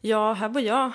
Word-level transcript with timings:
Ja, 0.00 0.32
här 0.32 0.48
bor 0.48 0.62
jag. 0.62 0.92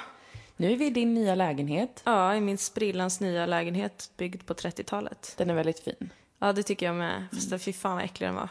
Nu 0.57 0.71
är 0.71 0.75
vi 0.77 0.85
i 0.85 0.89
din 0.89 1.13
nya 1.13 1.35
lägenhet. 1.35 2.01
Ja, 2.05 2.35
i 2.35 2.41
min 2.41 2.57
sprillans 2.57 3.19
nya 3.19 3.45
lägenhet 3.45 4.11
byggd 4.17 4.45
på 4.45 4.53
30-talet. 4.53 5.33
Den 5.37 5.49
är 5.49 5.53
väldigt 5.53 5.79
fin. 5.79 6.09
Ja, 6.39 6.53
det 6.53 6.63
tycker 6.63 6.85
jag 6.85 6.95
med. 6.95 7.27
Fast 7.33 7.63
fy 7.63 7.73
fan 7.73 7.95
vad 7.95 8.03
äcklig 8.05 8.27
den 8.29 8.35
var. 8.35 8.49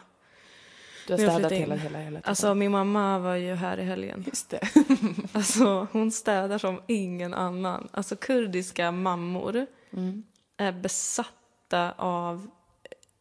Du 1.06 1.12
har 1.12 1.19
städat 1.19 1.53
hela, 1.53 1.75
hela, 1.75 1.98
hela 1.98 2.11
tiden. 2.19 2.22
Alltså 2.25 2.54
min 2.54 2.71
mamma 2.71 3.19
var 3.19 3.35
ju 3.35 3.54
här 3.54 3.79
i 3.79 3.82
helgen. 3.85 4.25
Just 4.27 4.51
det. 4.51 4.61
Alltså 5.32 5.87
hon 5.93 6.11
städar 6.12 6.59
som 6.59 6.80
ingen 6.86 7.34
annan. 7.34 7.89
Alltså 7.93 8.16
kurdiska 8.16 8.93
mammor 8.93 9.66
Mm. 9.93 10.23
är 10.57 10.73
besatta 10.73 11.93
av 11.96 12.50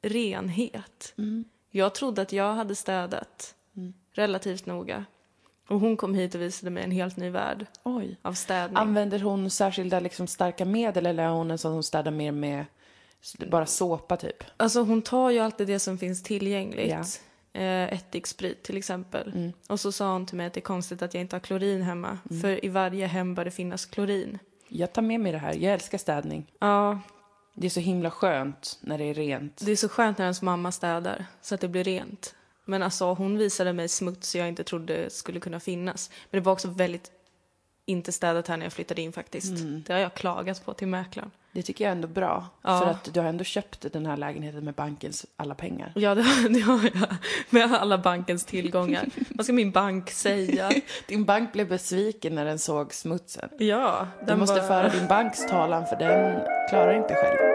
renhet. 0.02 1.14
Jag 1.72 1.96
trodde 1.96 2.22
att 2.22 2.34
jag 2.34 2.54
hade 2.54 2.76
städat 2.76 3.56
relativt 4.14 4.66
noga. 4.66 5.06
Och 5.68 5.80
hon 5.80 5.98
kom 5.98 6.16
hit 6.16 6.36
och 6.36 6.42
visade 6.42 6.70
mig 6.70 6.84
en 6.84 6.92
helt 6.92 7.18
ny 7.18 7.30
värld 7.30 7.66
Oj. 7.84 8.18
av 8.22 8.34
städning. 8.34 8.78
Använder 8.78 9.20
hon 9.20 9.50
särskilda 9.50 10.00
liksom, 10.00 10.28
starka 10.28 10.66
medel 10.66 11.06
eller 11.06 11.24
är 11.24 11.30
hon 11.30 11.52
en 11.52 11.58
sån 11.58 11.74
som 11.74 11.84
städar 11.84 12.12
mer 12.12 12.32
med 12.32 12.66
bara 13.52 13.66
såpa 13.66 14.18
typ? 14.18 14.44
Alltså 14.58 14.82
hon 14.84 15.02
tar 15.02 15.30
ju 15.30 15.40
alltid 15.40 15.68
det 15.68 15.80
som 15.80 15.98
finns 15.98 16.24
tillgängligt. 16.24 16.90
Ja. 17.54 17.60
Eh, 17.62 17.94
ättiksprit 17.94 18.64
till 18.64 18.78
exempel. 18.78 19.32
Mm. 19.36 19.52
Och 19.70 19.80
så 19.80 19.92
sa 19.92 20.12
hon 20.14 20.26
till 20.26 20.38
mig 20.38 20.48
att 20.48 20.54
det 20.54 20.60
är 20.60 20.62
konstigt 20.62 21.02
att 21.02 21.14
jag 21.14 21.22
inte 21.22 21.36
har 21.36 21.42
klorin 21.42 21.82
hemma. 21.82 22.18
För 22.42 22.66
i 22.66 22.70
varje 22.70 23.08
hem 23.08 23.36
bör 23.36 23.46
det 23.46 23.52
finnas 23.52 23.86
klorin. 23.86 24.40
Jag 24.68 24.94
tar 24.94 25.02
med 25.02 25.20
mig 25.20 25.32
det 25.32 25.38
här. 25.38 25.54
Jag 25.54 25.74
älskar 25.74 25.98
städning. 25.98 26.52
Ja, 26.60 27.00
Det 27.54 27.66
är 27.66 27.70
så 27.70 27.80
himla 27.80 28.12
skönt 28.12 28.78
när 28.82 28.98
det 28.98 29.04
är 29.04 29.14
rent. 29.14 29.66
det 29.66 29.72
är 29.72 29.76
så 29.76 29.90
skönt 29.90 30.18
när 30.18 30.26
ens 30.26 30.42
mamma 30.42 30.72
städar 30.72 31.26
så 31.42 31.56
att 31.56 31.62
det 31.62 31.68
blir 31.68 31.84
rent. 31.84 32.36
Men 32.66 32.84
alltså 32.84 33.14
hon 33.14 33.38
visade 33.38 33.74
mig 33.74 33.88
smuts 33.90 34.36
jag 34.36 34.48
inte 34.48 34.64
trodde 34.64 35.10
skulle 35.10 35.40
kunna 35.40 35.60
finnas. 35.60 36.10
Men 36.32 36.42
det 36.42 36.46
var 36.46 36.54
också 36.54 36.68
väldigt 36.68 37.12
inte 37.86 38.12
städat 38.12 38.48
här 38.48 38.58
när 38.58 38.66
jag 38.66 38.74
flyttade 38.74 39.02
in 39.02 39.14
faktiskt. 39.14 39.54
Det 39.86 39.94
har 39.94 40.00
jag 40.00 40.14
klagat 40.14 40.66
på 40.66 40.74
till 40.74 40.88
mäklaren. 40.88 41.32
Det 41.52 41.62
tycker 41.64 41.84
jag 41.86 41.90
är 41.90 41.96
ändå 41.96 42.08
bra. 42.08 42.46
Ja. 42.62 42.80
För 42.80 42.88
att 42.88 43.14
du 43.14 43.20
har 43.20 43.28
ändå 43.28 43.44
köpt 43.44 43.94
den 43.94 44.06
här 44.06 44.18
lägenheten 44.18 44.66
med 44.66 44.74
bankens 44.74 45.26
alla 45.36 45.56
pengar. 45.56 45.92
Ja, 45.96 46.16
det 46.16 46.22
har, 46.22 46.50
det 46.50 46.60
har 46.60 46.84
jag. 46.84 47.16
Med 47.50 47.74
alla 47.74 47.98
bankens 47.98 48.46
tillgångar. 48.46 49.06
Vad 49.30 49.46
ska 49.46 49.54
min 49.54 49.72
bank 49.72 50.12
säga? 50.12 50.72
Din 51.08 51.26
bank 51.26 51.54
blev 51.54 51.68
besviken 51.68 52.36
när 52.36 52.46
den 52.46 52.60
såg 52.60 52.94
smutsen. 52.94 53.50
Ja, 53.60 54.08
Du 54.28 54.36
måste 54.36 54.56
bara- 54.56 54.68
föra 54.68 54.90
din 54.90 55.08
banks 55.08 55.48
talan 55.48 55.86
för 55.86 55.96
den 55.96 56.42
klarar 56.70 56.98
inte 56.98 57.14
själv. 57.16 57.53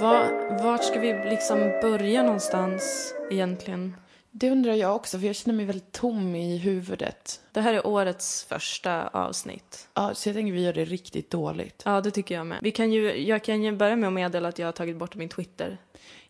Var, 0.00 0.58
vart 0.62 0.84
ska 0.84 1.00
vi 1.00 1.12
liksom 1.12 1.58
börja 1.58 2.22
någonstans 2.22 3.14
egentligen? 3.30 3.96
Det 4.30 4.50
undrar 4.50 4.72
jag 4.72 4.96
också, 4.96 5.18
för 5.18 5.26
jag 5.26 5.36
känner 5.36 5.56
mig 5.56 5.66
väldigt 5.66 5.92
tom 5.92 6.34
i 6.34 6.58
huvudet. 6.58 7.40
Det 7.52 7.60
här 7.60 7.74
är 7.74 7.86
årets 7.86 8.44
första 8.44 9.08
avsnitt. 9.08 9.88
Ja, 9.94 10.14
så 10.14 10.28
jag 10.28 10.36
tänker 10.36 10.52
vi 10.52 10.64
gör 10.64 10.72
det 10.72 10.84
riktigt 10.84 11.30
dåligt. 11.30 11.82
Ja, 11.84 12.00
det 12.00 12.10
tycker 12.10 12.34
jag 12.34 12.46
med. 12.46 12.58
Vi 12.62 12.70
kan 12.70 12.92
ju, 12.92 13.26
jag 13.26 13.44
kan 13.44 13.62
ju 13.62 13.72
börja 13.72 13.96
med 13.96 14.06
att 14.06 14.12
meddela 14.12 14.48
att 14.48 14.58
jag 14.58 14.66
har 14.66 14.72
tagit 14.72 14.96
bort 14.96 15.14
min 15.14 15.28
Twitter. 15.28 15.78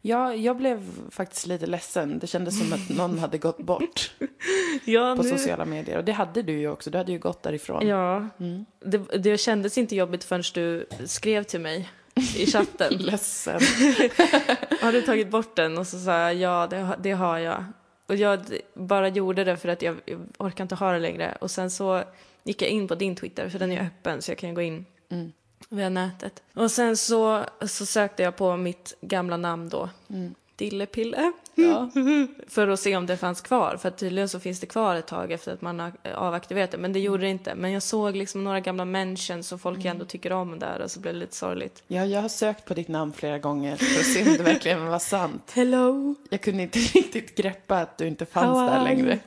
Ja, 0.01 0.35
jag 0.35 0.57
blev 0.57 0.91
faktiskt 1.11 1.47
lite 1.47 1.67
ledsen. 1.67 2.19
Det 2.19 2.27
kändes 2.27 2.59
som 2.59 2.73
att 2.73 2.89
någon 2.97 3.19
hade 3.19 3.39
gått 3.39 3.59
bort 3.59 4.13
Ja, 4.85 5.17
på 5.17 5.23
sociala 5.23 5.65
medier. 5.65 5.99
Och 5.99 6.05
det 6.05 6.13
hade 6.13 6.43
du 6.43 6.53
ju 6.53 6.71
också. 6.71 6.91
Du 6.91 6.99
hade 6.99 7.13
ju 7.13 7.19
gått 7.19 7.43
därifrån. 7.43 7.89
Ja, 7.89 8.29
det, 8.85 8.99
det 8.99 9.39
kändes 9.39 9.79
inte 9.79 9.97
jobbigt 9.97 10.25
förrän 10.25 10.43
du 10.55 10.87
skrev 11.07 11.43
till 11.43 11.61
mig 11.61 11.89
i 12.37 12.47
chatten. 12.47 12.93
Ledsen. 12.99 13.61
har 14.81 14.93
du 14.93 15.03
tagit 15.03 15.31
bort 15.31 15.57
den? 15.57 15.79
Och 15.79 15.87
så 15.87 15.99
sa 15.99 16.13
jag 16.13 16.35
ja, 16.35 16.67
det, 16.71 16.77
har- 16.77 16.97
det 17.01 17.13
har 17.13 17.39
jag. 17.39 17.65
Och 18.07 18.17
jag 18.17 18.41
bara 18.75 19.09
gjorde 19.09 19.45
det 19.45 19.57
för 19.57 19.69
att 19.69 19.83
jag, 19.83 19.97
jag 20.05 20.21
orkar 20.39 20.65
inte 20.65 20.75
ha 20.75 20.93
det 20.93 20.99
längre. 20.99 21.37
Och 21.41 21.51
sen 21.51 21.71
så 21.71 22.03
gick 22.45 22.63
jag 22.63 22.71
in 22.71 22.89
på 22.89 22.95
din 22.95 23.17
Twitter, 23.17 23.49
för 23.49 23.59
den 23.59 23.73
är 23.73 23.81
öppen 23.87 24.23
så 24.23 24.31
jag 24.31 24.39
kan 24.39 24.55
gå 24.55 24.63
in 24.63 24.85
Mm. 25.11 25.33
via 25.69 25.89
nätet. 25.89 26.43
Och 26.55 26.71
sen 26.71 26.97
så, 26.97 27.45
så 27.67 27.87
sökte 27.87 28.23
jag 28.23 28.37
på 28.37 28.57
mitt 28.57 28.95
gamla 29.01 29.37
namn 29.37 29.69
då, 29.69 29.89
Mm. 30.11 30.35
Dillepille. 30.59 31.33
Ja. 31.55 31.91
För 32.47 32.69
att 32.69 32.81
se 32.81 32.97
om 32.97 33.07
det 33.07 33.17
fanns 33.17 33.41
kvar. 33.41 33.77
För 33.77 33.91
tydligen 33.91 34.29
så 34.29 34.41
finns 34.41 34.61
det 34.61 34.67
kvar 34.67 34.97
ett 34.97 35.07
tag 35.07 35.33
efter 35.33 35.53
att 35.53 35.61
man 35.61 35.81
har 35.81 35.93
avaktiverat 36.15 36.71
det. 36.71 36.79
Men 36.79 36.93
det 36.93 37.01
gjorde 37.01 37.23
det 37.23 37.29
inte. 37.29 37.55
Men 37.55 37.73
jag 37.73 37.83
såg 37.83 38.17
liksom 38.17 38.45
några 38.45 38.61
gamla 38.61 38.85
mentions 38.85 39.53
och 39.53 39.61
folk 39.61 39.79
jag 39.79 39.87
ändå 39.87 40.05
tycker 40.05 40.33
om 40.33 40.59
där 40.59 40.81
och 40.81 40.91
så 40.91 41.01
blev 41.01 41.15
det 41.15 41.21
lite 41.21 41.37
sorgligt. 41.37 41.83
ja, 41.87 42.05
jag 42.05 42.23
har 42.23 42.29
sökt 42.29 42.65
på 42.65 42.75
ditt 42.75 42.89
namn 42.89 43.13
flera 43.13 43.39
gånger 43.39 43.77
för 43.77 44.01
att 44.01 44.07
se 44.07 44.31
om 44.31 44.37
det 44.37 44.43
verkligen 44.43 44.87
var 44.87 44.99
sant. 44.99 45.51
Hello! 45.55 46.15
Jag 46.31 46.41
kunde 46.41 46.63
inte 46.63 46.79
riktigt 46.95 47.37
greppa 47.37 47.77
att 47.77 47.99
du 47.99 48.07
inte 48.07 48.27
fanns 48.27 48.59
How 48.59 48.67
där 48.67 48.85
längre. 48.85 49.19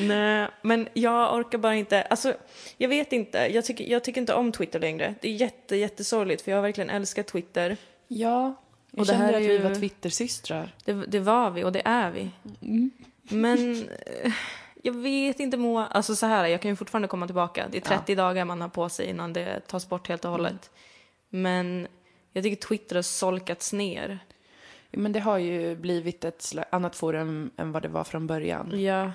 Nej, 0.00 0.48
men 0.62 0.88
jag 0.94 1.34
orkar 1.34 1.58
bara 1.58 1.74
inte. 1.74 2.02
Alltså, 2.02 2.34
jag 2.76 2.88
vet 2.88 3.12
inte. 3.12 3.38
Jag 3.38 3.64
tycker, 3.64 3.84
jag 3.84 4.04
tycker 4.04 4.20
inte 4.20 4.34
om 4.34 4.52
Twitter 4.52 4.80
längre. 4.80 5.14
Det 5.20 5.28
är 5.28 5.32
jätte, 5.32 5.76
jättesorgligt 5.76 6.42
för 6.42 6.50
jag 6.50 6.58
har 6.58 6.62
verkligen 6.62 6.90
älskat 6.90 7.26
Twitter. 7.26 7.76
Ja, 8.08 8.54
jag 8.98 9.00
Och 9.00 9.06
det 9.06 9.12
kände 9.12 9.36
att 9.36 9.42
vi 9.42 9.52
ju- 9.52 9.58
var 9.62 9.74
Twittersystrar. 9.74 10.74
Det, 10.84 10.92
det 10.92 11.20
var 11.20 11.50
vi 11.50 11.64
och 11.64 11.72
det 11.72 11.82
är 11.84 12.10
vi. 12.10 12.30
Men 13.22 13.82
eh, 13.82 14.32
jag 14.82 14.92
vet 14.92 15.40
inte 15.40 15.56
Moa. 15.56 15.86
Alltså 15.86 16.16
så 16.16 16.26
här, 16.26 16.46
jag 16.46 16.62
kan 16.62 16.68
ju 16.70 16.76
fortfarande 16.76 17.08
komma 17.08 17.26
tillbaka. 17.26 17.68
Det 17.70 17.76
är 17.76 17.80
30 17.80 18.14
dagar 18.14 18.44
man 18.44 18.60
har 18.60 18.68
på 18.68 18.88
sig 18.88 19.06
innan 19.06 19.32
det 19.32 19.60
tas 19.66 19.88
bort 19.88 20.08
helt 20.08 20.24
och 20.24 20.30
hållet. 20.30 20.70
Men 21.28 21.86
jag 22.32 22.44
tycker 22.44 22.66
Twitter 22.68 22.94
har 22.96 23.02
solkats 23.02 23.72
ner. 23.72 24.18
Men 24.90 25.12
det 25.12 25.20
har 25.20 25.38
ju 25.38 25.76
blivit 25.76 26.24
ett 26.24 26.54
annat 26.70 26.96
forum 26.96 27.50
än 27.56 27.72
vad 27.72 27.82
det 27.82 27.88
var 27.88 28.04
från 28.04 28.26
början. 28.26 28.80
Ja, 28.80 29.12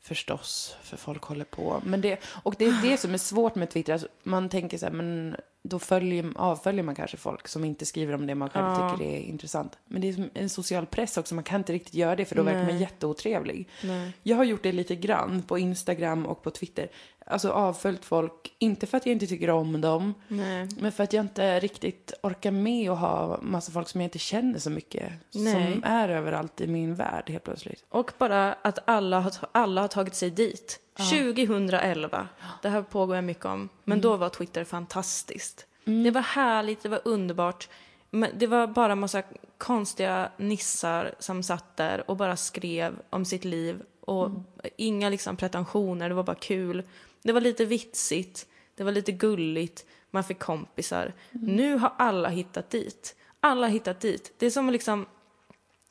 Förstås, 0.00 0.76
för 0.82 0.96
folk 0.96 1.22
håller 1.22 1.44
på. 1.44 1.82
Men 1.84 2.00
det, 2.00 2.18
och 2.42 2.54
det 2.58 2.64
är 2.64 2.82
det 2.82 2.96
som 2.96 3.14
är 3.14 3.18
svårt 3.18 3.54
med 3.54 3.70
Twitter. 3.70 3.92
Alltså, 3.92 4.08
man 4.22 4.48
tänker 4.48 4.78
så 4.78 4.86
här, 4.86 4.92
men 4.92 5.36
då 5.68 5.78
följer, 5.78 6.32
avföljer 6.36 6.82
man 6.82 6.94
kanske 6.94 7.16
folk 7.16 7.48
som 7.48 7.64
inte 7.64 7.86
skriver 7.86 8.14
om 8.14 8.26
det 8.26 8.34
man 8.34 8.50
själv 8.50 8.66
Ja. 8.66 8.90
tycker 8.90 9.10
är 9.12 9.20
intressant. 9.20 9.78
Men 9.86 10.00
det 10.00 10.08
är 10.08 10.28
en 10.34 10.48
social 10.48 10.86
press 10.86 11.16
också, 11.16 11.34
man 11.34 11.44
kan 11.44 11.60
inte 11.60 11.72
riktigt 11.72 11.94
göra 11.94 12.16
det 12.16 12.24
för 12.24 12.36
då 12.36 12.42
verkar 12.42 12.58
man 12.58 12.66
Nej. 12.66 12.80
jätteotrevlig. 12.80 13.68
nej. 13.84 14.12
Jag 14.22 14.36
har 14.36 14.44
gjort 14.44 14.62
det 14.62 14.72
lite 14.72 14.96
grann 14.96 15.42
på 15.42 15.58
Instagram 15.58 16.26
och 16.26 16.42
på 16.42 16.50
Twitter. 16.50 16.88
Alltså 17.28 17.50
avföljt 17.50 18.04
folk, 18.04 18.54
inte 18.58 18.86
för 18.86 18.96
att 18.96 19.06
jag 19.06 19.12
inte 19.12 19.26
tycker 19.26 19.50
om 19.50 19.80
dem, 19.80 20.14
nej. 20.28 20.68
men 20.78 20.92
för 20.92 21.04
att 21.04 21.12
jag 21.12 21.24
inte 21.24 21.60
riktigt 21.60 22.12
orkar 22.22 22.50
med 22.50 22.90
att 22.90 22.98
ha 22.98 23.38
massa 23.42 23.72
folk 23.72 23.88
som 23.88 24.00
jag 24.00 24.06
inte 24.06 24.18
känner 24.18 24.58
så 24.58 24.70
mycket. 24.70 25.12
Nej. 25.34 25.72
Som 25.72 25.84
är 25.84 26.08
överallt 26.08 26.60
i 26.60 26.66
min 26.66 26.94
värld 26.94 27.30
helt 27.30 27.44
plötsligt. 27.44 27.84
Och 27.88 28.12
bara 28.18 28.52
att 28.52 28.78
alla 28.84 29.20
har, 29.20 29.32
alla 29.52 29.80
har 29.80 29.88
tagit 29.88 30.14
sig 30.14 30.30
dit. 30.30 30.80
2011. 30.96 32.28
Det 32.62 32.68
här 32.68 32.82
pågår 32.82 33.16
jag 33.16 33.24
mycket 33.24 33.44
om. 33.44 33.68
Men 33.84 34.00
då 34.00 34.16
var 34.16 34.28
Twitter 34.28 34.64
fantastiskt. 34.64 35.66
Det 35.84 36.10
var 36.10 36.20
härligt, 36.20 36.82
det 36.82 36.88
var 36.88 37.00
underbart. 37.04 37.68
Men 38.10 38.30
det 38.34 38.46
var 38.46 38.66
bara 38.66 38.94
massa 38.94 39.22
konstiga 39.58 40.30
nissar 40.36 41.14
som 41.18 41.42
satt 41.42 41.76
där 41.76 42.10
och 42.10 42.16
bara 42.16 42.36
skrev 42.36 42.98
om 43.10 43.24
sitt 43.24 43.44
liv. 43.44 43.82
Och 44.00 44.30
inga 44.76 45.08
liksom 45.08 45.36
pretensioner, 45.36 46.08
det 46.08 46.14
var 46.14 46.22
bara 46.22 46.36
kul. 46.36 46.82
Det 47.26 47.32
var 47.32 47.40
lite 47.40 47.64
vitsigt, 47.64 48.46
det 48.74 48.84
var 48.84 48.92
lite 48.92 49.12
gulligt, 49.12 49.86
man 50.10 50.24
fick 50.24 50.38
kompisar. 50.38 51.12
Nu 51.30 51.76
har 51.76 51.92
alla 51.98 52.28
hittat 52.28 52.70
dit. 52.70 53.14
Alla 53.40 53.66
hittat 53.66 54.00
dit. 54.00 54.32
Det 54.38 54.46
är 54.46 54.50
som 54.50 54.70
liksom 54.70 55.06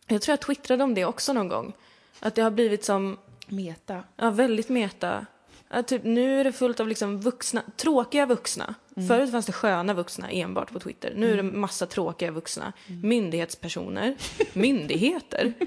jag 0.08 0.22
tror 0.22 0.34
jag 0.34 0.42
twittrade 0.42 0.84
om 0.84 0.94
det 0.94 1.06
också 1.06 1.34
någon 1.34 1.48
gång. 1.48 1.74
Att 2.20 2.36
det 2.36 2.42
har 2.42 2.52
blivit 2.52 2.84
som, 2.84 3.18
Meta. 3.48 4.04
ja 4.16 4.30
väldigt 4.30 4.70
meta. 4.70 5.26
Att 5.68 5.88
typ, 5.88 6.04
nu 6.04 6.40
är 6.40 6.44
det 6.44 6.52
fullt 6.52 6.80
av 6.80 6.88
liksom 6.88 7.22
vuxna, 7.22 7.64
tråkiga 7.78 8.26
vuxna. 8.26 8.76
Förut 9.08 9.32
fanns 9.32 9.46
det 9.46 9.52
sköna 9.52 9.94
vuxna 9.94 10.30
enbart 10.30 10.72
på 10.72 10.80
Twitter. 10.80 11.14
Nu 11.16 11.34
är 11.34 11.38
det 11.38 11.44
massa 11.44 11.86
tråkiga 11.86 12.32
vuxna. 12.32 12.74
Myndighetspersoner, 13.04 14.16
myndigheter. 14.54 15.54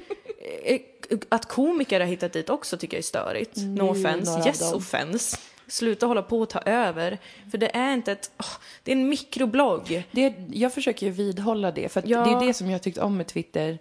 Eh, 0.65 0.81
Att 1.29 1.49
komiker 1.49 2.01
har 2.01 2.07
hittat 2.07 2.33
dit 2.33 2.51
också 2.51 2.77
tycker 2.77 2.97
jag 2.97 2.99
är 2.99 3.03
störigt. 3.03 3.57
No 3.57 3.63
Nu, 3.63 3.83
offense, 3.83 4.43
yes 4.47 4.73
offense. 4.73 5.37
Sluta 5.69 6.07
hålla 6.07 6.23
på 6.23 6.41
och 6.41 6.49
ta 6.49 6.59
över. 6.59 7.19
För 7.51 7.59
det 7.59 7.77
är 7.77 7.95
inte 7.95 8.13
ett, 8.13 8.31
åh, 8.39 8.47
det 8.83 8.93
är 8.93 8.97
en 8.97 9.09
mikroblogg. 9.09 10.07
Det, 10.11 10.35
jag 10.53 10.75
försöker 10.75 11.11
vidhålla 11.11 11.71
det, 11.71 11.89
för 11.93 12.03
Ja. 12.07 12.25
det 12.25 12.31
är 12.31 12.47
det 12.47 12.55
som 12.55 12.71
jag 12.71 12.83
tyckt 12.83 12.99
om 12.99 13.17
med 13.17 13.27
Twitter 13.27 13.79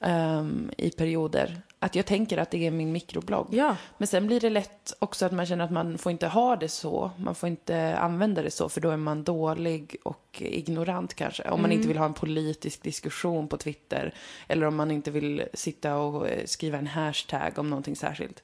ehm, 0.00 0.70
i 0.76 0.90
perioder. 0.90 1.60
Att 1.82 1.94
jag 1.94 2.06
tänker 2.06 2.38
att 2.38 2.50
det 2.50 2.66
är 2.66 2.70
min 2.70 2.92
mikroblogg. 2.92 3.46
Ja. 3.50 3.76
Men 3.98 4.08
sen 4.08 4.26
blir 4.26 4.40
det 4.40 4.50
lätt 4.50 4.92
också 4.98 5.26
att 5.26 5.32
man 5.32 5.46
känner 5.46 5.64
att 5.64 5.70
man 5.70 5.98
får 5.98 6.12
inte 6.12 6.26
ha 6.26 6.56
det 6.56 6.68
så. 6.68 7.10
Man 7.16 7.34
får 7.34 7.48
inte 7.48 7.96
använda 7.98 8.42
det 8.42 8.50
så, 8.50 8.68
för 8.68 8.80
då 8.80 8.90
är 8.90 8.96
man 8.96 9.24
dålig 9.24 9.96
och 10.02 10.36
ignorant 10.38 11.14
kanske. 11.14 11.50
Om 11.50 11.62
man 11.62 11.72
inte 11.72 11.88
vill 11.88 11.98
ha 11.98 12.04
en 12.04 12.14
politisk 12.14 12.82
diskussion 12.82 13.48
på 13.48 13.56
Twitter. 13.56 14.14
Eller 14.48 14.66
om 14.66 14.76
man 14.76 14.90
inte 14.90 15.10
vill 15.10 15.42
sitta 15.54 15.96
och 15.96 16.28
eh, 16.28 16.44
skriva 16.44 16.78
en 16.78 16.86
hashtag 16.86 17.58
om 17.58 17.70
någonting 17.70 17.96
särskilt. 17.96 18.42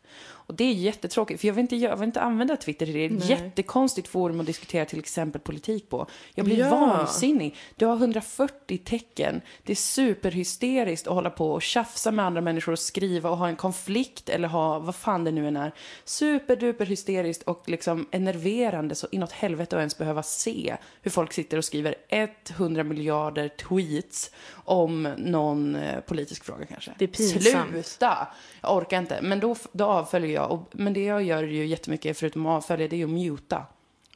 Och 0.49 0.55
det 0.55 0.64
är 0.64 0.73
jättetråkigt, 0.73 1.41
för 1.41 1.49
jag 1.49 1.55
vill 1.55 1.62
inte, 1.62 1.76
jag 1.76 1.96
vill 1.96 2.06
inte 2.06 2.20
använda 2.20 2.56
Twitter 2.56 2.87
till 2.87 2.94
det. 2.94 3.05
Är 3.05 3.17
ett 3.17 3.29
jättekonstigt 3.29 4.08
forum 4.08 4.41
att 4.41 4.46
diskutera 4.46 4.84
till 4.84 4.99
exempel 4.99 5.41
politik 5.41 5.88
på. 5.88 6.06
Jag 6.34 6.44
blir 6.44 6.58
Ja. 6.58 6.70
vansinnig. 6.70 7.56
Du 7.76 7.87
har 7.87 7.96
140 7.96 8.79
tecken. 8.84 9.41
Det 9.64 9.73
är 9.73 9.76
superhysteriskt 9.76 11.06
att 11.06 11.14
hålla 11.14 11.31
på 11.31 11.52
och 11.52 11.62
tjafsa 11.62 12.11
med 12.11 12.25
andra 12.25 12.41
människor 12.41 12.73
och 12.73 12.79
skriva 12.79 13.27
och 13.28 13.36
ha 13.36 13.48
en 13.48 13.56
konflikt 13.56 14.28
eller 14.28 14.48
ha 14.48 14.78
vad 14.78 14.94
fan 14.94 15.25
det 15.25 15.30
nu 15.30 15.48
än 15.48 15.56
är. 15.56 15.72
Superduper 16.04 16.86
hysteriskt 16.86 17.42
och 17.42 17.62
liksom 17.66 18.08
enerverande 18.10 18.94
så 18.94 19.06
inåt 19.10 19.32
helvete 19.32 19.76
att 19.76 19.80
ens 19.80 19.98
behöva 19.98 20.22
se 20.22 20.76
hur 21.02 21.10
folk 21.10 21.32
sitter 21.32 21.56
och 21.56 21.64
skriver 21.64 21.94
100 22.08 22.84
miljarder 22.84 23.48
tweets 23.48 24.30
om 24.52 25.02
någon 25.19 25.76
eh, 25.76 26.00
politisk 26.00 26.44
fråga 26.44 26.66
kanske. 26.66 26.92
Det 26.98 27.04
är 27.04 27.08
pinsamt. 27.08 27.86
Sluta! 27.86 28.28
Jag 28.60 28.76
orkar 28.76 28.98
inte. 28.98 29.22
Men 29.22 29.40
då, 29.40 29.56
då 29.72 29.84
avföljer 29.84 30.34
jag. 30.34 30.50
Och, 30.50 30.69
men 30.72 30.92
det 30.92 31.04
jag 31.04 31.22
gör 31.22 31.42
ju 31.42 31.66
jättemycket 31.66 32.19
förutom 32.19 32.46
att 32.46 32.56
avfölja 32.56 32.88
det 32.88 33.00
är 33.00 33.04
att 33.04 33.10
muta. 33.10 33.66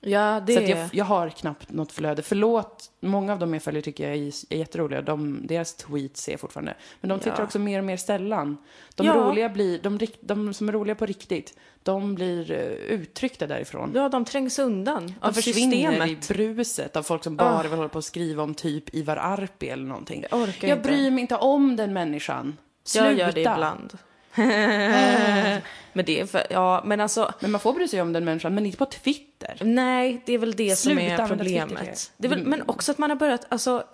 Ja, 0.05 0.41
det 0.47 0.55
Så 0.55 0.61
jag, 0.71 0.89
jag 0.93 1.05
har 1.05 1.29
knappt 1.29 1.73
något 1.73 1.93
flöde. 1.93 2.23
Förlåt, 2.23 2.91
många 3.01 3.33
av 3.33 3.39
de 3.39 3.53
jag 3.55 3.63
följer 3.63 3.83
tycker 3.83 4.09
jag 4.09 4.17
är, 4.17 4.33
är 4.51 4.57
jätteroliga. 4.57 5.03
De, 5.03 5.47
deras 5.47 5.75
tweets 5.75 6.23
ser 6.23 6.33
jag 6.33 6.41
fortfarande. 6.41 6.75
Men 7.01 7.09
de 7.09 7.19
twittrar 7.19 7.39
Ja. 7.39 7.45
också 7.45 7.59
mer 7.59 7.79
och 7.79 7.85
mer 7.85 7.97
sällan. 7.97 8.57
De, 8.95 9.07
Ja. 9.07 9.15
roliga 9.15 9.49
blir, 9.49 9.79
de, 9.83 9.99
de 10.21 10.55
som 10.55 10.69
är 10.69 10.73
roliga 10.73 10.95
på 10.95 11.07
riktigt, 11.07 11.57
de 11.83 12.15
blir 12.15 12.51
uh, 12.53 12.59
uttryckta 12.73 13.47
därifrån. 13.47 13.93
Ja, 13.95 14.09
de 14.09 14.25
trängs 14.25 14.59
undan 14.59 15.07
De 15.07 15.27
av 15.29 15.33
försvinner 15.33 15.77
i 15.77 15.81
systemet. 16.09 16.29
bruset 16.29 16.97
av 16.97 17.03
folk 17.03 17.25
som 17.25 17.37
bara 17.37 17.59
Ah. 17.59 17.63
vill 17.63 17.73
hålla 17.73 17.89
på 17.89 17.97
och 17.99 18.05
skriva 18.05 18.43
om 18.43 18.55
typ 18.55 18.95
Ivar 18.95 19.17
Arpi 19.17 19.69
eller 19.69 19.85
någonting. 19.85 20.25
Jag 20.31 20.41
orkar 20.41 20.69
Jag 20.69 20.79
inte. 20.79 20.89
bryr 20.89 21.11
mig 21.11 21.21
inte 21.21 21.37
om 21.37 21.77
den 21.77 21.93
människan. 21.93 22.57
Sluta. 22.85 23.07
Jag 23.07 23.19
gör 23.19 23.33
det 23.33 23.41
ibland. 23.41 23.99
men 25.93 26.05
det 26.05 26.21
är 26.21 26.27
för, 26.27 26.47
ja, 26.51 26.83
men 26.85 27.01
alltså, 27.01 27.33
Men 27.41 27.51
man 27.51 27.61
får 27.61 27.73
bry 27.73 27.89
sig 27.89 28.03
om 28.03 28.13
den 28.13 28.25
människan, 28.25 28.55
men 28.55 28.67
inte 28.67 28.79
på 28.79 28.87
Twitter. 28.87 29.59
nej, 29.61 30.23
det 30.27 30.33
är 30.33 30.39
väl 30.39 30.53
det 30.57 30.77
som 30.77 30.93
Sluta 30.93 31.03
är 31.07 31.19
använda 31.21 31.45
Twitter 31.45 31.67
problemet. 31.67 32.13
Det 32.17 32.27
är 32.27 32.31
väl, 32.31 32.47
men 32.47 32.63
också 32.67 32.93
att 32.93 32.99
man 32.99 33.11
har 33.11 33.17
börjat, 33.17 33.47
alltså, 33.49 33.85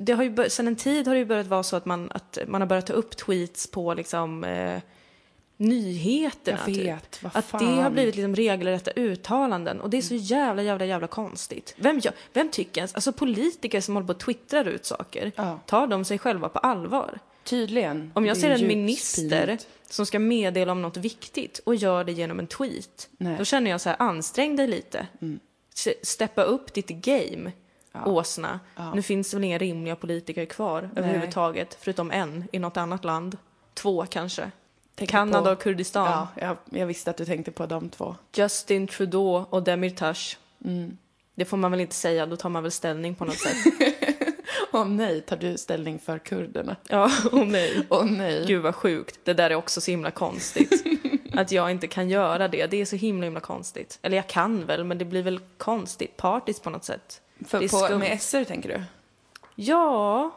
det 0.00 0.12
har 0.12 0.22
ju 0.22 0.30
bör, 0.30 0.48
sen 0.48 0.66
en 0.68 0.76
tid 0.76 1.06
har 1.06 1.14
det 1.14 1.18
ju 1.18 1.24
börjat 1.26 1.46
vara 1.46 1.62
så 1.62 1.76
att 1.76 1.84
man, 1.84 2.10
att 2.14 2.38
man 2.46 2.60
har 2.60 2.68
börjat 2.68 2.86
ta 2.86 2.92
upp 2.92 3.16
tweets 3.16 3.70
på 3.70 3.94
liksom 3.94 4.44
eh, 4.44 4.78
nyheterna. 5.56 6.58
Jag 6.66 6.74
typ. 6.74 6.86
vet, 6.86 7.22
vad 7.22 7.36
Att 7.36 7.50
det 7.58 7.64
har 7.82 7.90
blivit 7.90 8.16
liksom 8.16 8.36
regelrätta 8.36 8.90
uttalanden 8.90 9.80
och 9.80 9.90
det 9.90 9.96
är 9.96 10.02
så 10.02 10.14
jävla, 10.14 10.62
jävla, 10.62 10.84
jävla 10.84 11.06
konstigt. 11.06 11.74
Vem, 11.76 12.00
vem 12.32 12.50
tycker 12.50 12.80
ens, 12.80 12.94
alltså 12.94 13.12
politiker 13.12 13.80
som 13.80 13.94
håller 13.94 14.06
på 14.06 14.12
och 14.12 14.20
twittrar 14.20 14.68
ut 14.68 14.84
saker, 14.84 15.32
Ja. 15.36 15.58
tar 15.66 15.86
de 15.86 16.04
sig 16.04 16.18
själva 16.18 16.48
på 16.48 16.58
allvar? 16.58 17.18
Tydligen. 17.44 18.12
Om 18.14 18.26
jag 18.26 18.36
ser 18.36 18.50
en 18.50 18.66
minister 18.66 19.46
pinigt. 19.46 19.68
som 19.90 20.06
ska 20.06 20.18
meddela 20.18 20.72
om 20.72 20.82
något 20.82 20.96
viktigt 20.96 21.60
och 21.66 21.74
gör 21.74 22.04
det 22.04 22.12
genom 22.12 22.38
en 22.38 22.46
tweet, 22.46 23.08
Nej. 23.18 23.34
då 23.38 23.44
känner 23.44 23.70
jag 23.70 23.80
så 23.80 23.88
här, 23.88 23.96
ansträng 24.02 24.56
dig 24.56 24.66
lite. 24.68 25.06
Se- 25.74 25.94
Steppa 26.02 26.42
upp 26.42 26.74
ditt 26.74 26.88
game, 26.88 27.52
åsna. 28.06 28.60
Ja. 28.76 28.94
Nu 28.94 29.02
finns 29.02 29.30
det 29.30 29.36
väl 29.36 29.44
inga 29.44 29.58
rimliga 29.58 29.96
politiker 29.96 30.44
kvar 30.44 30.90
överhuvudtaget, 30.96 31.76
förutom 31.80 32.10
en 32.10 32.44
i 32.52 32.58
något 32.58 32.76
annat 32.76 33.04
land. 33.04 33.36
Två 33.74 34.06
kanske. 34.10 34.50
Tänker 34.94 35.12
Kanada 35.12 35.44
på- 35.44 35.50
och 35.50 35.60
Kurdistan. 35.62 36.06
Ja, 36.36 36.42
jag, 36.46 36.56
jag 36.80 36.86
visste 36.86 37.10
att 37.10 37.16
du 37.16 37.24
tänkte 37.24 37.50
på 37.52 37.66
de 37.66 37.90
två. 37.90 38.16
Justin 38.36 38.86
Trudeau 38.86 39.44
och 39.50 39.62
Demirtas. 39.62 40.36
Mm. 40.64 40.96
Det 41.34 41.44
får 41.44 41.56
man 41.56 41.70
väl 41.70 41.80
inte 41.80 41.94
säga, 41.94 42.26
då 42.26 42.36
tar 42.36 42.48
man 42.48 42.62
väl 42.62 42.72
ställning 42.72 43.14
på 43.14 43.24
något 43.24 43.38
sätt. 43.38 43.56
Åh 44.80 44.88
nej, 44.88 45.20
tar 45.20 45.36
du 45.36 45.58
ställning 45.58 45.98
för 45.98 46.18
kurderna? 46.18 46.76
ja, 46.88 47.10
och 47.32 47.46
nej. 47.46 47.86
Åh 47.90 48.04
nej. 48.04 48.44
Gud 48.46 48.62
vad 48.62 48.74
sjukt. 48.74 49.20
Det 49.24 49.34
där 49.34 49.50
är 49.50 49.54
också 49.54 49.80
så 49.80 49.90
himla 49.90 50.10
konstigt. 50.10 50.84
att 51.32 51.52
jag 51.52 51.70
inte 51.70 51.86
kan 51.86 52.08
göra 52.10 52.48
det. 52.48 52.66
Det 52.66 52.80
är 52.80 52.84
så 52.84 52.96
himla 52.96 53.24
himla 53.24 53.40
konstigt. 53.40 53.98
Eller 54.02 54.16
jag 54.16 54.26
kan 54.26 54.66
väl, 54.66 54.84
men 54.84 54.98
det 54.98 55.04
blir 55.04 55.22
väl 55.22 55.40
konstigt. 55.58 56.16
Partiskt 56.16 56.62
på 56.62 56.70
något 56.70 56.84
sätt. 56.84 57.20
för, 57.46 57.88
på, 57.88 57.98
med 57.98 58.22
SR 58.22 58.44
tänker 58.44 58.68
du? 58.68 58.82
Ja, 59.54 60.30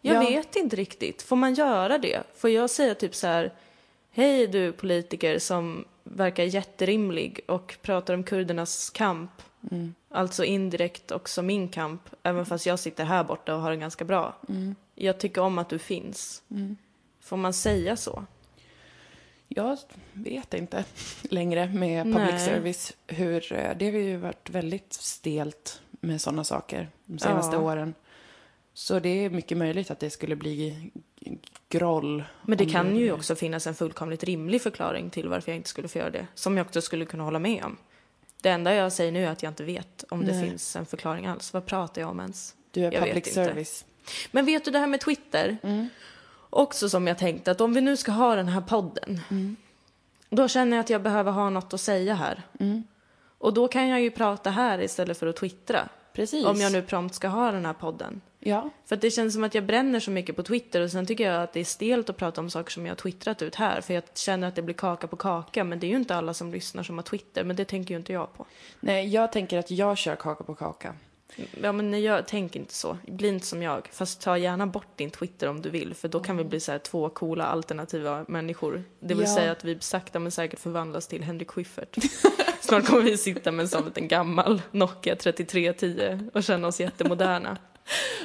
jag 0.00 0.16
Ja. 0.16 0.20
vet 0.28 0.56
inte 0.56 0.76
riktigt. 0.76 1.22
Får 1.22 1.36
man 1.36 1.54
göra 1.54 1.98
det? 1.98 2.22
Får 2.36 2.50
jag 2.50 2.70
säga 2.70 2.94
typ 2.94 3.14
så 3.14 3.26
här, 3.26 3.52
hej 4.10 4.46
du 4.46 4.72
politiker 4.72 5.38
som 5.38 5.84
verkar 6.04 6.44
jätterimlig 6.44 7.40
och 7.46 7.76
pratar 7.82 8.14
om 8.14 8.24
kurdernas 8.24 8.90
kamp. 8.90 9.30
Mm. 9.70 9.94
Alltså 10.10 10.44
indirekt 10.44 11.10
också 11.10 11.42
min 11.42 11.68
kamp, 11.68 12.00
även 12.22 12.46
fast 12.46 12.66
jag 12.66 12.78
sitter 12.78 13.04
här 13.04 13.24
borta 13.24 13.54
och 13.54 13.60
har 13.60 13.70
det 13.70 13.76
ganska 13.76 14.04
bra. 14.04 14.36
Mm. 14.48 14.74
Jag 14.94 15.18
tycker 15.18 15.40
om 15.40 15.58
att 15.58 15.68
du 15.68 15.78
finns. 15.78 16.42
Får 17.20 17.36
man 17.36 17.52
säga 17.52 17.96
så? 17.96 18.24
Jag 19.48 19.78
vet 20.12 20.54
inte 20.54 20.84
längre 21.22 21.66
med 21.66 22.04
public 22.04 22.30
Nej. 22.30 22.46
service 22.46 22.92
hur, 23.06 23.52
eh, 23.52 23.76
det 23.76 23.90
har 23.90 23.98
ju 23.98 24.16
varit 24.16 24.50
väldigt 24.50 24.92
stelt 24.92 25.80
med 25.90 26.20
sådana 26.20 26.44
saker 26.44 26.88
de 27.04 27.18
senaste 27.18 27.56
Ja. 27.56 27.62
åren. 27.62 27.94
Så 28.74 28.98
det 28.98 29.08
är 29.08 29.30
mycket 29.30 29.58
möjligt 29.58 29.90
att 29.90 30.00
det 30.00 30.10
skulle 30.10 30.36
bli 30.36 30.90
groll. 31.68 32.24
Men 32.42 32.58
det 32.58 32.66
kan 32.66 32.96
ju 32.96 33.12
också 33.12 33.34
finnas 33.34 33.66
en 33.66 33.74
fullkomligt 33.74 34.24
rimlig 34.24 34.62
förklaring 34.62 35.10
till 35.10 35.28
varför 35.28 35.52
jag 35.52 35.56
inte 35.56 35.68
skulle 35.68 35.88
få 35.88 35.98
göra 35.98 36.10
det. 36.10 36.26
Som 36.34 36.56
jag 36.56 36.66
också 36.66 36.80
skulle 36.80 37.04
kunna 37.04 37.24
hålla 37.24 37.38
med 37.38 37.64
om. 37.64 37.76
Det 38.44 38.50
enda 38.50 38.74
jag 38.74 38.92
säger 38.92 39.12
nu 39.12 39.24
är 39.24 39.30
att 39.30 39.42
jag 39.42 39.50
inte 39.50 39.64
vet 39.64 40.04
om 40.08 40.24
det 40.24 40.32
Nej. 40.32 40.48
finns 40.48 40.76
en 40.76 40.86
förklaring 40.86 41.26
alls. 41.26 41.52
Vad 41.52 41.66
pratar 41.66 42.00
jag 42.00 42.10
om 42.10 42.20
ens? 42.20 42.54
Du 42.70 42.84
är 42.84 42.92
jag 42.92 43.02
public 43.02 43.34
service. 43.34 43.84
Men 44.30 44.46
vet 44.46 44.64
du 44.64 44.70
det 44.70 44.78
här 44.78 44.86
med 44.86 45.00
Twitter? 45.00 45.56
Mm. 45.62 45.88
Också 46.50 46.88
som 46.88 47.06
jag 47.06 47.18
tänkte 47.18 47.50
att 47.50 47.60
om 47.60 47.74
vi 47.74 47.80
nu 47.80 47.96
ska 47.96 48.12
ha 48.12 48.34
den 48.34 48.48
här 48.48 48.60
podden. 48.60 49.20
Mm. 49.30 49.56
Då 50.30 50.48
känner 50.48 50.76
jag 50.76 50.84
att 50.84 50.90
jag 50.90 51.02
behöver 51.02 51.32
ha 51.32 51.50
något 51.50 51.74
att 51.74 51.80
säga 51.80 52.14
här. 52.14 52.42
Mm. 52.60 52.84
Och 53.38 53.54
då 53.54 53.68
kan 53.68 53.88
jag 53.88 54.00
ju 54.00 54.10
prata 54.10 54.50
här 54.50 54.82
istället 54.82 55.18
för 55.18 55.26
att 55.26 55.36
twittra. 55.36 55.88
Precis. 56.12 56.46
Om 56.46 56.60
jag 56.60 56.72
nu 56.72 56.82
prompt 56.82 57.14
ska 57.14 57.28
ha 57.28 57.52
den 57.52 57.66
här 57.66 57.72
podden. 57.72 58.20
Ja, 58.46 58.70
För 58.86 58.96
det 58.96 59.10
känns 59.10 59.34
som 59.34 59.44
att 59.44 59.54
jag 59.54 59.64
bränner 59.64 60.00
så 60.00 60.10
mycket 60.10 60.36
på 60.36 60.42
Twitter 60.42 60.80
och 60.80 60.90
sen 60.90 61.06
tycker 61.06 61.32
jag 61.32 61.42
att 61.42 61.52
det 61.52 61.60
är 61.60 61.64
stelt 61.64 62.10
att 62.10 62.16
prata 62.16 62.40
om 62.40 62.50
saker 62.50 62.70
som 62.72 62.86
jag 62.86 62.90
har 62.90 62.96
twittrat 62.96 63.42
ut 63.42 63.54
här. 63.54 63.80
För 63.80 63.94
jag 63.94 64.02
känner 64.14 64.48
att 64.48 64.54
det 64.54 64.62
blir 64.62 64.74
kaka 64.74 65.06
på 65.06 65.16
kaka. 65.16 65.64
Men 65.64 65.80
det 65.80 65.86
är 65.86 65.88
ju 65.88 65.96
inte 65.96 66.14
alla 66.16 66.34
som 66.34 66.52
lyssnar 66.52 66.82
som 66.82 66.98
har 66.98 67.02
Twitter. 67.02 67.44
Men 67.44 67.56
det 67.56 67.64
tänker 67.64 67.94
ju 67.94 67.98
inte 67.98 68.12
jag 68.12 68.34
på. 68.34 68.46
nej, 68.80 69.08
jag 69.08 69.32
tänker 69.32 69.58
att 69.58 69.70
jag 69.70 69.98
kör 69.98 70.16
kaka 70.16 70.44
på 70.44 70.54
kaka. 70.54 70.94
Ja 71.62 71.72
men 71.72 71.90
nej, 71.90 72.00
jag 72.02 72.26
tänker 72.26 72.60
inte 72.60 72.74
så. 72.74 72.98
Bli 73.06 73.28
inte 73.28 73.46
som 73.46 73.62
jag. 73.62 73.88
Fast 73.92 74.20
ta 74.20 74.38
gärna 74.38 74.66
bort 74.66 74.96
din 74.96 75.10
Twitter 75.10 75.48
om 75.48 75.62
du 75.62 75.70
vill. 75.70 75.94
För 75.94 76.08
då 76.08 76.20
kan 76.20 76.36
vi 76.36 76.44
bli 76.44 76.60
så 76.60 76.72
här 76.72 76.78
två 76.78 77.08
coola 77.08 77.44
alternativa 77.44 78.24
människor. 78.28 78.84
Det 79.00 79.14
vill 79.14 79.26
Ja. 79.28 79.34
säga 79.34 79.52
att 79.52 79.64
vi 79.64 79.78
sakta 79.80 80.18
men 80.18 80.32
säkert 80.32 80.58
förvandlas 80.60 81.06
till 81.08 81.22
Henrik 81.22 81.50
Schyffert. 81.50 81.96
Snart 82.60 82.86
kommer 82.86 83.02
vi 83.02 83.16
sitta 83.16 83.50
med 83.52 83.62
en 83.62 83.68
sån 83.68 83.84
liten 83.84 84.08
gammal 84.08 84.62
Nokia 84.70 85.16
3310 85.16 86.30
och 86.34 86.42
känna 86.44 86.68
oss 86.68 86.80
jättemoderna. 86.80 87.58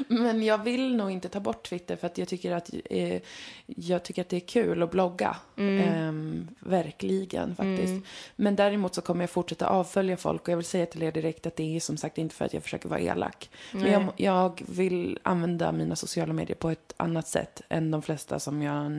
Men 0.08 0.44
jag 0.44 0.64
vill 0.64 0.96
nog 0.96 1.12
inte 1.12 1.30
ta 1.30 1.40
bort 1.40 1.70
Twitter 1.70 1.96
för 1.96 2.08
att 2.08 2.18
jag 2.18 2.28
tycker 2.28 2.52
att, 2.52 2.70
eh, 2.90 3.22
jag 3.66 4.04
tycker 4.04 4.22
att 4.22 4.30
det 4.30 4.36
är 4.36 4.48
kul 4.48 4.84
att 4.84 4.92
blogga. 4.92 5.38
Ehm, 5.56 6.48
verkligen 6.60 7.56
faktiskt. 7.56 8.08
Men 8.36 8.56
däremot 8.56 8.96
så 8.96 9.02
kommer 9.02 9.24
jag 9.24 9.30
fortsätta 9.30 9.68
avfölja 9.68 10.18
folk 10.18 10.42
och 10.42 10.50
jag 10.50 10.58
vill 10.58 10.66
säga 10.66 10.86
till 10.86 11.04
er 11.04 11.12
direkt 11.12 11.46
att 11.46 11.56
det 11.56 11.76
är 11.76 11.80
som 11.80 11.98
sagt 11.98 12.18
inte 12.18 12.36
för 12.36 12.46
att 12.46 12.54
jag 12.54 12.64
försöker 12.64 12.90
vara 12.90 13.00
elak. 13.00 13.50
Men 13.72 13.82
Nej. 13.82 13.92
jag, 13.92 14.14
jag 14.18 14.64
vill 14.68 15.20
använda 15.24 15.72
mina 15.72 15.96
sociala 15.96 16.34
medier 16.34 16.58
på 16.58 16.70
ett 16.70 16.94
annat 16.98 17.28
sätt 17.28 17.62
än 17.70 17.92
de 17.92 18.02
flesta 18.02 18.40
som 18.40 18.62
jag 18.62 18.92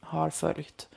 har 0.00 0.30
följt. 0.30 0.88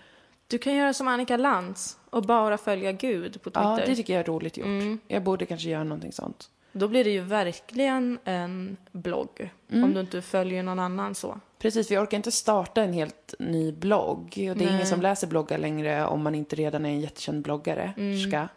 Du 0.47 0.57
kan 0.57 0.75
göra 0.75 0.93
som 0.93 1.07
Annika 1.07 1.37
Lantz 1.37 1.97
och 2.09 2.23
bara 2.23 2.57
följa 2.57 2.91
Gud 2.91 3.33
på 3.41 3.49
Twitter. 3.49 3.61
Ja, 3.61 3.79
det 3.85 3.95
tycker 3.95 4.13
jag 4.13 4.19
är 4.19 4.23
roligt 4.23 4.57
gjort. 4.57 4.65
Mm. 4.65 4.99
Jag 5.07 5.23
borde 5.23 5.45
kanske 5.45 5.69
göra 5.69 5.83
någonting 5.83 6.11
sånt. 6.11 6.49
Då 6.79 6.87
blir 6.87 7.03
det 7.03 7.09
ju 7.09 7.21
verkligen 7.21 8.19
en 8.23 8.77
blogg. 8.91 9.49
Mm. 9.69 9.83
Om 9.83 9.93
du 9.93 9.99
inte 9.99 10.21
följer 10.21 10.63
någon 10.63 10.79
annan 10.79 11.15
så. 11.15 11.39
Precis, 11.59 11.91
jag 11.91 12.03
orkar 12.03 12.17
inte 12.17 12.31
starta 12.31 12.83
en 12.83 12.93
helt 12.93 13.33
ny 13.39 13.71
blogg. 13.71 14.19
Och 14.27 14.33
det 14.35 14.49
är 14.51 14.55
Nej. 14.55 14.67
ingen 14.73 14.87
som 14.87 15.01
läser 15.01 15.27
bloggar 15.27 15.57
längre 15.57 16.05
om 16.05 16.23
man 16.23 16.35
inte 16.35 16.55
redan 16.55 16.85
är 16.85 16.89
en 16.89 17.01
jättekänd 17.01 17.43
bloggare. 17.43 17.93
Mm. 17.97 18.19
Ska. 18.29 18.47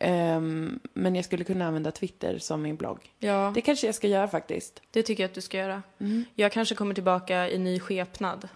Ehm, 0.00 0.80
men 0.92 1.14
jag 1.14 1.24
skulle 1.24 1.44
kunna 1.44 1.66
använda 1.66 1.90
Twitter 1.90 2.38
som 2.38 2.62
min 2.62 2.76
blogg. 2.76 2.98
Ja, 3.18 3.52
Det 3.54 3.60
kanske 3.60 3.86
jag 3.86 3.94
ska 3.94 4.08
göra 4.08 4.28
faktiskt. 4.28 4.82
det 4.90 5.02
tycker 5.02 5.22
jag 5.22 5.28
att 5.28 5.34
du 5.34 5.40
ska 5.40 5.58
göra. 5.58 5.82
Mm. 5.98 6.24
Jag 6.34 6.52
kanske 6.52 6.74
kommer 6.74 6.94
tillbaka 6.94 7.48
i 7.50 7.58
ny 7.58 7.80
skepnad 7.80 8.48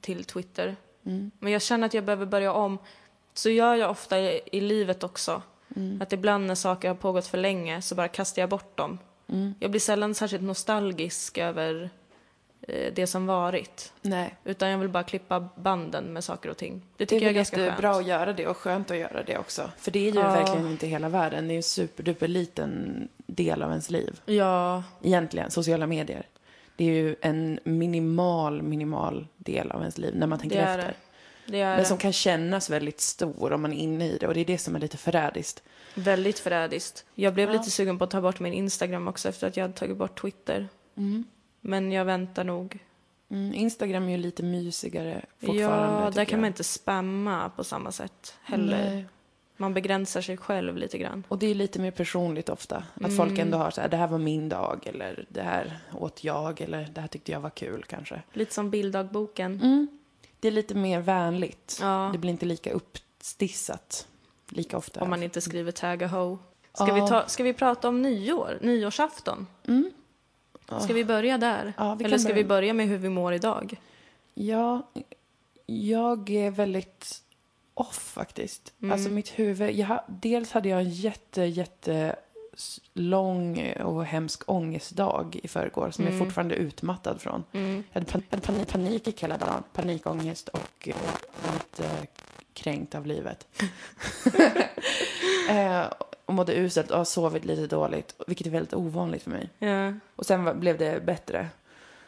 till 0.00 0.24
Twitter. 0.24 0.76
Mm. 1.06 1.30
Men 1.38 1.52
jag 1.52 1.62
känner 1.62 1.86
att 1.86 1.94
jag 1.94 2.04
behöver 2.04 2.26
börja 2.26 2.52
om. 2.52 2.78
Så 3.34 3.50
gör 3.50 3.74
jag 3.74 3.90
ofta 3.90 4.20
i, 4.20 4.40
i 4.52 4.60
livet 4.60 5.04
också. 5.04 5.42
Mm. 5.76 6.02
Att 6.02 6.12
ibland 6.12 6.46
när 6.46 6.54
saker 6.54 6.88
har 6.88 6.94
pågått 6.94 7.26
för 7.26 7.38
länge 7.38 7.82
så 7.82 7.94
bara 7.94 8.08
kastar 8.08 8.42
jag 8.42 8.48
bort 8.48 8.76
dem. 8.76 8.98
Mm. 9.28 9.54
Jag 9.60 9.70
blir 9.70 9.80
sällan 9.80 10.14
särskilt 10.14 10.42
nostalgisk 10.42 11.38
över 11.38 11.90
eh, 12.68 12.92
det 12.94 13.06
som 13.06 13.26
varit. 13.26 13.92
Nej. 14.02 14.34
Utan 14.44 14.68
jag 14.70 14.78
vill 14.78 14.88
bara 14.88 15.02
klippa 15.02 15.48
banden 15.56 16.04
med 16.04 16.24
saker 16.24 16.48
och 16.50 16.56
ting. 16.56 16.74
Det 16.74 16.82
Det 16.96 17.06
tycker 17.06 17.16
är 17.22 17.26
jag 17.26 17.30
är 17.30 17.34
ganska 17.34 17.56
skönt. 17.56 17.84
att 17.84 18.06
göra 18.06 18.32
det 18.32 18.46
och 18.46 18.56
skönt 18.56 18.90
att 18.90 18.96
göra 18.96 19.22
det 19.22 19.38
också. 19.38 19.70
För 19.78 19.90
det 19.90 20.08
är 20.08 20.12
ju 20.12 20.20
Ja. 20.20 20.32
verkligen 20.32 20.66
inte 20.70 20.86
hela 20.86 21.08
världen. 21.08 21.44
Det 21.48 21.52
är 21.52 21.54
ju 21.54 21.58
en 21.58 21.62
superduper 21.62 22.28
liten 22.28 23.08
del 23.26 23.62
av 23.62 23.70
ens 23.70 23.90
liv. 23.90 24.20
Ja, 24.26 24.82
Egentligen, 25.02 25.50
sociala 25.50 25.86
medier. 25.86 26.26
Det 26.76 26.84
är 26.84 26.88
ju 26.92 27.16
en 27.20 27.58
minimal, 27.64 28.62
minimal 28.62 29.26
del 29.36 29.70
av 29.70 29.80
ens 29.80 29.98
liv 29.98 30.16
när 30.16 30.26
man 30.26 30.38
tänker 30.38 30.56
det 30.56 30.62
är 30.62 30.78
efter. 30.78 30.88
det. 30.88 30.94
Men 31.46 31.84
som 31.84 31.98
kan 31.98 32.12
kännas 32.12 32.70
väldigt 32.70 33.00
stor 33.00 33.52
om 33.52 33.62
man 33.62 33.72
är 33.72 33.76
inne 33.78 34.08
i 34.08 34.18
det. 34.18 34.26
Och 34.28 34.34
det 34.34 34.40
är 34.40 34.44
det 34.44 34.58
som 34.58 34.74
är 34.74 34.80
lite 34.80 34.96
förrädiskt. 34.96 35.62
väldigt 35.94 36.38
förrädiskt. 36.38 37.04
Jag 37.14 37.34
blev 37.34 37.48
Ja. 37.48 37.52
lite 37.58 37.70
sugen 37.70 37.98
på 37.98 38.04
att 38.04 38.10
ta 38.10 38.20
bort 38.20 38.40
min 38.40 38.52
Instagram 38.52 39.08
också 39.08 39.28
efter 39.28 39.46
att 39.46 39.56
jag 39.56 39.64
hade 39.64 39.74
tagit 39.74 39.96
bort 39.96 40.20
Twitter. 40.20 40.68
Men 41.60 41.92
jag 41.92 42.04
väntar 42.04 42.44
nog. 42.44 42.78
Mm, 43.30 43.54
Instagram 43.54 44.04
är 44.04 44.10
ju 44.10 44.16
lite 44.16 44.42
mysigare 44.42 45.24
fortfarande. 45.40 46.04
Ja, 46.04 46.10
där 46.14 46.24
kan 46.24 46.40
man 46.40 46.44
jag. 46.46 46.50
inte 46.50 46.64
spamma 46.64 47.50
på 47.56 47.64
samma 47.64 47.92
sätt 47.92 48.34
heller. 48.42 48.90
Nej. 48.90 49.06
Man 49.56 49.74
begränsar 49.74 50.20
sig 50.20 50.36
själv 50.36 50.76
lite 50.76 50.98
grann. 50.98 51.24
Och 51.28 51.38
det 51.38 51.46
är 51.46 51.54
lite 51.54 51.80
mer 51.80 51.90
personligt 51.90 52.48
ofta. 52.48 52.84
Att 52.94 53.16
folk 53.16 53.38
ändå 53.38 53.58
har 53.58 53.70
så 53.70 53.80
här, 53.80 53.88
det 53.88 53.96
här 53.96 54.06
var 54.08 54.18
min 54.18 54.48
dag. 54.48 54.86
Eller 54.86 55.26
det 55.28 55.42
här 55.42 55.78
åt 55.92 56.24
jag. 56.24 56.60
Eller 56.60 56.88
det 56.94 57.00
här 57.00 57.08
tyckte 57.08 57.32
jag 57.32 57.40
var 57.40 57.50
kul 57.50 57.84
kanske. 57.88 58.22
Lite 58.32 58.54
som 58.54 58.70
bilddagboken. 58.70 59.60
Mm. 59.62 59.86
Det 60.44 60.48
är 60.48 60.52
lite 60.52 60.74
mer 60.74 61.00
vänligt. 61.00 61.78
Ja. 61.80 62.10
Det 62.12 62.18
blir 62.18 62.30
inte 62.30 62.46
lika 62.46 62.70
uppstissat 62.72 64.08
lika 64.48 64.76
ofta. 64.76 65.00
Om 65.00 65.10
man 65.10 65.22
inte 65.22 65.40
skriver 65.40 65.72
tag 65.72 66.02
a 66.02 66.06
ho. 66.06 66.38
Ska, 66.72 66.88
Ja. 66.88 66.94
vi 66.94 67.00
ta, 67.00 67.28
ska 67.28 67.42
vi 67.42 67.52
prata 67.52 67.88
om 67.88 68.02
nyår? 68.02 68.58
Nyårsafton? 68.60 69.46
Mm. 69.68 69.90
Ska 70.80 70.92
vi 70.92 71.04
börja 71.04 71.38
där? 71.38 71.72
Ja, 71.76 71.94
vi 71.94 72.04
Eller 72.04 72.18
ska 72.18 72.28
börja. 72.28 72.42
vi 72.42 72.48
börja 72.48 72.72
med 72.74 72.86
hur 72.88 72.98
vi 72.98 73.08
mår 73.08 73.32
idag? 73.34 73.80
Ja, 74.34 74.82
jag 75.66 76.30
är 76.30 76.50
väldigt 76.50 77.22
off 77.74 78.12
faktiskt. 78.14 78.72
Mm. 78.80 78.92
Alltså 78.92 79.10
mitt 79.10 79.28
huvud, 79.38 79.74
jag, 79.74 80.00
dels 80.08 80.52
hade 80.52 80.68
jag 80.68 80.80
en 80.80 80.90
jätte, 80.90 81.42
jätte 81.42 82.16
lång 82.92 83.72
och 83.72 84.04
hemsk 84.04 84.42
ångestdag 84.46 85.36
i 85.42 85.48
förrgår 85.48 85.90
som 85.90 86.04
jag 86.04 86.18
fortfarande 86.18 86.54
är 86.54 86.58
utmattad 86.58 87.20
från. 87.20 87.44
Mm. 87.52 87.84
Jag 87.92 88.00
hade 88.00 88.12
pan- 88.12 88.22
hade 88.30 88.42
panik, 88.42 88.68
panik 88.68 89.22
hela 89.22 89.36
dagen, 89.36 89.62
panikångest 89.72 90.48
och 90.48 90.88
eh, 90.88 90.96
lite 91.52 91.88
kränkt 92.52 92.94
av 92.94 93.06
livet. 93.06 93.46
eh, 95.50 95.84
och 96.26 96.34
mådde 96.34 96.54
uselt 96.54 96.90
och 96.90 96.98
har 96.98 97.04
sovit 97.04 97.44
lite 97.44 97.66
dåligt, 97.66 98.14
vilket 98.26 98.46
är 98.46 98.50
väldigt 98.50 98.74
ovanligt 98.74 99.22
för 99.22 99.30
mig. 99.30 99.50
Ja. 99.58 99.92
Och 100.16 100.26
sen 100.26 100.60
blev 100.60 100.78
det 100.78 101.06
bättre. 101.06 101.48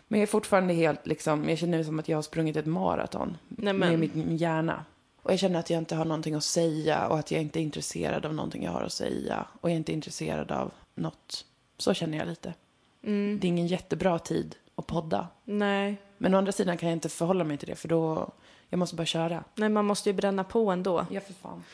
Men 0.09 0.21
jag 0.21 0.26
är 0.26 0.31
fortfarande 0.31 0.75
helt 0.75 1.07
liksom, 1.07 1.49
jag 1.49 1.59
känner 1.59 1.85
som 1.85 1.99
att 1.99 2.09
jag 2.09 2.17
har 2.17 2.23
sprungit 2.23 2.57
ett 2.57 2.67
maraton 2.67 3.37
med 3.49 3.99
min 3.99 4.37
hjärna. 4.37 4.85
Och 5.26 5.33
jag 5.33 5.38
känner 5.38 5.59
att 5.59 5.71
jag 5.71 5.78
inte 5.78 5.95
har 5.95 6.04
någonting 6.04 6.35
att 6.35 6.45
säga 6.45 7.06
och 7.09 7.18
att 7.18 7.30
jag 7.30 7.40
inte 7.40 7.59
är 7.61 7.62
intresserad 7.62 8.26
av 8.26 8.35
någonting 8.35 8.64
jag 8.64 8.73
har 8.73 8.83
att 8.83 8.92
säga. 8.92 9.47
Och 9.61 9.68
jag 9.71 9.73
är 9.73 9.76
inte 9.76 9.92
intresserad 9.92 10.52
av 10.52 10.71
något. 10.95 11.45
Så 11.78 11.95
känner 11.95 12.18
jag 12.18 12.28
lite. 12.28 12.54
mm, 13.02 13.38
Det 13.40 13.47
är 13.47 13.49
ingen 13.49 13.66
jättebra 13.66 14.18
tid 14.18 14.56
att 14.76 14.87
podda. 14.87 15.28
nej. 15.45 15.97
Men 16.18 16.35
å 16.35 16.38
andra 16.38 16.52
sidan 16.52 16.76
kan 16.78 16.88
jag 16.88 16.97
inte 16.97 17.09
förhålla 17.09 17.45
mig 17.45 17.56
till 17.59 17.68
det 17.68 17.75
för 17.76 17.88
då, 17.88 18.33
jag 18.68 18.78
måste 18.78 18.97
bara 18.97 19.06
köra. 19.06 19.45
nej, 19.54 19.68
man 19.68 19.85
måste 19.85 20.09
ju 20.11 20.12
bränna 20.12 20.45
på 20.45 20.71
ändå. 20.71 21.06
Ja, 21.11 21.21
för 21.21 21.33
fan. 21.33 21.64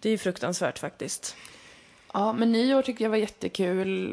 Det 0.00 0.08
är 0.08 0.10
ju 0.10 0.18
fruktansvärt 0.18 0.78
faktiskt. 0.78 1.36
Ja, 2.12 2.32
men 2.32 2.52
nyår 2.52 2.82
tyckte 2.82 3.02
jag 3.02 3.10
var 3.10 3.16
jättekul. 3.16 4.12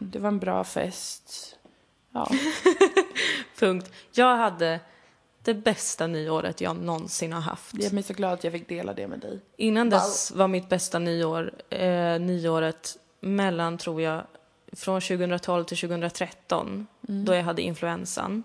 Det 0.00 0.18
var 0.18 0.28
en 0.28 0.38
bra 0.38 0.64
fest. 0.64 1.56
Ja. 2.12 2.30
Punkt. 3.58 3.92
Jag 4.12 4.36
hade 4.36 4.80
det 5.42 5.54
bästa 5.54 6.06
nyåret 6.06 6.60
jag 6.60 6.76
någonsin 6.76 7.32
har 7.32 7.40
haft. 7.40 7.74
Jag 7.74 7.94
är 7.94 8.02
så 8.02 8.14
glad 8.14 8.32
att 8.32 8.44
jag 8.44 8.52
fick 8.52 8.68
dela 8.68 8.94
det 8.94 9.08
med 9.08 9.18
dig. 9.18 9.40
Innan 9.56 9.90
dess 9.90 10.30
var 10.30 10.48
mitt 10.48 10.68
bästa 10.68 10.98
nyår 10.98 11.52
eh, 11.70 12.18
nyåret 12.20 12.96
mellan, 13.20 13.78
tror 13.78 14.02
jag, 14.02 14.22
från 14.72 15.00
2012 15.00 15.64
till 15.64 15.78
2013, 15.78 16.86
då 17.00 17.34
jag 17.34 17.42
hade 17.42 17.62
influensan. 17.62 18.42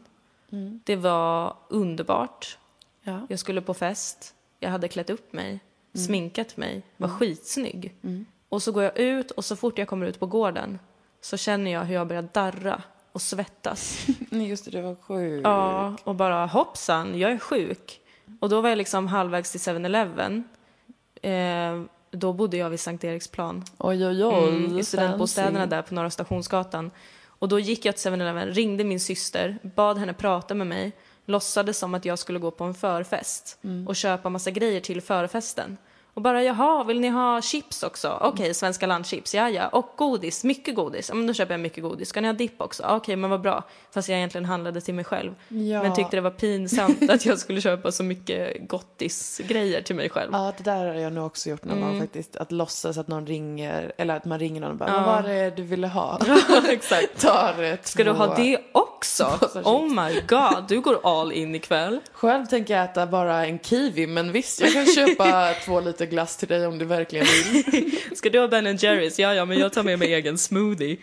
Det 0.84 0.96
var 0.96 1.56
underbart. 1.70 2.58
Ja. 3.04 3.28
Jag 3.30 3.40
skulle 3.40 3.62
på 3.62 3.74
fest, 3.74 4.34
jag 4.60 4.70
hade 4.70 4.88
klätt 4.88 5.10
upp 5.10 5.34
mig, 5.34 5.60
sminkat 5.94 6.58
mig, 6.58 6.84
var 6.98 7.10
skitsnygg. 7.10 7.96
Och 8.50 8.64
så 8.64 8.72
går 8.72 8.84
jag 8.84 8.98
ut 8.98 9.32
och 9.32 9.46
så 9.46 9.56
fort 9.56 9.78
jag 9.78 9.88
kommer 9.88 10.06
ut 10.06 10.20
på 10.20 10.26
gården 10.26 10.80
så 11.22 11.38
känner 11.38 11.72
jag 11.72 11.86
hur 11.86 11.96
jag 11.96 12.08
börjar 12.08 12.30
darra 12.34 12.84
och 13.16 13.22
svettas. 13.22 14.06
Nej, 14.30 14.48
just 14.50 14.66
det, 14.66 14.72
det 14.72 14.82
var 14.82 14.96
sjukt. 14.96 15.42
Ja, 15.44 15.96
och 16.04 16.16
bara 16.16 16.46
hoppsan, 16.46 17.20
jag 17.20 17.32
är 17.32 17.38
sjuk. 17.38 18.00
Och 18.40 18.50
då 18.50 18.62
var 18.62 18.70
jag 18.70 18.78
liksom 18.78 19.08
halvvägs 19.08 19.52
till 19.52 19.60
7-Eleven. 19.60 20.44
Eh, 21.22 21.82
då 22.12 22.34
bodde 22.34 22.58
jag 22.58 22.70
vid 22.70 22.80
Sankt 22.80 23.04
Eriksplan. 23.04 23.64
Oj, 23.78 24.08
oj, 24.08 24.26
oj. 24.26 24.50
Mm, 24.50 24.80
I 24.80 24.84
studentbostäderna 24.84 25.60
fancy. 25.60 25.70
där 25.76 25.82
på 25.82 25.94
Norra 25.94 26.10
Stationsgatan. 26.10 26.92
Och 27.28 27.48
då 27.50 27.60
gick 27.60 27.86
jag 27.86 27.98
till 27.98 28.12
7-Eleven, 28.12 28.48
ringde 28.54 28.84
min 28.84 29.00
syster, 29.00 29.58
bad 29.76 29.98
henne 29.98 30.14
prata 30.14 30.54
med 30.54 30.68
mig, 30.68 30.92
låtsades 31.26 31.78
som 31.78 31.94
att 31.94 32.06
jag 32.06 32.20
skulle 32.20 32.40
gå 32.40 32.52
på 32.52 32.64
en 32.64 32.74
förfest 32.74 33.58
Mm. 33.64 33.88
och 33.88 33.96
köpa 33.96 34.30
massa 34.30 34.52
grejer 34.52 34.80
till 34.82 35.02
förfesten. 35.02 35.78
Och 36.16 36.22
bara, 36.22 36.44
jaha, 36.44 36.84
vill 36.84 37.00
ni 37.00 37.10
ha 37.10 37.42
chips 37.42 37.84
också? 37.84 38.18
Okej, 38.22 38.54
svenska 38.54 38.86
landchips, 38.88 39.36
ja 39.36 39.50
ja. 39.50 39.68
Och 39.68 39.94
godis, 39.96 40.44
mycket 40.44 40.76
godis. 40.76 41.10
Ja, 41.10 41.16
men 41.16 41.28
då 41.28 41.34
köper 41.34 41.54
jag 41.54 41.60
mycket 41.62 41.84
godis. 41.84 42.10
Ska 42.10 42.22
ni 42.22 42.28
ha 42.28 42.34
dipp 42.34 42.62
också? 42.62 42.84
Ja, 42.84 42.96
Okej, 42.96 43.16
men 43.16 43.30
vad 43.30 43.42
bra. 43.42 43.64
Fast 43.94 44.10
jag 44.10 44.18
egentligen 44.18 44.46
handlade 44.46 44.82
till 44.82 44.94
mig 44.94 45.06
själv. 45.06 45.32
Ja. 45.48 45.84
Men 45.84 45.94
tyckte 45.94 46.18
det 46.18 46.22
var 46.22 46.32
pinsamt 46.32 47.10
att 47.10 47.26
jag 47.26 47.40
skulle 47.40 47.62
köpa 47.62 47.92
så 47.92 48.04
mycket 48.04 48.68
gottisgrejer 48.70 49.82
till 49.82 49.96
mig 49.96 50.10
själv. 50.10 50.30
Ja, 50.34 50.54
det 50.58 50.64
där 50.64 50.86
har 50.88 50.94
jag 50.94 51.14
nog 51.14 51.26
också 51.26 51.50
gjort 51.50 51.66
någon 51.66 51.78
Mm. 51.78 51.90
gång 51.90 52.00
faktiskt. 52.02 52.36
Att 52.36 52.52
låtsas 52.52 52.98
att 52.98 53.08
någon 53.08 53.28
ringer, 53.28 53.92
eller 53.98 54.16
att 54.16 54.26
man 54.26 54.40
ringer 54.40 54.62
någon 54.62 54.72
och 54.72 54.78
bara, 54.78 54.92
vad 54.92 55.06
var 55.24 55.30
det 55.30 55.50
du 55.50 55.64
ville 55.64 55.88
ha? 55.88 56.20
Exakt. 56.70 57.22
Tar 57.22 57.78
Ska 57.88 58.04
du 58.04 58.12
ha 58.12 58.36
det 58.36 58.60
också? 58.72 59.40
Oh 59.64 59.84
my 60.06 60.22
god, 60.28 60.66
du 60.68 60.82
går 60.82 61.00
all 61.04 61.32
in 61.32 61.56
ikväll. 61.56 62.00
Själv 62.14 62.46
tänker 62.46 62.76
jag 62.78 62.84
äta 62.86 63.06
bara 63.08 63.46
en 63.46 63.60
kiwi, 63.60 64.08
men 64.08 64.32
visst, 64.32 64.62
jag 64.62 64.74
kan 64.74 64.86
köpa 64.86 65.54
två 65.66 65.80
liter 65.80 66.05
glass 66.06 66.38
till 66.38 66.48
dig 66.48 66.68
om 66.68 66.78
du 66.78 66.86
verkligen 66.86 67.26
vill. 67.26 68.00
Ska 68.16 68.30
du 68.30 68.40
ha 68.40 68.48
Ben 68.48 68.78
Jerrys? 68.78 69.20
Ja, 69.20 69.34
ja, 69.34 69.46
men 69.46 69.60
jag 69.60 69.74
tar 69.74 69.84
med 69.84 70.00
mig 70.00 70.14
egen 70.14 70.38
smoothie. 70.38 70.98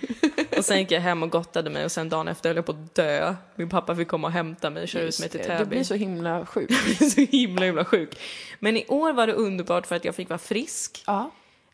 Och 0.59 0.65
sen 0.65 0.79
gick 0.79 0.91
jag 0.91 1.01
hem 1.01 1.23
och 1.23 1.31
gottade 1.31 1.71
mig 1.71 1.85
och 1.85 1.93
sen 1.93 2.09
dagen 2.09 2.29
efter 2.29 2.49
höll 2.49 2.57
jag 2.57 2.67
på 2.67 2.73
att 2.73 2.95
dö. 2.95 3.35
Min 3.55 3.69
pappa 3.69 3.97
fick 3.97 4.09
komma 4.09 4.27
och 4.27 4.33
hämta 4.33 4.71
mig 4.71 4.83
och 4.83 4.89
köra 4.89 5.03
ut 5.03 5.21
mig 5.21 5.29
till 5.29 5.41
Du 5.41 5.47
Täby. 5.47 5.65
blir 5.65 5.85
så 5.85 5.95
himla 5.95 6.47
sjuk. 6.47 6.71
så 7.15 7.21
himla, 7.21 7.65
himla 7.65 7.85
sjuk. 7.85 8.19
Men 8.59 8.77
i 8.77 8.85
år 8.89 9.13
var 9.13 9.27
det 9.27 9.33
underbart 9.33 9.87
för 9.87 9.97
att 9.97 10.05
jag 10.05 10.15
fick 10.15 10.29
vara 10.29 10.39
frisk. 10.39 11.03
Ja. 11.07 11.31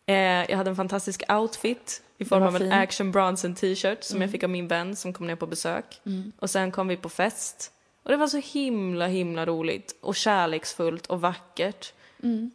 Eh, 0.07 0.17
jag 0.51 0.57
hade 0.57 0.71
en 0.71 0.77
fantastisk 0.77 1.23
outfit 1.29 2.03
i 2.19 2.25
form 2.25 2.43
av 2.43 2.55
en 2.55 2.61
fin. 2.61 2.73
Action 2.73 3.13
Bronson 3.13 3.55
t-shirt 3.55 4.05
som 4.05 4.21
jag 4.23 4.31
fick 4.31 4.43
av 4.45 4.51
min 4.51 4.69
vän 4.69 4.97
som 4.97 5.13
kom 5.13 5.27
ner 5.27 5.37
på 5.37 5.47
besök. 5.47 6.01
Och 6.39 6.51
sen 6.51 6.71
kom 6.71 6.89
vi 6.89 6.97
på 6.97 7.09
fest. 7.09 7.73
Och 8.03 8.11
det 8.11 8.17
var 8.17 8.27
så 8.27 8.41
himla, 8.45 9.07
himla 9.07 9.47
roligt 9.47 9.95
och 10.01 10.17
kärleksfullt 10.17 11.07
och 11.07 11.21
vackert. 11.21 11.93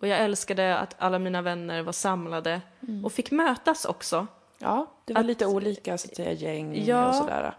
Och 0.01 0.07
jag 0.07 0.19
älskade 0.19 0.77
att 0.77 0.95
alla 0.97 1.19
mina 1.19 1.41
vänner 1.41 1.81
var 1.83 1.93
samlade 1.93 2.61
och 3.03 3.13
fick 3.13 3.31
mötas 3.31 3.85
också. 3.85 4.27
Ja, 4.59 4.91
det 5.05 5.13
var 5.13 5.19
Att- 5.21 5.25
lite 5.27 5.45
olika 5.45 5.97
så 5.97 6.07
att 6.09 6.15
säga, 6.15 6.31
gäng 6.31 6.85
Ja. 6.85 7.09
och 7.09 7.15
sådär. 7.15 7.55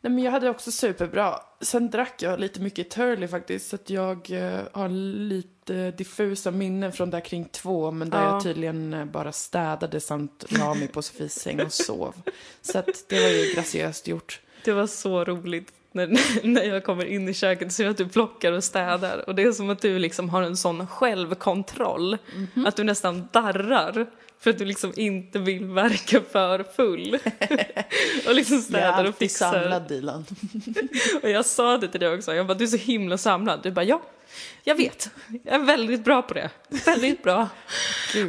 Nej, 0.00 0.12
men 0.12 0.24
jag 0.24 0.32
hade 0.32 0.50
också 0.50 0.70
superbra. 0.72 1.40
Sen 1.60 1.90
drack 1.90 2.22
jag 2.22 2.40
lite 2.40 2.60
mycket 2.60 2.90
Turley 2.90 3.28
faktiskt, 3.28 3.68
så 3.68 3.76
att 3.76 3.90
jag 3.90 4.30
eh, 4.30 4.60
har 4.72 4.88
lite 5.28 5.90
diffusa 5.90 6.50
minnen 6.50 6.92
från 6.92 7.10
där 7.10 7.20
kring 7.20 7.44
två, 7.44 7.90
men 7.90 8.10
där 8.10 8.22
Ja. 8.22 8.32
jag 8.32 8.42
tydligen 8.42 8.94
eh, 8.94 9.04
bara 9.04 9.32
städade 9.32 10.00
samt 10.00 10.44
la 10.58 10.74
mig 10.74 10.88
på 10.88 11.02
Sofies 11.02 11.40
säng 11.40 11.60
och 11.60 11.72
sov. 11.72 12.14
Så 12.62 12.78
att 12.78 13.04
det 13.08 13.20
var 13.20 13.28
ju 13.28 13.54
graciöst 13.54 14.08
gjort. 14.08 14.40
Det 14.64 14.72
var 14.72 14.86
så 14.86 15.24
roligt 15.24 15.72
när, 16.06 16.46
när 16.46 16.62
jag 16.64 16.84
kommer 16.84 17.04
in 17.04 17.28
i 17.28 17.34
köket 17.34 17.72
ser 17.72 17.88
att 17.88 17.96
du 17.96 18.08
plockar 18.08 18.52
och 18.52 18.64
städar. 18.64 19.24
Och 19.28 19.34
det 19.34 19.42
är 19.42 19.52
som 19.52 19.70
att 19.70 19.80
du 19.82 19.98
liksom 19.98 20.28
har 20.28 20.42
en 20.42 20.56
sån 20.56 20.86
självkontroll. 20.86 22.18
Att 22.66 22.76
du 22.76 22.84
nästan 22.84 23.28
darrar. 23.32 24.06
För 24.40 24.50
att 24.50 24.58
du 24.58 24.64
liksom 24.64 24.92
inte 24.96 25.38
vill 25.38 25.64
verka 25.64 26.20
för 26.32 26.64
full. 26.76 27.14
och 28.26 28.34
liksom 28.34 28.56
Jag 28.56 28.62
är 28.62 28.68
städar 28.68 28.92
och 28.92 28.98
alltid 28.98 29.14
fixar. 29.14 29.52
samlad, 29.52 29.88
Dilan. 29.88 30.24
Och 31.22 31.30
jag 31.30 31.46
sa 31.46 31.78
det 31.78 31.88
till 31.88 32.00
dig 32.00 32.14
också. 32.14 32.34
Jag 32.34 32.46
bara, 32.46 32.54
du 32.58 32.64
är 32.64 32.68
så 32.68 32.76
himla 32.76 33.18
samlad. 33.18 33.60
Du 33.62 33.70
bara, 33.70 33.84
ja, 33.84 34.02
jag 34.64 34.74
vet. 34.74 35.10
Jag 35.44 35.54
är 35.54 35.64
väldigt 35.64 36.04
bra 36.04 36.22
på 36.22 36.34
det. 36.34 36.50
Väldigt 36.86 37.22
bra 37.22 37.48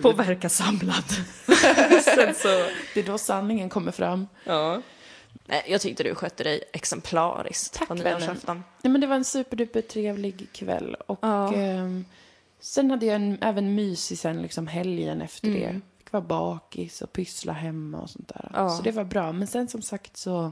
på 0.01 0.09
att 0.09 0.17
verka 0.17 0.49
samlad. 0.49 1.03
Så, 2.35 2.65
Det 2.93 2.99
är 2.99 3.03
då 3.03 3.17
sanningen 3.17 3.69
kommer 3.69 3.91
fram. 3.91 4.27
ja. 4.43 4.81
Nej, 5.45 5.63
jag 5.67 5.81
tyckte 5.81 6.03
du 6.03 6.15
skötte 6.15 6.43
dig 6.43 6.63
exemplariskt 6.73 7.73
Tack, 7.73 7.87
på 7.87 7.93
nyårsafton. 7.93 8.63
Nej, 8.81 8.91
men 8.91 9.01
det 9.01 9.07
var 9.07 9.15
en 9.15 9.25
superduper 9.25 9.81
trevlig 9.81 10.47
kväll. 10.53 10.95
Och 11.07 11.19
Ja. 11.21 11.53
ehm, 11.53 12.05
sen 12.59 12.91
hade 12.91 13.05
jag 13.05 13.15
en, 13.15 13.37
även 13.41 13.75
mysig 13.75 14.17
sen 14.19 14.41
liksom 14.41 14.67
helgen 14.67 15.21
efter 15.21 15.47
Mm. 15.47 15.59
det. 15.61 15.81
Fick 15.97 16.11
vara 16.11 16.23
bakis 16.23 17.01
och 17.01 17.13
pyssla 17.13 17.53
hemma 17.53 17.97
och 18.01 18.09
sånt 18.09 18.27
där. 18.27 18.51
Ja. 18.53 18.69
Så 18.69 18.83
det 18.83 18.91
var 18.91 19.03
bra. 19.03 19.31
Men 19.31 19.47
sen 19.47 19.67
som 19.67 19.81
sagt 19.81 20.17
så 20.17 20.51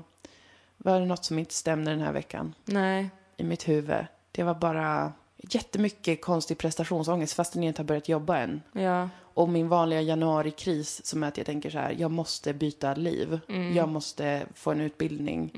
var 0.78 1.00
det 1.00 1.06
något 1.06 1.26
som 1.26 1.40
inte 1.40 1.54
stämde 1.54 1.92
den 1.92 2.00
här 2.02 2.14
veckan 2.14 2.54
Nej. 2.66 3.10
i 3.38 3.44
mitt 3.44 3.68
huvud. 3.68 4.06
Det 4.32 4.44
var 4.44 4.56
bara 4.56 5.14
jättemycket 5.38 6.22
konstig 6.22 6.58
prestationsångest 6.58 7.34
fastän 7.34 7.64
jag 7.64 7.70
inte 7.70 7.82
har 7.82 7.88
börjat 7.88 8.10
jobba 8.10 8.38
än. 8.38 8.62
Ja. 8.72 9.10
Och 9.38 9.50
min 9.50 9.68
vanliga 9.68 10.02
januarikris 10.02 11.06
som 11.06 11.24
är 11.24 11.28
att 11.28 11.38
jag 11.38 11.46
tänker 11.46 11.70
så 11.70 11.78
här, 11.78 11.96
jag 12.00 12.12
måste 12.12 12.54
byta 12.54 12.94
liv. 12.94 13.40
Jag 13.76 13.90
måste 13.90 14.46
få 14.54 14.72
en 14.72 14.82
utbildning. 14.82 15.52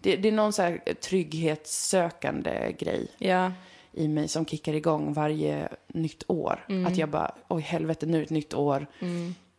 Det, 0.00 0.16
det 0.16 0.28
är 0.28 0.32
någon 0.32 0.52
så 0.52 0.62
här 0.62 0.78
trygghetssökande 0.94 2.72
grej 2.78 3.08
Ja. 3.18 3.52
i 3.92 4.08
mig 4.08 4.28
som 4.28 4.46
kickar 4.46 4.74
igång 4.74 5.12
varje 5.12 5.68
nytt 5.88 6.24
år. 6.26 6.66
Att 6.86 6.96
jag 6.96 7.08
bara, 7.08 7.34
oj 7.48 7.62
helvete 7.62 8.06
nu 8.06 8.16
är 8.16 8.18
det 8.20 8.24
ett 8.24 8.30
nytt 8.30 8.54
år. 8.54 8.86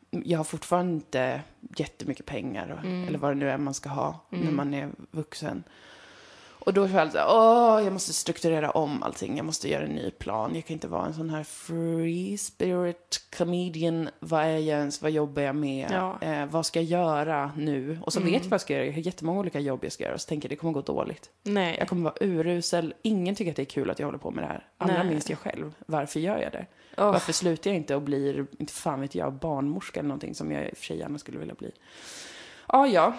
Jag 0.10 0.39
har 0.39 0.44
fortfarande 0.44 0.94
inte 0.94 1.41
jättemycket 1.77 2.25
pengar, 2.25 2.82
eller 3.08 3.20
vad 3.20 3.32
det 3.32 3.36
nu 3.36 3.50
är 3.50 3.58
man 3.58 3.74
ska 3.74 3.89
ha 3.89 4.20
när 4.29 4.51
man 4.51 4.74
är 4.74 4.89
vuxen. 5.12 5.63
Och 6.65 6.74
då 6.74 6.88
kände 6.88 7.00
jag 7.00 7.12
så 7.12 7.17
här, 7.17 7.27
åh, 7.29 7.84
jag 7.84 7.93
måste 7.93 8.13
strukturera 8.13 8.72
om 8.72 9.03
allting. 9.03 9.38
Jag 9.38 9.45
måste 9.45 9.69
göra 9.69 9.84
en 9.84 9.95
ny 9.95 10.12
plan. 10.12 10.55
Jag 10.55 10.65
kan 10.65 10.74
inte 10.74 10.88
vara 10.88 11.05
en 11.05 11.13
sån 11.13 11.29
här 11.29 11.43
free 11.43 12.38
spirit 12.38 13.22
comedian. 13.38 14.10
Vad 14.19 14.41
är 14.43 14.57
jag 14.57 14.79
ens? 14.79 15.01
Vad 15.01 15.12
jobbar 15.12 15.41
jag 15.41 15.55
med? 15.55 15.91
Ja. 15.91 16.17
Eh, 16.22 16.45
vad 16.45 16.65
ska 16.65 16.81
jag 16.81 17.01
göra 17.01 17.51
nu? 17.57 18.00
Och 18.01 18.13
så 18.13 18.19
vet 18.19 18.34
jag 18.34 18.41
vad 18.41 18.53
jag 18.53 18.62
ska 18.62 18.74
göra. 18.74 18.86
Jag 18.86 18.93
har 18.93 19.00
jättemånga 19.00 19.39
olika 19.39 19.60
jobb 19.60 19.79
jag 19.84 19.91
ska 19.91 20.03
göra. 20.03 20.13
Och 20.13 20.22
så 20.22 20.27
tänker 20.27 20.50
jag, 20.50 20.51
det 20.51 20.60
kommer 20.60 20.74
gå 20.74 20.81
dåligt. 20.81 21.29
Nej. 21.43 21.75
Jag 21.79 21.88
kommer 21.88 22.03
vara 22.03 22.15
urusel. 22.19 22.93
Ingen 23.01 23.36
tycker 23.36 23.51
att 23.51 23.57
det 23.57 23.63
är 23.63 23.65
kul 23.65 23.89
att 23.89 24.00
jag 24.00 24.07
håller 24.07 24.19
på 24.19 24.31
med 24.31 24.43
det 24.43 24.48
här. 24.48 24.67
Allra 24.77 24.98
Nej. 24.98 25.07
minst 25.07 25.29
jag 25.29 25.39
själv. 25.39 25.74
Varför 25.86 26.19
gör 26.19 26.38
jag 26.38 26.51
det? 26.51 26.65
Åh. 26.98 27.12
Varför 27.12 27.34
slutar 27.34 27.69
jag 27.69 27.77
inte 27.77 27.95
och 27.95 28.01
blir, 28.01 28.45
inte 28.60 28.74
fan 28.74 29.01
vet 29.01 29.15
jag, 29.15 29.34
barnmorska 29.34 30.00
eller 30.00 30.07
någonting 30.07 30.36
som 30.36 30.51
jag 30.51 30.65
i 30.67 30.72
och 30.72 30.77
för 30.77 30.86
sig 30.86 30.98
gärna 30.98 31.19
skulle 31.19 31.39
vilja 31.39 31.53
bli. 31.53 31.72
Ja, 32.67 32.88
ja. 32.88 33.13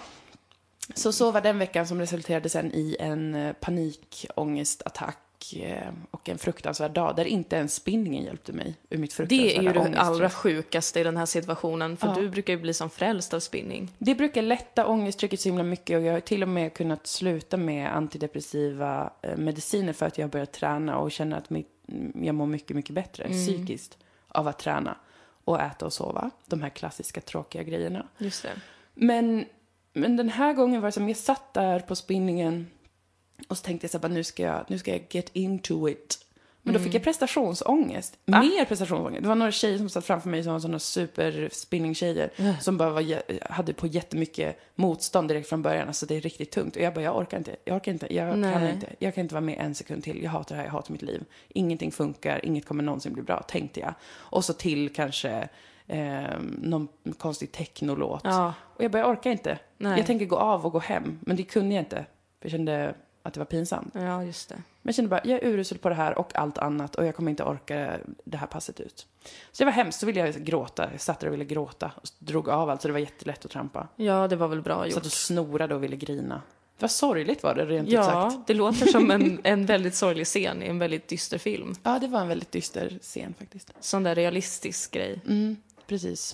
Så 0.95 1.11
så 1.11 1.31
var 1.31 1.41
den 1.41 1.59
veckan 1.59 1.87
som 1.87 1.99
resulterade 1.99 2.49
sen 2.49 2.71
i 2.73 2.97
en 2.99 3.35
eh, 3.35 3.53
panikångestattack 3.53 5.53
eh, 5.53 5.87
och 6.11 6.29
en 6.29 6.37
fruktansvärd 6.37 6.91
dag 6.91 7.15
där 7.15 7.25
inte 7.25 7.55
ens 7.55 7.75
spinningen 7.75 8.23
hjälpte 8.23 8.53
mig 8.53 8.75
ur 8.89 8.97
mitt 8.97 9.11
Det 9.11 9.15
fruktansvärda 9.15 9.79
är 9.81 9.85
ju 9.85 9.91
det 9.91 9.99
allra 9.99 10.29
sjukaste 10.29 10.99
i 10.99 11.03
den 11.03 11.17
här 11.17 11.25
situationen, 11.25 11.97
för 11.97 12.07
Ja. 12.07 12.13
du 12.13 12.29
brukar 12.29 12.53
ju 12.53 12.59
bli 12.59 12.73
som 12.73 12.89
frälst 12.89 13.33
av 13.33 13.39
spinning. 13.39 13.91
Det 13.97 14.15
brukar 14.15 14.41
lätta 14.41 14.87
ångesttrycket 14.87 15.39
så 15.39 15.49
himla 15.49 15.63
mycket 15.63 15.97
och 15.97 16.03
jag 16.03 16.13
har 16.13 16.19
till 16.19 16.43
och 16.43 16.49
med 16.49 16.73
kunnat 16.73 17.07
sluta 17.07 17.57
med 17.57 17.95
antidepressiva 17.95 19.13
eh, 19.21 19.37
mediciner 19.37 19.93
för 19.93 20.05
att 20.05 20.17
jag 20.17 20.25
har 20.25 20.31
börjat 20.31 20.51
träna 20.51 20.97
och 20.97 21.11
känner 21.11 21.37
att 21.37 21.49
mitt, 21.49 21.69
jag 22.15 22.35
mår 22.35 22.45
mycket, 22.45 22.75
mycket 22.75 22.95
bättre 22.95 23.29
psykiskt 23.29 23.97
av 24.27 24.47
att 24.47 24.59
träna 24.59 24.97
och 25.43 25.61
äta 25.61 25.85
och 25.85 25.93
sova. 25.93 26.31
De 26.45 26.61
här 26.61 26.69
klassiska 26.69 27.21
tråkiga 27.21 27.63
grejerna. 27.63 28.07
Just 28.17 28.43
det. 28.43 28.49
Men, 28.93 29.45
men 29.97 30.17
den 30.17 30.29
här 30.29 30.53
gången 30.53 30.81
var 30.81 30.87
det 30.87 30.91
som 30.91 31.07
jag 31.07 31.17
satt 31.17 31.53
där 31.53 31.79
på 31.79 31.95
spinningen 31.95 32.67
och 33.47 33.57
så 33.57 33.63
tänkte 33.63 33.85
jag 33.85 33.91
så 33.91 34.07
här, 34.07 34.09
nu 34.09 34.23
ska 34.23 34.43
jag, 34.43 34.65
nu 34.67 34.79
ska 34.79 34.91
jag 34.91 35.03
get 35.09 35.29
into 35.33 35.89
it. 35.89 36.23
Men 36.61 36.73
då 36.73 36.79
fick 36.79 36.93
jag 36.93 37.03
prestationsångest. 37.03 38.17
Mer 38.25 38.65
prestationsångest. 38.65 39.21
Det 39.21 39.27
var 39.27 39.35
några 39.35 39.51
tjejer 39.51 39.77
som 39.77 39.89
satt 39.89 40.05
framför 40.05 40.29
mig 40.29 40.43
som 40.43 40.53
var 40.53 40.59
sådana 40.59 40.79
super 40.79 41.49
spinning-tjejer. 41.51 42.29
Som 42.61 42.77
bara 42.77 42.89
var, 42.89 43.21
hade 43.51 43.73
på 43.73 43.87
jättemycket 43.87 44.59
motstånd 44.75 45.27
direkt 45.27 45.49
från 45.49 45.61
början. 45.61 45.87
Alltså 45.87 46.05
det 46.05 46.15
är 46.15 46.21
riktigt 46.21 46.51
tungt. 46.51 46.75
Och 46.75 46.81
jag 46.81 46.93
bara, 46.93 47.01
jag 47.01 47.17
orkar 47.17 47.37
inte. 47.37 47.55
Jag 47.65 47.75
orkar 47.75 47.91
inte. 47.91 48.15
Jag 48.15 48.31
kan 48.31 48.41
Nej. 48.41 48.73
inte. 48.73 48.87
Jag 48.99 49.15
kan 49.15 49.21
inte 49.21 49.35
vara 49.35 49.45
med 49.45 49.59
en 49.59 49.75
sekund 49.75 50.03
till. 50.03 50.23
Jag 50.23 50.31
hatar 50.31 50.55
det 50.55 50.61
här. 50.61 50.65
Jag 50.67 50.71
hatar 50.71 50.91
mitt 50.91 51.01
liv. 51.01 51.23
Ingenting 51.47 51.91
funkar. 51.91 52.45
Inget 52.45 52.65
kommer 52.65 52.83
någonsin 52.83 53.13
bli 53.13 53.23
bra, 53.23 53.41
tänkte 53.41 53.79
jag. 53.79 53.93
Och 54.13 54.45
så 54.45 54.53
till 54.53 54.93
kanske 54.93 55.49
eh, 55.87 56.39
någon 56.61 56.87
konstig 57.17 57.51
technolåt. 57.51 58.21
Ja. 58.23 58.53
Och 58.75 58.83
jag 58.83 58.91
bara, 58.91 58.99
jag 58.99 59.09
orkar 59.09 59.31
inte. 59.31 59.59
Nej. 59.77 59.97
Jag 59.97 60.05
tänker 60.07 60.25
gå 60.25 60.35
av 60.35 60.65
och 60.65 60.71
gå 60.71 60.79
hem. 60.79 61.19
Men 61.21 61.37
det 61.37 61.43
kunde 61.43 61.75
jag 61.75 61.81
inte. 61.81 62.05
För 62.39 62.45
jag 62.45 62.51
kände 62.51 62.95
att 63.23 63.33
det 63.33 63.39
var 63.39 63.45
pinsamt. 63.45 63.93
Ja, 63.95 64.23
just 64.23 64.49
det. 64.49 64.55
Men 64.55 64.63
jag 64.81 64.95
kände 64.95 65.09
bara, 65.09 65.21
jag 65.23 65.43
är 65.43 65.47
urusel 65.47 65.77
på 65.77 65.89
det 65.89 65.95
här 65.95 66.17
och 66.17 66.35
allt 66.35 66.57
annat 66.57 66.95
och 66.95 67.05
jag 67.05 67.15
kommer 67.15 67.29
inte 67.31 67.43
orka 67.43 67.97
det 68.23 68.37
här 68.37 68.47
passet 68.47 68.79
ut. 68.79 69.07
Så 69.51 69.63
det 69.63 69.65
var 69.65 69.71
hemskt, 69.71 69.99
så 69.99 70.05
ville 70.05 70.19
jag 70.19 70.33
gråta. 70.35 70.89
Jag 70.91 71.01
satt 71.01 71.19
där 71.19 71.27
och 71.27 71.33
ville 71.33 71.45
gråta 71.45 71.91
och 71.95 72.07
drog 72.19 72.49
av 72.49 72.69
allt 72.69 72.81
så 72.81 72.87
det 72.87 72.91
var 72.91 72.99
jättelätt 72.99 73.45
att 73.45 73.51
trampa. 73.51 73.87
Ja, 73.95 74.27
det 74.27 74.35
var 74.35 74.47
väl 74.47 74.61
bra 74.61 74.73
Jag 74.85 74.93
satt 74.93 75.03
gjort. 75.03 75.05
och 75.05 75.11
snorade 75.11 75.75
och 75.75 75.83
ville 75.83 75.95
grina. 75.95 76.41
Vad 76.79 76.91
sorgligt 76.91 77.43
var 77.43 77.55
det 77.55 77.65
rent 77.65 77.87
ut 77.87 77.93
sagt. 77.95 78.07
Ja, 78.11 78.43
det 78.47 78.53
låter 78.53 78.85
som 78.85 79.11
en, 79.11 79.39
en 79.43 79.65
väldigt 79.65 79.95
sorglig 79.95 80.25
scen 80.27 80.63
i 80.63 80.67
en 80.67 80.79
väldigt 80.79 81.07
dyster 81.07 81.37
film. 81.37 81.75
Ja, 81.83 81.99
det 81.99 82.07
var 82.07 82.21
en 82.21 82.27
väldigt 82.27 82.51
dyster 82.51 82.99
scen 83.01 83.33
faktiskt. 83.39 83.71
Sån 83.79 84.03
där 84.03 84.15
realistisk 84.15 84.91
grej. 84.91 85.21
Mm, 85.25 85.57
precis. 85.87 86.33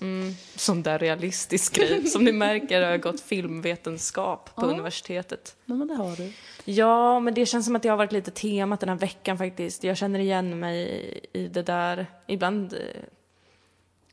Sån 0.55 0.83
där 0.83 0.99
realistisk 0.99 1.75
grej. 1.75 2.05
Som 2.07 2.23
ni 2.23 2.31
märker 2.31 2.81
har 2.81 2.91
jag 2.91 3.01
gått 3.01 3.21
filmvetenskap 3.21 4.55
på 4.55 4.65
universitetet. 4.65 5.55
Ja, 5.65 5.73
men 5.73 5.87
det 5.87 5.95
har 5.95 6.15
du. 6.15 6.33
Ja, 6.65 7.19
men 7.19 7.33
det 7.33 7.45
känns 7.45 7.65
som 7.65 7.75
att 7.75 7.83
det 7.83 7.89
har 7.89 7.97
varit 7.97 8.11
lite 8.11 8.31
temat 8.31 8.79
den 8.79 8.89
här 8.89 8.95
veckan 8.95 9.37
faktiskt. 9.37 9.83
Jag 9.83 9.97
känner 9.97 10.19
igen 10.19 10.59
mig 10.59 10.79
i, 10.81 11.39
i 11.39 11.47
det 11.47 11.63
där. 11.63 12.07
Ibland... 12.27 12.73
eh, 12.73 12.79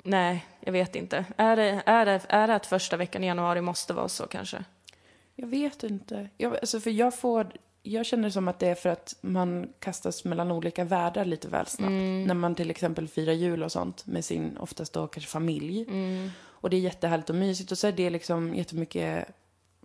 Nej, 0.02 0.46
jag 0.60 0.72
vet 0.72 0.96
inte. 0.96 1.24
Är 1.36 1.56
det, 1.56 1.82
är, 1.86 2.06
det, 2.06 2.20
är 2.28 2.46
det 2.46 2.54
att 2.54 2.66
första 2.66 2.96
veckan 2.96 3.24
i 3.24 3.26
januari 3.26 3.60
måste 3.60 3.92
vara 3.92 4.08
så 4.08 4.26
kanske? 4.26 4.64
Jag 5.34 5.46
vet 5.46 5.82
inte. 5.82 6.28
Jag, 6.36 6.56
alltså, 6.56 6.80
för 6.80 6.90
jag, 6.90 7.18
får, 7.18 7.52
jag 7.82 8.06
känner 8.06 8.24
det 8.24 8.32
som 8.32 8.48
att 8.48 8.58
det 8.58 8.66
är 8.66 8.74
för 8.74 8.88
att 8.88 9.16
man 9.20 9.72
kastas 9.78 10.24
mellan 10.24 10.50
olika 10.50 10.84
världar 10.84 11.24
lite 11.24 11.48
väl 11.48 11.66
snabbt. 11.66 11.90
När 12.26 12.34
man 12.34 12.54
till 12.54 12.70
exempel 12.70 13.08
firar 13.08 13.32
jul 13.32 13.62
och 13.62 13.72
sånt 13.72 14.06
med 14.06 14.24
sin, 14.24 14.58
oftast 14.58 14.92
då 14.92 15.06
kanske 15.06 15.30
familj. 15.30 15.86
Och 16.42 16.70
det 16.70 16.76
är 16.76 16.80
jättehärligt 16.80 17.30
och 17.30 17.36
mysigt 17.36 17.72
och 17.72 17.78
så 17.78 17.86
är 17.86 17.92
det 17.92 18.10
liksom 18.10 18.54
jättemycket 18.54 19.28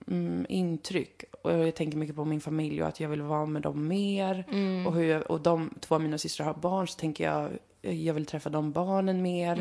mm, 0.08 0.46
intryck. 0.50 1.24
Och 1.42 1.52
jag 1.52 1.76
tänker 1.76 1.98
mycket 1.98 2.16
på 2.16 2.26
min 2.26 2.42
familj 2.42 2.82
och 2.82 2.88
att 2.88 3.00
jag 3.00 3.10
vill 3.10 3.22
vara 3.22 3.46
med 3.46 3.62
dem 3.62 3.88
mer. 3.88 4.46
Och, 4.88 4.94
hur 4.94 5.04
jag, 5.04 5.32
och 5.32 5.42
de 5.42 5.74
två 5.80 5.96
av 5.96 6.02
mina 6.02 6.18
systrar 6.18 6.46
har 6.46 6.54
barn 6.54 6.88
så 6.88 7.00
tänker 7.00 7.24
jag, 7.24 7.52
jag 7.82 8.14
vill 8.14 8.26
träffa 8.26 8.50
de 8.50 8.72
barnen 8.72 9.22
mer. 9.22 9.58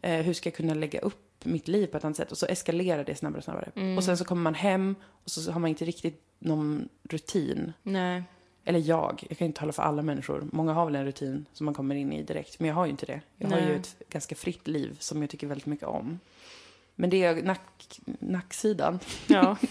Eh, 0.00 0.20
hur 0.20 0.32
ska 0.32 0.46
jag 0.48 0.54
kunna 0.54 0.74
lägga 0.74 1.00
upp 1.00 1.27
mitt 1.44 1.68
liv 1.68 1.86
på 1.86 1.96
ett 1.96 2.04
annat 2.04 2.16
sätt? 2.16 2.32
Och 2.32 2.38
så 2.38 2.46
eskalerar 2.46 3.04
det 3.04 3.14
snabbare 3.14 3.38
och 3.38 3.44
snabbare. 3.44 3.96
Och 3.96 4.04
sen 4.04 4.18
så 4.18 4.24
kommer 4.24 4.42
man 4.42 4.54
hem 4.54 4.94
och 5.24 5.30
så 5.30 5.52
har 5.52 5.60
man 5.60 5.70
inte 5.70 5.84
riktigt 5.84 6.22
någon 6.38 6.88
rutin. 7.02 7.72
Nej. 7.82 8.22
Eller 8.64 8.78
jag, 8.78 9.24
jag 9.28 9.38
kan 9.38 9.46
inte 9.46 9.60
tala 9.60 9.72
för 9.72 9.82
alla 9.82 10.02
människor. 10.02 10.48
Många 10.52 10.72
har 10.72 10.84
väl 10.84 10.94
en 10.94 11.04
rutin 11.04 11.46
som 11.52 11.64
man 11.64 11.74
kommer 11.74 11.94
in 11.94 12.12
i 12.12 12.22
direkt. 12.22 12.60
Men 12.60 12.68
jag 12.68 12.74
har 12.74 12.84
ju 12.84 12.90
inte 12.90 13.06
det. 13.06 13.20
Jag 13.36 13.48
har 13.48 13.56
Nej. 13.56 13.68
ju 13.68 13.76
ett 13.76 13.96
ganska 14.10 14.34
fritt 14.34 14.68
liv 14.68 14.96
som 15.00 15.20
jag 15.20 15.30
tycker 15.30 15.46
väldigt 15.46 15.66
mycket 15.66 15.86
om. 15.86 16.20
Men 16.94 17.10
det 17.10 17.24
är 17.24 17.42
nack, 17.42 18.00
nacksidan. 18.18 18.98
Ja. 19.26 19.56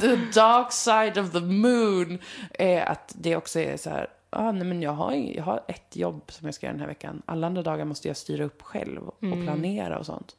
The 0.00 0.16
dark 0.34 0.72
side 0.72 1.18
of 1.18 1.32
the 1.32 1.40
moon 1.40 2.18
är 2.50 2.80
att 2.80 3.14
det 3.18 3.36
också 3.36 3.60
är 3.60 3.76
så 3.76 3.90
här, 3.90 4.06
ah, 4.32 4.52
nej 4.52 4.64
men 4.64 4.82
jag 4.82 4.92
har, 4.92 5.12
jag 5.12 5.44
har 5.44 5.64
ett 5.68 5.96
jobb 5.96 6.32
som 6.32 6.46
jag 6.46 6.54
ska 6.54 6.66
göra 6.66 6.72
den 6.72 6.80
här 6.80 6.88
veckan. 6.88 7.22
Alla 7.26 7.46
andra 7.46 7.62
dagar 7.62 7.84
måste 7.84 8.08
jag 8.08 8.16
styra 8.16 8.44
upp 8.44 8.62
själv 8.62 9.08
och 9.08 9.20
planera 9.20 9.98
och 9.98 10.06
sånt. 10.06 10.36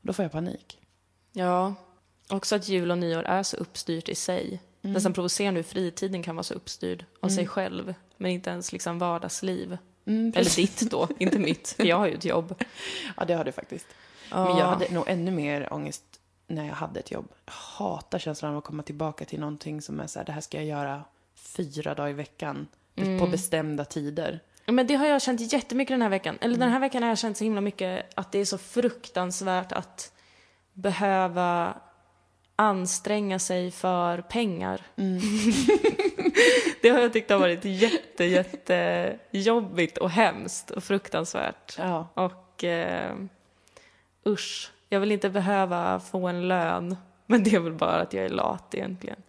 Då 0.00 0.12
får 0.12 0.22
jag 0.22 0.32
panik. 0.32 0.78
ja. 1.32 1.74
Också 2.28 2.56
att 2.56 2.68
jul 2.68 2.90
och 2.90 2.98
nyår 2.98 3.22
är 3.22 3.42
så 3.42 3.56
uppstyrt 3.56 4.08
i 4.08 4.14
sig. 4.14 4.60
Nästan 4.80 5.12
provocerande 5.12 5.58
hur 5.58 5.64
fritiden 5.64 6.22
kan 6.22 6.36
vara 6.36 6.42
så 6.44 6.54
uppstyrd 6.54 7.04
av 7.20 7.28
sig 7.28 7.46
själv. 7.46 7.94
Men 8.16 8.30
inte 8.30 8.50
ens 8.50 8.72
liksom 8.72 8.98
vardagsliv. 8.98 9.78
Mm, 10.04 10.32
Eller 10.36 10.56
ditt 10.56 10.90
då, 10.90 11.08
inte 11.18 11.38
mitt. 11.38 11.68
För 11.68 11.84
jag 11.84 11.96
har 11.96 12.06
ju 12.06 12.14
ett 12.14 12.24
jobb. 12.24 12.54
Ja, 13.16 13.24
det 13.24 13.34
har 13.34 13.44
du 13.44 13.52
faktiskt. 13.52 13.86
Men 14.30 14.56
jag 14.56 14.66
hade 14.66 14.90
nog 14.94 15.04
ännu 15.08 15.30
mer 15.30 15.72
ångest 15.72 16.04
när 16.46 16.66
jag 16.66 16.74
hade 16.74 17.00
ett 17.00 17.10
jobb. 17.10 17.28
Jag 17.44 17.52
hatar 17.52 18.18
känslan 18.18 18.52
av 18.52 18.58
att 18.58 18.64
komma 18.64 18.82
tillbaka 18.82 19.24
till 19.24 19.40
någonting 19.40 19.82
som 19.82 20.00
är 20.00 20.06
så 20.06 20.18
här, 20.18 20.26
det 20.26 20.32
här 20.32 20.40
ska 20.40 20.56
jag 20.56 20.66
göra 20.66 21.04
fyra 21.34 21.94
dagar 21.94 22.10
i 22.10 22.12
veckan 22.12 22.66
på 23.20 23.26
bestämda 23.26 23.84
tider. 23.84 24.40
Men 24.66 24.86
det 24.86 24.94
har 24.94 25.06
jag 25.06 25.22
känt 25.22 25.52
jättemycket 25.52 25.94
den 25.94 26.02
här 26.02 26.08
veckan. 26.08 26.38
Eller 26.40 26.58
den 26.58 26.70
här 26.70 26.80
veckan 26.80 27.02
har 27.02 27.08
jag 27.08 27.18
känt 27.18 27.36
så 27.36 27.44
himla 27.44 27.60
mycket 27.60 28.06
att 28.14 28.32
det 28.32 28.38
är 28.38 28.44
så 28.44 28.58
fruktansvärt 28.58 29.72
att 29.72 30.12
behöva 30.72 31.74
anstränga 32.56 33.38
sig 33.38 33.70
för 33.70 34.20
pengar. 34.20 34.80
det 36.82 36.88
har 36.88 36.98
jag 37.00 37.12
tyckt 37.12 37.30
har 37.30 37.38
varit 37.38 37.64
jätte, 37.64 38.24
jätte 38.24 39.18
jobbigt 39.30 39.98
och 39.98 40.10
hemskt 40.10 40.70
och 40.70 40.84
fruktansvärt. 40.84 41.78
Ja. 41.78 42.08
Och 42.14 42.64
eh, 42.64 43.16
usch, 44.26 44.72
jag 44.88 45.00
vill 45.00 45.12
inte 45.12 45.30
behöva 45.30 46.00
få 46.00 46.28
en 46.28 46.48
lön. 46.48 46.96
Men 47.26 47.44
det 47.44 47.54
är 47.54 47.60
väl 47.60 47.72
bara 47.72 48.00
att 48.00 48.12
jag 48.12 48.24
är 48.24 48.28
lat 48.28 48.74
egentligen. 48.74 49.22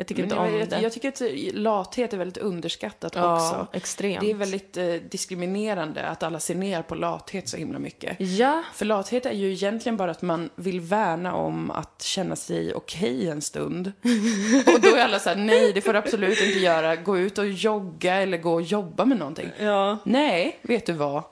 Jag 0.00 0.06
tycker 0.06 0.22
Men 0.22 0.30
inte 0.30 0.36
jag, 0.36 0.52
om 0.54 0.58
jag, 0.58 0.68
det. 0.68 0.80
jag 0.80 0.92
tycker 0.92 1.08
att 1.08 1.22
lathet 1.54 2.12
är 2.12 2.18
väldigt 2.18 2.36
underskattat 2.38 3.12
ja, 3.14 3.34
också. 3.34 3.76
extremt. 3.76 4.20
Det 4.20 4.30
är 4.30 4.34
väldigt 4.34 4.76
eh, 4.76 4.86
diskriminerande 4.86 6.06
att 6.06 6.22
alla 6.22 6.40
ser 6.40 6.54
ner 6.54 6.82
på 6.82 6.94
lathet 6.94 7.48
så 7.48 7.56
himla 7.56 7.78
mycket. 7.78 8.16
Ja, 8.20 8.62
För 8.74 8.84
lathet 8.84 9.26
är 9.26 9.32
ju 9.32 9.52
egentligen 9.52 9.96
bara 9.96 10.10
att 10.10 10.22
man 10.22 10.50
vill 10.54 10.80
värna 10.80 11.34
om 11.34 11.70
att 11.70 12.02
känna 12.02 12.36
sig 12.36 12.74
okej 12.74 13.28
en 13.28 13.42
stund. 13.42 13.92
Och 14.74 14.80
då 14.80 14.88
är 14.96 15.04
alla 15.04 15.18
så 15.18 15.28
här, 15.28 15.36
nej 15.36 15.72
det 15.72 15.80
får 15.80 15.92
du 15.92 15.98
absolut 15.98 16.40
inte 16.40 16.58
göra. 16.58 16.96
Gå 16.96 17.18
ut 17.18 17.38
och 17.38 17.48
jogga 17.48 18.14
eller 18.14 18.38
gå 18.38 18.52
och 18.54 18.62
jobba 18.62 19.04
med 19.04 19.18
någonting. 19.18 19.50
ja. 19.60 19.98
Nej, 20.04 20.58
vet 20.62 20.86
du 20.86 20.92
vad? 20.92 21.22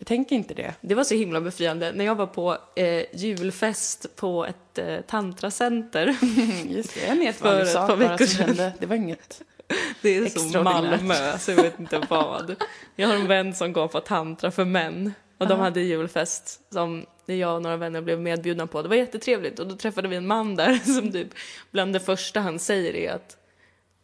Jag 0.00 0.06
tänker 0.06 0.36
inte 0.36 0.54
det. 0.54 0.74
Det 0.80 0.94
var 0.94 1.04
så 1.04 1.14
himla 1.14 1.40
befriande. 1.40 1.92
När 1.92 2.04
jag 2.04 2.14
var 2.14 2.26
på 2.26 2.58
eh, 2.76 3.04
julfest 3.12 4.16
på 4.16 4.46
ett 4.46 4.78
eh, 4.78 5.00
tantracenter. 5.00 6.16
Just 6.68 6.94
det, 6.94 7.06
en 7.06 7.20
helt 7.20 7.40
vanlig 7.40 7.68
sak 7.68 7.98
bara 7.98 8.18
som 8.18 8.44
hände. 8.44 8.72
Det 8.78 8.86
var 8.86 8.96
inget. 8.96 9.42
Det 10.02 10.08
är 10.08 10.26
Extraordinärt. 10.26 11.02
Malmö, 11.02 11.38
så 11.38 11.50
jag 11.50 11.56
vet 11.56 11.80
inte 11.80 12.02
vad. 12.08 12.56
Jag 12.96 13.08
har 13.08 13.14
en 13.14 13.26
vän 13.26 13.54
som 13.54 13.72
går 13.72 13.88
på 13.88 14.00
tantra 14.00 14.50
för 14.50 14.64
män. 14.64 15.12
Och 15.38 15.48
de 15.48 15.60
hade 15.60 15.80
julfest 15.80 16.60
som 16.72 17.06
jag 17.26 17.56
och 17.56 17.62
några 17.62 17.76
vänner 17.76 18.00
blev 18.00 18.20
medbjudna 18.20 18.66
på. 18.66 18.82
Det 18.82 18.88
var 18.88 18.96
jättetrevligt. 18.96 19.58
Och 19.58 19.66
då 19.66 19.76
träffade 19.76 20.08
vi 20.08 20.16
en 20.16 20.26
man 20.26 20.56
där 20.56 20.74
som 21.00 21.12
typ 21.12 21.28
bland 21.70 21.92
det 21.92 22.00
första 22.00 22.40
han 22.40 22.58
säger 22.58 22.96
är 22.96 23.12
att 23.12 23.36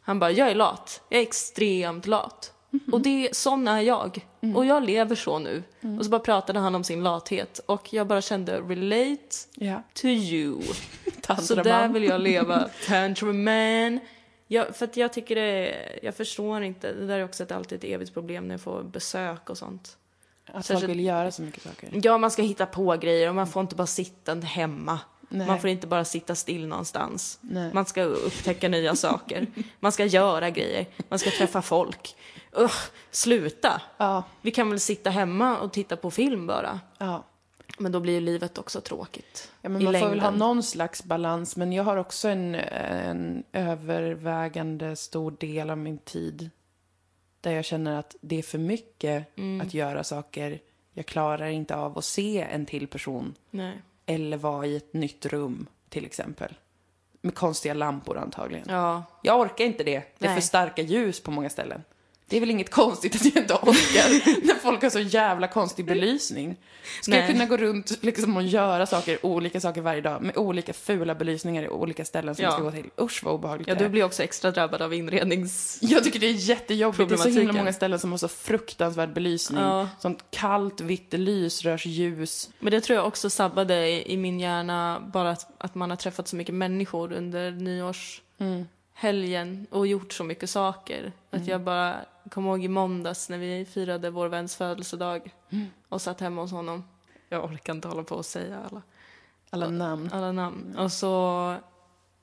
han 0.00 0.18
bara, 0.18 0.30
jag 0.30 0.50
är 0.50 0.54
lat. 0.54 1.02
Jag 1.08 1.18
är 1.18 1.22
extremt 1.22 2.06
lat. 2.06 2.52
Och 2.92 3.00
det, 3.00 3.36
sån 3.36 3.68
är 3.68 3.80
jag. 3.80 4.26
Och 4.54 4.66
jag 4.66 4.82
lever 4.84 5.16
så 5.16 5.38
nu. 5.38 5.62
Och 5.98 6.04
så 6.04 6.10
bara 6.10 6.20
pratade 6.20 6.58
han 6.58 6.74
om 6.74 6.84
sin 6.84 7.02
lathet. 7.02 7.60
Och 7.66 7.92
jag 7.94 8.06
bara 8.06 8.20
kände, 8.20 8.60
relate 8.60 9.36
Ja. 9.54 9.82
to 9.94 10.06
you. 10.06 10.62
Så 11.42 11.54
där 11.54 11.88
vill 11.88 12.04
jag 12.04 12.20
leva. 12.20 12.68
Tantra 12.86 13.32
man. 13.32 14.00
Jag, 14.48 14.76
för 14.76 14.84
att 14.84 14.96
jag 14.96 15.12
tycker 15.12 15.34
det, 15.34 15.74
jag 16.02 16.14
förstår 16.14 16.62
inte, 16.62 16.92
det 16.92 17.06
där 17.06 17.18
är 17.18 17.24
också 17.24 17.42
ett, 17.42 17.52
alltid 17.52 17.78
ett 17.78 17.84
evigt 17.84 18.14
problem 18.14 18.48
när 18.48 18.54
jag 18.54 18.60
får 18.60 18.82
besök 18.82 19.50
och 19.50 19.58
sånt. 19.58 19.96
Att 20.46 20.52
folk 20.52 20.66
Särskilt- 20.66 20.90
vill 20.90 21.00
göra 21.04 21.30
så 21.30 21.42
mycket 21.42 21.62
saker. 21.62 21.88
Ja, 22.02 22.18
man 22.18 22.30
ska 22.30 22.42
hitta 22.42 22.66
på 22.66 22.96
grejer 22.96 23.28
och 23.28 23.34
man 23.34 23.46
får 23.46 23.60
inte 23.62 23.74
bara 23.76 23.86
sitta 23.86 24.34
hemma. 24.34 24.98
Nej. 25.28 25.46
Man 25.46 25.60
får 25.60 25.70
inte 25.70 25.86
bara 25.86 26.04
sitta 26.04 26.34
still 26.34 26.66
någonstans. 26.66 27.38
Nej. 27.40 27.70
Man 27.74 27.84
ska 27.84 28.02
upptäcka 28.02 28.68
nya 28.68 28.94
saker. 28.96 29.46
Man 29.80 29.92
ska 29.92 30.04
göra 30.04 30.50
grejer. 30.50 30.86
Man 31.08 31.18
ska 31.18 31.30
träffa 31.30 31.62
folk. 31.62 32.16
Ugh, 32.56 32.72
sluta! 33.10 33.82
Ja, 33.96 34.22
Vi 34.42 34.50
kan 34.50 34.70
väl 34.70 34.80
sitta 34.80 35.10
hemma 35.10 35.58
och 35.58 35.72
titta 35.72 35.96
på 35.96 36.10
film 36.10 36.46
bara. 36.46 36.80
ja. 36.98 37.24
Men 37.78 37.92
då 37.92 38.00
blir 38.00 38.12
ju 38.14 38.20
livet 38.20 38.58
också 38.58 38.80
tråkigt. 38.80 39.52
Ja, 39.62 39.68
men 39.68 39.84
man 39.84 39.92
får 39.94 40.00
väl 40.08 40.20
ha 40.20 40.26
längden. 40.30 40.34
någon 40.38 40.62
slags 40.62 41.04
balans, 41.04 41.56
men 41.56 41.72
jag 41.72 41.84
har 41.84 41.96
också 41.96 42.28
en, 42.28 42.54
en 42.54 43.44
övervägande 43.52 44.96
stor 44.96 45.30
del 45.40 45.70
av 45.70 45.78
min 45.78 45.98
tid 45.98 46.50
där 47.40 47.50
jag 47.50 47.64
känner 47.64 47.98
att 47.98 48.16
det 48.20 48.38
är 48.38 48.42
för 48.42 48.58
mycket 48.58 49.38
Mm. 49.38 49.60
att 49.66 49.74
göra 49.74 50.04
saker. 50.04 50.60
Jag 50.92 51.06
klarar 51.06 51.46
inte 51.46 51.76
av 51.76 51.98
att 51.98 52.04
se 52.04 52.42
en 52.52 52.66
till 52.66 52.86
person 52.86 53.34
Nej. 53.50 53.82
eller 54.06 54.36
vara 54.36 54.66
i 54.66 54.76
ett 54.76 54.92
nytt 54.94 55.26
rum, 55.26 55.66
till 55.88 56.04
exempel. 56.04 56.54
Med 57.20 57.34
konstiga 57.34 57.74
lampor 57.74 58.18
antagligen. 58.18 58.66
Ja, 58.68 59.02
Jag 59.22 59.40
orkar 59.40 59.64
inte 59.64 59.84
det. 59.84 60.02
Det 60.18 60.24
är 60.24 60.28
Nej. 60.28 60.34
för 60.40 60.46
starka 60.46 60.82
ljus 60.82 61.20
på 61.22 61.30
många 61.30 61.50
ställen. 61.50 61.84
Det 62.28 62.36
är 62.36 62.40
väl 62.40 62.50
inget 62.50 62.70
konstigt 62.70 63.14
att 63.14 63.24
jag 63.24 63.36
inte 63.36 63.54
orkar 63.54 64.44
när 64.46 64.54
folk 64.54 64.82
har 64.82 64.90
så 64.90 65.00
jävla 65.00 65.48
konstig 65.48 65.86
belysning. 65.86 66.56
Ska 67.02 67.12
jag 67.12 67.18
Nej. 67.20 67.32
kunna 67.32 67.46
gå 67.46 67.56
runt 67.56 68.02
liksom 68.02 68.36
och 68.36 68.42
göra 68.42 68.86
saker, 68.86 69.26
olika 69.26 69.60
saker 69.60 69.80
varje 69.80 70.00
dag 70.00 70.22
med 70.22 70.36
olika 70.36 70.72
fula 70.72 71.14
belysningar 71.14 71.62
i 71.62 71.68
olika 71.68 72.04
ställen 72.04 72.34
som 72.34 72.42
Ja. 72.42 72.48
jag 72.48 72.54
ska 72.54 72.62
gå 72.62 72.70
till? 72.70 72.90
Usch 73.00 73.24
vad 73.24 73.34
obehagligt 73.34 73.68
ja 73.68 73.74
du 73.74 73.88
blir 73.88 74.04
också 74.04 74.22
extra 74.22 74.50
drabbad 74.50 74.82
av 74.82 74.94
inrednings... 74.94 75.78
Jag 75.80 76.04
tycker 76.04 76.18
det 76.18 76.26
är 76.26 76.32
jättejobbigt. 76.32 77.08
Det 77.08 77.14
är 77.14 77.18
så 77.18 77.28
himla 77.28 77.52
många 77.52 77.72
ställen 77.72 77.98
som 77.98 78.10
har 78.10 78.18
så 78.18 78.28
fruktansvärd 78.28 79.12
belysning. 79.12 79.60
Ja. 79.60 79.88
Sånt 79.98 80.24
kallt 80.30 80.80
vitt 80.80 81.12
lysrörsljus. 81.12 82.50
Men 82.58 82.70
det 82.70 82.80
tror 82.80 82.96
jag 82.96 83.06
också 83.06 83.30
sabbade 83.30 84.10
i, 84.12 84.16
min 84.16 84.40
hjärna, 84.40 85.10
bara 85.12 85.30
att, 85.30 85.46
att 85.58 85.74
man 85.74 85.90
har 85.90 85.96
träffat 85.96 86.28
så 86.28 86.36
mycket 86.36 86.54
människor 86.54 87.12
under 87.12 87.50
nyårshelgen 89.02 89.66
och 89.70 89.86
gjort 89.86 90.12
så 90.12 90.24
mycket 90.24 90.50
saker. 90.50 91.12
Att 91.30 91.46
jag 91.46 91.60
bara 91.60 91.96
kom 92.30 92.46
ihåg 92.46 92.64
i 92.64 92.68
måndags 92.68 93.28
när 93.28 93.38
vi 93.38 93.64
firade 93.64 94.10
vår 94.10 94.28
väns 94.28 94.56
födelsedag 94.56 95.34
och 95.88 96.02
satt 96.02 96.20
hemma 96.20 96.40
hos 96.42 96.52
honom. 96.52 96.84
Jag 97.28 97.44
orkar 97.44 97.72
inte 97.74 97.88
hålla 97.88 98.02
på 98.02 98.14
och 98.14 98.26
säga 98.26 98.58
alla, 98.70 98.82
Alla 99.50 99.68
namn. 99.68 100.10
alla 100.12 100.32
namn. 100.32 100.76
Och 100.78 100.92
så 100.92 101.08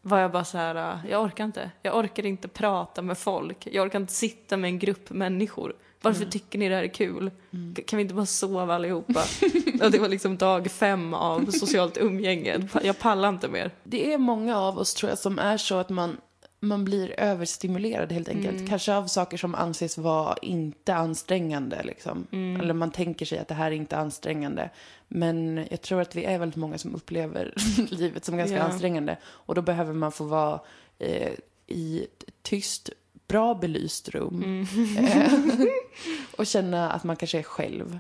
var 0.02 0.20
jag 0.20 0.32
bara 0.32 0.44
så 0.46 0.58
här, 0.58 0.76
äh, 0.76 1.12
jag 1.12 1.24
orkar 1.24 1.44
inte. 1.46 1.72
Jag 1.82 1.98
orkar 1.98 2.26
inte 2.26 2.48
prata 2.48 3.02
med 3.02 3.18
folk. 3.18 3.68
Jag 3.72 3.86
orkar 3.86 4.00
inte 4.00 4.14
sitta 4.14 4.58
med 4.58 4.68
en 4.68 4.80
grupp 4.80 5.10
människor. 5.10 5.74
Varför 6.02 6.26
tycker 6.26 6.60
ni 6.60 6.70
det 6.70 6.76
här 6.76 6.84
är 6.84 6.88
kul? 6.88 7.32
K- 7.76 7.82
Kan 7.88 7.98
vi 7.98 8.02
inte 8.04 8.14
bara 8.14 8.26
sova 8.26 8.76
allihopa? 8.76 9.24
och 9.84 9.92
det 9.92 10.00
var 10.00 10.08
liksom 10.10 10.38
dag 10.38 10.72
fem 10.72 11.14
av 11.14 11.46
socialt 11.52 11.98
umgänge. 11.98 12.68
Jag 12.84 13.00
pallar 13.00 13.30
inte 13.30 13.48
mer. 13.48 13.72
Det 13.84 14.14
är 14.14 14.18
många 14.18 14.58
av 14.60 14.78
oss 14.78 14.94
tror 14.94 15.10
jag 15.10 15.20
som 15.20 15.40
är 15.40 15.58
så 15.58 15.76
att 15.76 15.90
man, 15.90 16.18
man 16.64 16.86
blir 16.86 17.20
överstimulerad 17.20 18.12
helt 18.12 18.30
enkelt. 18.30 18.70
Kanske 18.70 18.96
av 18.96 19.08
saker 19.08 19.38
som 19.38 19.56
anses 19.56 19.98
vara 19.98 20.36
inte 20.42 20.96
ansträngande 20.96 21.84
liksom. 21.84 22.28
Eller 22.32 22.74
man 22.74 22.92
tänker 22.92 23.26
sig 23.26 23.40
att 23.40 23.48
det 23.48 23.54
här 23.54 23.72
är 23.72 23.76
inte 23.76 23.98
ansträngande. 23.98 24.70
Men 25.08 25.66
jag 25.72 25.82
tror 25.82 26.02
att 26.02 26.16
vi 26.16 26.24
är 26.26 26.40
väldigt 26.40 26.56
många 26.56 26.78
som 26.78 26.96
upplever 26.96 27.54
livet 27.90 28.26
som 28.26 28.38
ganska 28.38 28.56
Ja. 28.58 28.64
ansträngande. 28.64 29.18
Och 29.26 29.56
då 29.56 29.62
behöver 29.62 29.94
man 29.94 30.12
få 30.12 30.24
vara 30.24 30.60
eh, 31.00 31.32
i 31.68 32.04
ett 32.04 32.24
tyst, 32.42 32.90
bra 33.28 33.56
belyst 33.56 34.10
rum. 34.10 34.66
Eh, 34.98 35.34
och 36.38 36.46
känna 36.48 36.92
att 36.92 37.04
man 37.04 37.16
kanske 37.16 37.40
är 37.40 37.44
själv. 37.44 38.00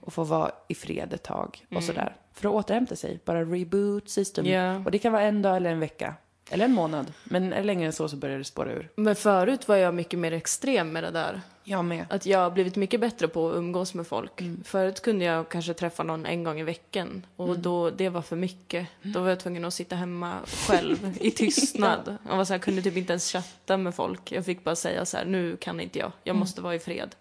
Och 0.00 0.12
få 0.12 0.24
vara 0.24 0.50
i 0.68 0.74
fred 0.74 1.12
ett 1.12 1.22
tag 1.22 1.66
och 1.74 1.82
sådär. 1.84 2.16
För 2.32 2.48
att 2.48 2.54
återhämta 2.54 2.96
sig. 2.96 3.20
Bara 3.24 3.44
reboot 3.44 4.08
system. 4.08 4.46
Ja. 4.46 4.76
Och 4.84 4.90
det 4.90 4.98
kan 4.98 5.12
vara 5.12 5.22
en 5.22 5.42
dag 5.42 5.56
eller 5.56 5.70
en 5.70 5.80
vecka. 5.80 6.14
Eller 6.50 6.64
en 6.64 6.72
månad. 6.72 7.12
Men 7.24 7.50
längre 7.50 7.86
än 7.86 7.92
så 7.92 8.08
så 8.08 8.16
börjar 8.16 8.38
det 8.38 8.44
spåra 8.44 8.72
ur. 8.72 8.88
Men 8.94 9.16
förut 9.16 9.68
var 9.68 9.76
jag 9.76 9.94
mycket 9.94 10.18
mer 10.18 10.32
extrem 10.32 10.92
med 10.92 11.04
det 11.04 11.10
där. 11.10 11.40
Jag 11.64 11.84
med. 11.84 12.06
Att 12.10 12.26
jag 12.26 12.38
har 12.38 12.50
blivit 12.50 12.76
mycket 12.76 13.00
bättre 13.00 13.28
på 13.28 13.50
att 13.50 13.56
umgås 13.56 13.94
med 13.94 14.06
folk. 14.06 14.42
Förut 14.64 15.02
kunde 15.02 15.24
jag 15.24 15.48
kanske 15.48 15.74
träffa 15.74 16.02
någon 16.02 16.26
en 16.26 16.44
gång 16.44 16.60
i 16.60 16.64
veckan 16.64 17.26
och 17.36 17.58
då, 17.58 17.90
det 17.90 18.08
var 18.08 18.22
för 18.22 18.36
mycket. 18.36 18.86
Då 19.02 19.20
var 19.20 19.28
jag 19.28 19.40
tvungen 19.40 19.64
att 19.64 19.74
sitta 19.74 19.96
hemma 19.96 20.38
själv 20.46 21.16
i 21.20 21.30
tystnad. 21.36 22.16
Jag 22.28 22.36
var 22.36 22.44
så 22.44 22.52
här, 22.52 22.60
kunde 22.60 22.82
typ 22.82 22.96
inte 22.96 23.12
ens 23.12 23.32
chatta 23.32 23.76
med 23.76 23.94
folk. 23.94 24.32
Jag 24.32 24.44
fick 24.44 24.64
bara 24.64 24.76
säga 24.76 25.04
så 25.04 25.16
här, 25.16 25.24
nu 25.24 25.56
kan 25.56 25.80
inte 25.80 25.98
jag, 25.98 26.12
jag 26.24 26.36
måste 26.36 26.60
vara 26.60 26.74
i 26.74 26.78
fred. 26.78 27.14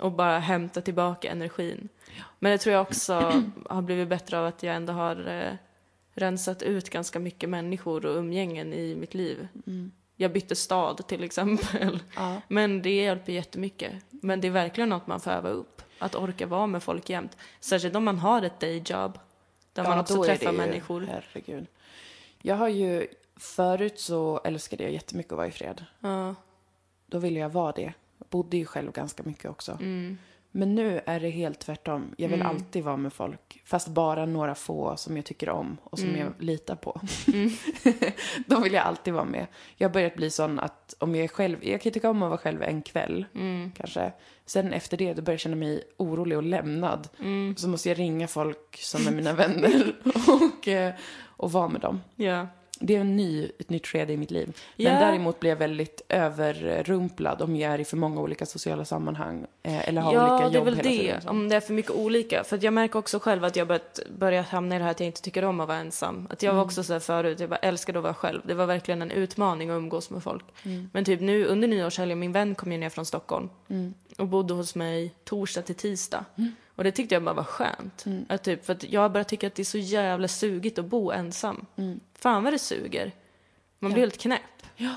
Och 0.00 0.12
bara 0.12 0.38
hämta 0.38 0.80
tillbaka 0.80 1.30
energin. 1.30 1.88
Men 2.38 2.52
det 2.52 2.58
tror 2.58 2.72
jag 2.72 2.82
också 2.82 3.42
har 3.68 3.82
blivit 3.82 4.08
bättre 4.08 4.38
av 4.38 4.46
att 4.46 4.62
jag 4.62 4.76
ändå 4.76 4.92
har 4.92 5.28
eh, 5.28 5.52
rensat 6.16 6.62
ut 6.62 6.90
ganska 6.90 7.18
mycket 7.18 7.48
människor 7.48 8.06
och 8.06 8.16
umgängen 8.16 8.72
i 8.72 8.94
mitt 8.96 9.14
liv. 9.14 9.48
Jag 10.16 10.32
bytte 10.32 10.56
stad 10.56 11.06
till 11.06 11.24
exempel. 11.24 11.98
Ja. 12.16 12.40
Men 12.48 12.82
det 12.82 12.96
hjälper 12.96 13.32
jättemycket. 13.32 13.92
Men 14.10 14.40
det 14.40 14.46
är 14.48 14.52
verkligen 14.52 14.88
något 14.88 15.06
man 15.06 15.20
får 15.20 15.30
öva 15.30 15.48
upp. 15.48 15.82
Att 15.98 16.14
orka 16.14 16.46
vara 16.46 16.66
med 16.66 16.82
folk 16.82 17.10
jämt. 17.10 17.36
Särskilt 17.60 17.96
om 17.96 18.04
man 18.04 18.18
har 18.18 18.42
ett 18.42 18.60
dayjob. 18.60 19.18
Där 19.72 19.82
man 19.82 19.98
också 19.98 20.22
träffar 20.24 20.52
ju- 20.52 20.58
människor. 20.58 21.00
Herregud. 21.00 21.66
Jag 22.42 22.56
har 22.56 22.68
ju, 22.68 23.06
förut 23.36 24.00
så 24.00 24.40
älskade 24.44 24.82
jag 24.82 24.92
jättemycket 24.92 25.32
att 25.32 25.36
vara 25.36 25.46
i 25.46 25.50
fred. 25.50 25.84
Ja. 26.00 26.34
Då 27.06 27.18
ville 27.18 27.40
jag 27.40 27.48
vara 27.50 27.72
det. 27.72 27.92
Jag 28.18 28.28
bodde 28.30 28.56
ju 28.56 28.64
själv 28.64 28.92
ganska 28.92 29.22
mycket 29.22 29.50
också. 29.50 29.72
Mm. 29.72 30.18
Men 30.56 30.74
nu 30.74 31.00
är 31.06 31.20
det 31.20 31.30
helt 31.30 31.58
tvärtom. 31.58 32.14
Jag 32.18 32.28
vill 32.28 32.42
alltid 32.42 32.84
vara 32.84 32.96
med 32.96 33.12
folk. 33.12 33.60
Fast 33.64 33.88
bara 33.88 34.26
några 34.26 34.54
få 34.54 34.96
som 34.96 35.16
jag 35.16 35.24
tycker 35.24 35.48
om 35.48 35.76
och 35.84 35.98
som 35.98 36.08
Mm. 36.08 36.20
jag 36.20 36.32
litar 36.38 36.76
på. 36.76 37.00
De 38.46 38.62
vill 38.62 38.72
jag 38.72 38.84
alltid 38.84 39.14
vara 39.14 39.24
med. 39.24 39.46
Jag 39.76 39.88
har 39.88 39.92
börjat 39.92 40.14
bli 40.16 40.30
sån 40.30 40.58
att 40.58 40.94
om 40.98 41.14
jag 41.14 41.24
är 41.24 41.28
själv, 41.28 41.64
jag 41.64 41.80
kan 41.80 41.92
tycka 41.92 42.10
om 42.10 42.22
att 42.22 42.28
vara 42.28 42.38
själv 42.38 42.62
en 42.62 42.82
kväll. 42.82 43.24
Mm. 43.34 43.72
Kanske. 43.76 44.12
Sen 44.46 44.72
efter 44.72 44.96
det, 44.96 45.14
då 45.14 45.22
börjar 45.22 45.34
jag 45.34 45.40
känna 45.40 45.56
mig 45.56 45.82
orolig 45.96 46.38
och 46.38 46.44
lämnad. 46.44 47.08
Mm. 47.20 47.56
Så 47.56 47.68
måste 47.68 47.88
jag 47.88 47.98
ringa 47.98 48.28
folk 48.28 48.76
som 48.76 49.06
är 49.06 49.12
mina 49.12 49.32
vänner 49.32 49.96
och, 50.28 50.68
eh, 50.68 50.94
och 51.24 51.52
vara 51.52 51.68
med 51.68 51.80
dem. 51.80 52.00
Ja. 52.16 52.46
Det 52.80 52.96
är 52.96 53.00
en 53.00 53.16
ny, 53.16 53.50
ett 53.58 53.70
nytt 53.70 53.86
skede 53.86 54.12
i 54.12 54.16
mitt 54.16 54.30
liv. 54.30 54.46
Men 54.76 54.86
Ja. 54.86 54.92
däremot 55.00 55.40
blir 55.40 55.50
jag 55.50 55.56
väldigt 55.56 56.00
överrumplad 56.08 57.42
om 57.42 57.56
jag 57.56 57.72
är 57.72 57.78
i 57.80 57.84
för 57.84 57.96
många 57.96 58.20
olika 58.20 58.46
sociala 58.46 58.84
sammanhang. 58.84 59.46
Eh, 59.62 59.88
eller 59.88 60.00
har 60.00 60.14
Ja, 60.14 60.32
olika 60.34 60.44
jobb 60.44 60.52
det 60.52 60.58
är 60.58 60.64
väl 60.74 60.76
det. 60.76 60.82
tiden. 60.82 61.28
Om 61.28 61.48
det 61.48 61.56
är 61.56 61.60
för 61.60 61.72
mycket 61.72 61.90
olika. 61.92 62.44
För 62.44 62.58
jag 62.64 62.72
märker 62.74 62.98
också 62.98 63.18
själv 63.18 63.44
att 63.44 63.56
jag 63.56 63.68
börjat, 63.68 64.00
börjat 64.18 64.46
hamna 64.48 64.74
i 64.76 64.78
det 64.78 64.84
här 64.84 64.90
att 64.90 65.00
jag 65.00 65.06
inte 65.06 65.22
tycker 65.22 65.44
om 65.44 65.60
att 65.60 65.68
vara 65.68 65.78
ensam. 65.78 66.26
Att 66.30 66.42
jag 66.42 66.50
Mm. 66.50 66.56
var 66.58 66.64
också 66.64 66.82
så 66.82 66.92
här 66.92 67.00
förut, 67.00 67.40
jag 67.40 67.50
bara 67.50 67.56
älskade 67.56 67.98
att 67.98 68.02
vara 68.02 68.14
själv. 68.14 68.40
Det 68.44 68.54
var 68.54 68.66
verkligen 68.66 69.02
en 69.02 69.10
utmaning 69.10 69.70
att 69.70 69.74
umgås 69.76 70.10
med 70.10 70.22
folk. 70.22 70.44
Mm. 70.64 70.90
Men 70.92 71.04
typ 71.04 71.20
nu 71.20 71.44
under 71.46 71.68
nyårshelgen, 71.68 72.18
min 72.18 72.32
vän 72.32 72.54
kom 72.54 72.72
ju 72.72 72.78
ner 72.78 72.88
från 72.90 73.06
Stockholm. 73.06 73.48
Mm. 73.68 73.94
och 74.18 74.26
bodde 74.26 74.54
hos 74.54 74.74
mig 74.74 75.14
torsdag 75.24 75.62
till 75.62 75.74
tisdag. 75.74 76.24
Och 76.76 76.84
det 76.84 76.90
tyckte 76.92 77.14
jag 77.14 77.22
bara 77.22 77.34
var 77.34 77.44
skönt. 77.44 78.06
Mm. 78.06 78.24
Att 78.28 78.42
typ, 78.44 78.64
för 78.66 78.72
att 78.72 78.84
jag 78.84 79.12
börjar 79.12 79.24
tycka 79.24 79.46
att 79.46 79.54
det 79.54 79.62
är 79.62 79.64
så 79.64 79.78
jävla 79.78 80.28
sugigt 80.28 80.78
att 80.78 80.84
bo 80.84 81.10
ensam. 81.10 81.66
Fan 82.18 82.44
vad 82.44 82.52
det 82.52 82.58
suger. 82.58 83.12
Man 83.78 83.92
blir 83.92 83.98
Mm. 83.98 84.00
Ja. 84.00 84.00
helt 84.00 84.20
knäpp. 84.20 84.40
Ja, 84.76 84.90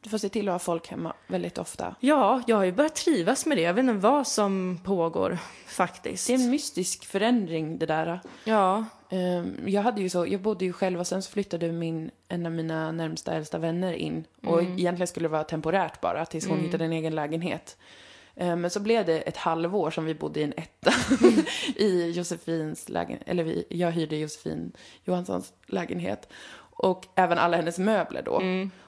du 0.00 0.10
får 0.10 0.18
se 0.18 0.28
till 0.28 0.48
att 0.48 0.52
ha 0.54 0.58
folk 0.58 0.88
hemma 0.88 1.12
väldigt 1.26 1.58
ofta. 1.58 1.94
Ja, 2.00 2.42
jag 2.46 2.56
har 2.56 2.64
ju 2.64 2.72
börjat 2.72 2.94
trivas 2.96 3.46
med 3.46 3.56
det. 3.58 3.62
Jag 3.62 3.74
vet 3.74 3.82
inte 3.82 3.92
vad 3.94 4.26
som 4.26 4.80
pågår 4.84 5.38
faktiskt. 5.66 6.26
Det 6.26 6.32
är 6.34 6.38
en 6.38 6.50
mystisk 6.50 7.04
förändring 7.04 7.78
det 7.78 7.86
där. 7.86 8.20
Ja, 8.44 8.84
Ehm, 9.10 9.54
Jag, 9.66 9.82
hade 9.82 10.00
ju 10.02 10.08
så, 10.08 10.26
jag 10.26 10.40
bodde 10.40 10.64
ju 10.64 10.72
själv 10.72 11.00
och 11.00 11.06
sen 11.06 11.22
så 11.22 11.30
flyttade 11.30 11.72
min, 11.72 12.10
en 12.28 12.46
av 12.46 12.52
mina 12.52 12.92
närmsta 12.92 13.32
äldsta 13.32 13.58
vänner 13.58 13.92
in. 13.92 14.24
Och 14.46 14.62
egentligen 14.62 15.06
skulle 15.06 15.24
det 15.28 15.32
vara 15.32 15.44
temporärt 15.44 16.00
bara 16.00 16.26
tills 16.26 16.46
hon 16.48 16.60
hittade 16.60 16.84
en 16.84 16.92
egen 16.92 17.14
lägenhet. 17.14 17.76
Eh, 18.40 18.56
Men 18.56 18.70
så 18.70 18.80
blev 18.80 19.06
det 19.06 19.20
ett 19.20 19.36
halvår 19.36 19.90
som 19.90 20.04
vi 20.04 20.14
bodde 20.14 20.40
i 20.40 20.42
en 20.42 20.52
etta 20.56 20.92
i 21.76 22.10
Josefins 22.10 22.88
lägenhet. 22.88 23.22
Eller 23.28 23.44
vi, 23.44 23.64
jag 23.68 23.90
hyrde 23.92 24.16
Josefin 24.16 24.72
Johanssons 25.04 25.52
lägenhet. 25.66 26.28
Och 26.80 27.06
även 27.14 27.38
alla 27.38 27.56
hennes 27.56 27.78
möbler 27.78 28.22
då. 28.22 28.42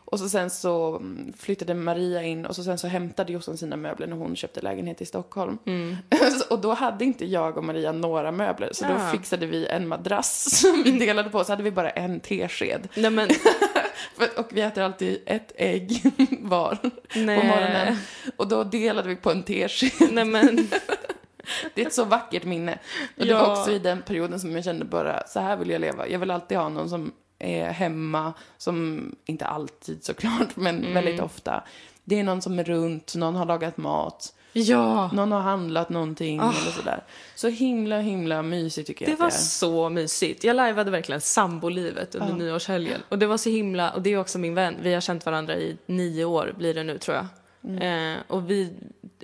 Och 0.05 0.19
så 0.19 0.29
sen 0.29 0.51
så 0.51 0.97
mm, 0.97 1.33
flyttade 1.39 1.75
Maria 1.75 2.23
in 2.23 2.47
och 2.47 2.57
så 2.57 2.65
sen 2.65 2.79
så 2.79 2.87
hämtade 2.87 3.33
Jossan 3.33 3.57
sina 3.57 3.77
möbler 3.77 4.07
när 4.07 4.17
hon 4.17 4.37
köpte 4.37 4.61
lägenhet 4.61 5.01
i 5.01 5.07
Stockholm. 5.07 5.59
Så- 6.39 6.55
och 6.55 6.61
då 6.61 6.73
hade 6.73 7.05
inte 7.05 7.27
jag 7.27 7.57
och 7.57 7.65
Maria 7.65 7.93
några 7.93 8.33
möbler. 8.33 8.69
Så 8.73 8.85
då 8.85 8.95
Ah. 8.95 9.11
fixade 9.13 9.47
vi 9.47 9.67
en 9.67 9.89
madrass 9.89 10.61
som 10.61 10.83
vi 10.83 10.91
delade 10.91 11.31
på. 11.31 11.45
Så 11.45 11.53
hade 11.53 11.63
vi 11.63 11.71
bara 11.71 11.91
en 11.91 12.21
tesked. 12.21 12.89
Nej 12.97 13.11
men, 13.11 13.29
Och 14.37 14.47
vi 14.51 14.61
äter 14.61 14.83
alltid 14.83 15.23
ett 15.27 15.53
ägg 15.57 16.03
var 16.41 16.75
på 16.75 16.91
nej. 17.15 17.47
morgonen. 17.49 17.97
Och 18.37 18.49
då 18.49 18.65
delade 18.65 19.09
vi 19.09 19.17
på 19.17 19.31
en 19.31 19.43
tesked. 19.43 19.93
Nej 20.13 20.25
men, 20.25 20.69
Det 21.75 21.83
är 21.83 21.87
ett 21.87 21.93
så 21.95 22.05
vackert 22.05 22.45
minne. 22.45 22.79
Och 23.17 23.25
det 23.27 23.31
Ja. 23.31 23.47
var 23.47 23.53
också 23.59 23.71
i 23.73 23.79
den 23.79 24.03
perioden 24.03 24.41
som 24.41 24.55
jag 24.55 24.65
kände 24.65 24.85
bara, 24.85 25.27
så 25.27 25.41
här 25.41 25.57
vill 25.57 25.71
jag 25.71 25.81
leva. 25.81 26.09
Jag 26.09 26.19
vill 26.19 26.31
alltid 26.31 26.59
ha 26.59 26.69
någon 26.69 26.89
som 26.91 27.13
är 27.39 27.65
hemma, 27.71 28.33
som, 28.59 29.07
inte 29.25 29.47
alltid 29.47 30.05
såklart, 30.05 30.57
men 30.57 30.79
Mm. 30.79 30.95
väldigt 30.95 31.21
ofta. 31.21 31.65
Det 32.05 32.19
är 32.19 32.25
någon 32.25 32.43
som 32.43 32.59
är 32.59 32.65
runt, 32.65 33.15
någon 33.15 33.35
har 33.35 33.47
lagat 33.47 33.77
mat, 33.77 34.35
ja. 34.53 35.11
någon 35.13 35.33
har 35.33 35.41
handlat 35.41 35.89
någonting 35.89 36.39
eller 36.39 36.73
sådär. 36.77 37.03
Så 37.35 37.49
himla, 37.49 38.01
himla 38.01 38.43
mysigt 38.43 38.87
tycker 38.87 39.05
jag 39.05 39.11
Det 39.11 39.15
att 39.15 39.21
var 39.21 39.27
det 39.27 39.35
är. 39.35 39.39
så 39.39 39.89
mysigt. 39.89 40.45
Jag 40.45 40.57
lajvade 40.57 40.91
verkligen 40.91 41.21
sambolivet 41.21 42.15
under 42.15 42.35
nyårshelgen. 42.35 43.01
Och 43.09 43.19
det 43.19 43.27
var 43.27 43.37
så 43.37 43.51
himla, 43.51 43.91
och 43.91 44.03
det 44.03 44.13
är 44.13 44.19
också 44.19 44.39
min 44.39 44.55
vän, 44.55 44.77
vi 44.83 44.95
har 44.95 45.01
känt 45.01 45.27
varandra 45.27 45.57
i 45.57 45.77
nio 45.87 46.25
år 46.25 46.55
blir 46.59 46.75
det 46.75 46.83
nu 46.85 46.99
tror 46.99 47.17
jag. 47.17 47.27
Mm. 47.65 48.17
Eh, 48.17 48.23
och 48.29 48.51
vi, 48.51 48.73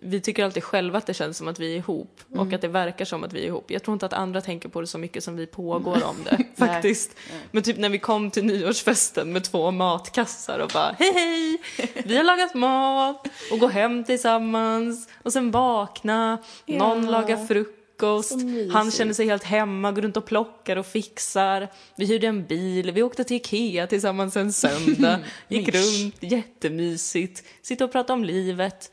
vi 0.02 0.20
tycker 0.20 0.44
alltid 0.44 0.64
själva 0.64 0.98
att 0.98 1.06
det 1.06 1.14
känns 1.14 1.36
som 1.38 1.48
att 1.48 1.58
vi 1.60 1.72
är 1.72 1.76
ihop 1.76 2.20
Mm. 2.32 2.46
och 2.46 2.52
att 2.52 2.60
det 2.60 2.68
verkar 2.68 3.04
som 3.04 3.24
att 3.24 3.32
vi 3.32 3.40
är 3.42 3.46
ihop. 3.46 3.70
Jag 3.70 3.82
tror 3.82 3.92
inte 3.92 4.06
att 4.06 4.12
andra 4.12 4.40
tänker 4.40 4.68
på 4.68 4.80
det 4.80 4.86
så 4.86 4.98
mycket 4.98 5.24
som 5.24 5.36
vi 5.36 5.46
pågår 5.46 6.04
om 6.04 6.16
det 6.24 6.44
faktiskt. 6.66 7.16
Men 7.50 7.62
typ 7.62 7.76
när 7.78 7.88
vi 7.88 7.98
kom 7.98 8.30
till 8.30 8.44
nyårsfesten 8.44 9.32
med 9.32 9.44
två 9.44 9.70
matkassar 9.70 10.58
och 10.58 10.70
bara 10.74 10.94
hej 10.98 11.12
hej, 11.14 11.58
vi 12.04 12.16
har 12.16 12.24
lagat 12.24 12.54
mat 12.54 13.26
och 13.52 13.58
gå 13.58 13.66
hem 13.68 14.04
tillsammans 14.04 15.08
och 15.22 15.32
sen 15.32 15.50
vakna, 15.50 16.38
någon 16.66 17.04
Ja. 17.04 17.10
lagar 17.10 17.46
frukost, 17.46 17.75
Mysigt. 18.02 18.72
han 18.72 18.90
känner 18.90 19.12
sig 19.14 19.26
helt 19.26 19.44
hemma, 19.44 19.92
går 19.92 20.02
runt 20.02 20.16
och 20.16 20.26
plockar 20.26 20.76
och 20.76 20.86
fixar. 20.86 21.68
Vi 21.96 22.06
hyrde 22.06 22.26
en 22.26 22.46
bil, 22.46 22.90
vi 22.90 23.02
åkte 23.02 23.24
till 23.24 23.36
Ikea 23.36 23.86
tillsammans 23.86 24.36
en 24.36 24.52
söndag, 24.52 25.20
gick 25.48 25.74
runt, 25.74 26.14
jättemysigt, 26.20 27.44
sitta 27.62 27.84
och 27.84 27.92
prata 27.92 28.12
om 28.12 28.24
livet. 28.24 28.92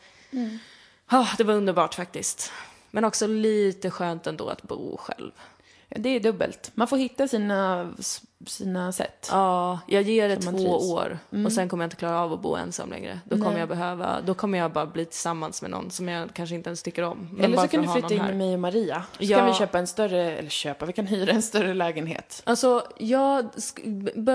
Ah, 1.08 1.28
det 1.38 1.44
var 1.44 1.54
underbart 1.54 1.96
faktiskt. 1.96 2.52
Men 2.92 3.06
också 3.06 3.28
lite 3.28 3.92
skönt 3.92 4.28
ändå 4.28 4.50
att 4.50 4.64
bo 4.64 4.98
själv. 4.98 5.32
Det 5.96 6.10
är 6.10 6.20
dubbelt. 6.20 6.72
Man 6.74 6.88
får 6.88 6.98
hitta 6.98 7.28
sina, 7.28 7.90
sina 8.48 8.92
sätt. 8.92 9.28
Ja, 9.32 9.80
jag 9.88 10.02
ger 10.04 10.30
det 10.30 10.36
två 10.38 10.52
trivs. 10.52 10.68
år 10.92 11.20
och 11.46 11.52
sen 11.52 11.70
kommer 11.70 11.84
jag 11.84 11.88
inte 11.88 11.96
klara 11.96 12.20
av 12.20 12.34
att 12.34 12.42
bo 12.42 12.56
ensam 12.56 12.90
längre. 12.90 13.20
Då 13.26 13.38
kommer 13.38 13.60
jag 13.60 13.70
behöva, 13.70 14.22
då 14.26 14.34
kommer 14.34 14.58
jag 14.58 14.72
bara 14.72 14.86
bli 14.86 15.06
tillsammans 15.06 15.62
med 15.62 15.72
någon 15.72 15.92
som 15.92 16.08
jag 16.10 16.34
kanske 16.34 16.56
inte 16.56 16.70
ens 16.70 16.84
tycker 16.84 17.04
om. 17.04 17.40
Eller 17.42 17.58
så 17.58 17.68
kan 17.68 17.82
du 17.82 17.88
flytta 17.88 18.14
in 18.14 18.20
här. 18.20 18.28
med 18.28 18.38
mig 18.38 18.54
och 18.54 18.60
Maria. 18.60 19.04
Så 19.18 19.24
Ja. 19.24 19.38
kan 19.38 19.48
vi 19.48 19.54
köpa 19.54 19.80
en 19.80 19.88
större, 19.88 20.32
eller 20.38 20.50
köpa, 20.50 20.86
vi 20.86 20.94
kan 20.94 21.08
hyra 21.08 21.32
en 21.32 21.42
större 21.42 21.74
lägenhet. 21.74 22.42
Alltså, 22.46 22.84
jag 22.98 23.44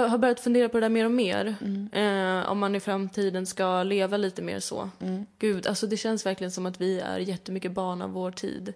har 0.09 0.19
börjat 0.19 0.41
fundera 0.41 0.69
på 0.69 0.77
det 0.77 0.81
där 0.85 0.89
mer 0.89 1.05
och 1.05 1.11
mer. 1.11 1.55
Mm. 1.61 1.89
Eh, 2.43 2.51
om 2.51 2.59
man 2.59 2.75
i 2.75 2.81
framtiden 2.81 3.47
ska 3.47 3.83
leva 3.83 4.17
lite 4.17 4.43
mer 4.43 4.61
så. 4.61 4.91
Mm. 5.01 5.27
Gud, 5.39 5.67
alltså 5.67 5.87
det 5.87 5.97
känns 5.97 6.27
verkligen 6.27 6.51
som 6.51 6.67
att 6.67 6.81
vi 6.81 7.01
är 7.01 7.19
jättemycket 7.19 7.73
barn 7.73 8.03
av 8.03 8.11
vår 8.11 8.31
tid. 8.31 8.73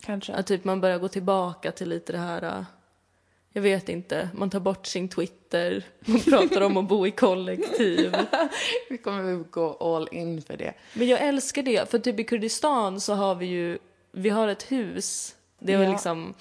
Kanske. 0.00 0.32
Att 0.34 0.46
typ 0.46 0.64
man 0.64 0.80
börjar 0.80 0.98
gå 0.98 1.08
tillbaka 1.08 1.72
till 1.72 1.88
lite 1.88 2.12
det 2.12 2.18
här... 2.18 2.42
eh, 2.42 2.64
jag 3.52 3.62
vet 3.62 3.88
inte, 3.88 4.28
man 4.34 4.50
tar 4.50 4.60
bort 4.60 4.86
sin 4.86 5.08
Twitter, 5.08 5.84
man 6.06 6.20
pratar 6.20 6.60
om 6.60 6.76
att 6.76 6.88
bo 6.88 7.06
i 7.06 7.10
kollektiv. 7.10 8.16
Vi 8.90 8.98
kommer 8.98 9.22
väl 9.22 9.44
gå 9.50 9.72
all 9.96 10.08
in 10.12 10.42
för 10.42 10.56
det. 10.56 10.74
Men 10.94 11.08
jag 11.08 11.20
älskar 11.20 11.62
det, 11.62 11.90
för 11.90 11.98
typ 11.98 12.20
i 12.20 12.24
Kurdistan 12.24 13.00
så 13.00 13.14
har 13.14 13.34
vi 13.34 13.46
ju, 13.46 13.78
vi 14.12 14.28
har 14.30 14.48
ett 14.48 14.62
hus. 14.72 15.34
Det 15.58 15.76
var 15.76 15.84
Ja. 15.84 15.90
liksom 15.90 16.34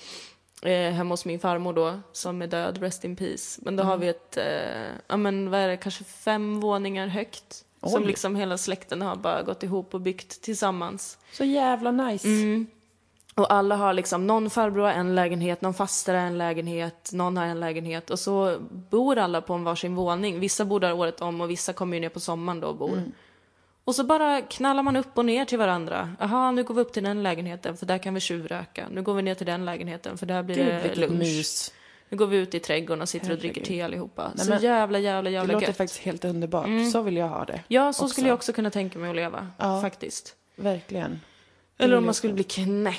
eh, 0.61 0.91
hemma 0.91 1.13
hos 1.13 1.25
min 1.25 1.39
farmor 1.39 1.73
då, 1.73 1.99
som 2.11 2.41
är 2.41 2.47
död, 2.47 2.77
rest 2.81 3.03
in 3.03 3.15
peace. 3.15 3.61
Men 3.63 3.75
då 3.75 3.83
har 3.83 3.93
Mm. 3.93 4.01
vi 4.01 4.07
ett, 4.07 4.37
eh, 4.37 4.95
ja 5.07 5.17
men 5.17 5.49
vad 5.49 5.59
är 5.59 5.67
det, 5.67 5.77
kanske 5.77 6.03
fem 6.03 6.59
våningar 6.59 7.07
högt. 7.07 7.63
Som 7.83 8.01
Oj. 8.03 8.07
liksom 8.07 8.35
hela 8.35 8.57
släkten 8.57 9.01
har 9.01 9.15
bara 9.15 9.43
gått 9.43 9.63
ihop 9.63 9.93
och 9.93 10.01
byggt 10.01 10.41
tillsammans. 10.41 11.17
Så 11.33 11.43
jävla 11.43 11.91
nice. 11.91 12.27
Mm. 12.27 12.67
Och 13.37 13.53
alla 13.53 13.75
har 13.75 13.93
liksom, 13.93 14.27
någon 14.27 14.49
farbror 14.49 14.81
har 14.83 14.91
en 14.91 15.15
lägenhet, 15.15 15.61
någon 15.61 15.73
faster 15.73 16.13
har 16.13 16.21
en 16.21 16.37
lägenhet, 16.37 17.09
någon 17.13 17.37
har 17.37 17.45
en 17.45 17.59
lägenhet. 17.59 18.09
Och 18.09 18.19
så 18.19 18.57
bor 18.71 19.17
alla 19.17 19.41
på 19.41 19.53
en 19.53 19.63
varsin 19.63 19.95
våning. 19.95 20.39
Vissa 20.39 20.65
bor 20.65 20.79
där 20.79 20.93
året 20.93 21.21
om 21.21 21.41
och 21.41 21.49
vissa 21.49 21.73
kommer 21.73 21.97
ju 21.97 22.01
ner 22.01 22.09
på 22.09 22.19
sommaren 22.19 22.59
då 22.59 22.67
och 22.67 22.75
bor. 22.75 23.03
Och 23.83 23.95
så 23.95 24.03
bara 24.03 24.41
knallar 24.41 24.83
man 24.83 24.95
upp 24.95 25.17
och 25.17 25.25
ner 25.25 25.45
till 25.45 25.57
varandra. 25.57 26.15
Jaha, 26.19 26.51
nu 26.51 26.63
går 26.63 26.75
vi 26.75 26.81
upp 26.81 26.93
till 26.93 27.03
den 27.03 27.23
lägenheten 27.23 27.77
för 27.77 27.85
där 27.85 27.97
kan 27.97 28.13
vi 28.13 28.19
tjuvröka. 28.19 28.87
Nu 28.91 29.01
går 29.01 29.13
vi 29.13 29.21
ner 29.21 29.35
till 29.35 29.45
den 29.45 29.65
lägenheten 29.65 30.17
för 30.17 30.25
där 30.25 30.43
blir 30.43 30.55
Gud, 30.55 30.65
det 30.65 30.95
lunch. 30.95 31.19
mys. 31.19 31.73
Nu 32.09 32.17
går 32.17 32.27
vi 32.27 32.37
ut 32.37 32.55
i 32.55 32.59
trädgården 32.59 33.01
och 33.01 33.09
sitter 33.09 33.31
och 33.31 33.37
dricker 33.37 33.61
Herregud. 33.61 33.77
te 33.77 33.81
allihopa. 33.81 34.31
Nej, 34.35 34.45
så 34.45 34.51
men- 34.51 34.61
jävla, 34.61 34.99
jävla, 34.99 35.29
Det 35.29 35.33
jävla 35.33 35.53
låter 35.53 35.67
gött. 35.67 35.77
faktiskt 35.77 35.99
helt 35.99 36.25
underbart. 36.25 36.67
Så 36.91 37.01
vill 37.01 37.17
jag 37.17 37.27
ha 37.27 37.45
det. 37.45 37.63
Ja, 37.67 37.93
så 37.93 38.03
också. 38.03 38.13
skulle 38.13 38.27
jag 38.27 38.35
också 38.35 38.53
kunna 38.53 38.69
tänka 38.69 38.99
mig 38.99 39.09
att 39.09 39.15
leva. 39.15 39.47
Ja. 39.57 39.81
Faktiskt. 39.81 40.35
Verkligen. 40.55 41.19
Eller 41.77 41.97
om 41.97 42.05
man 42.05 42.13
skulle 42.13 42.33
bli 42.33 42.43
knäpp. 42.43 42.95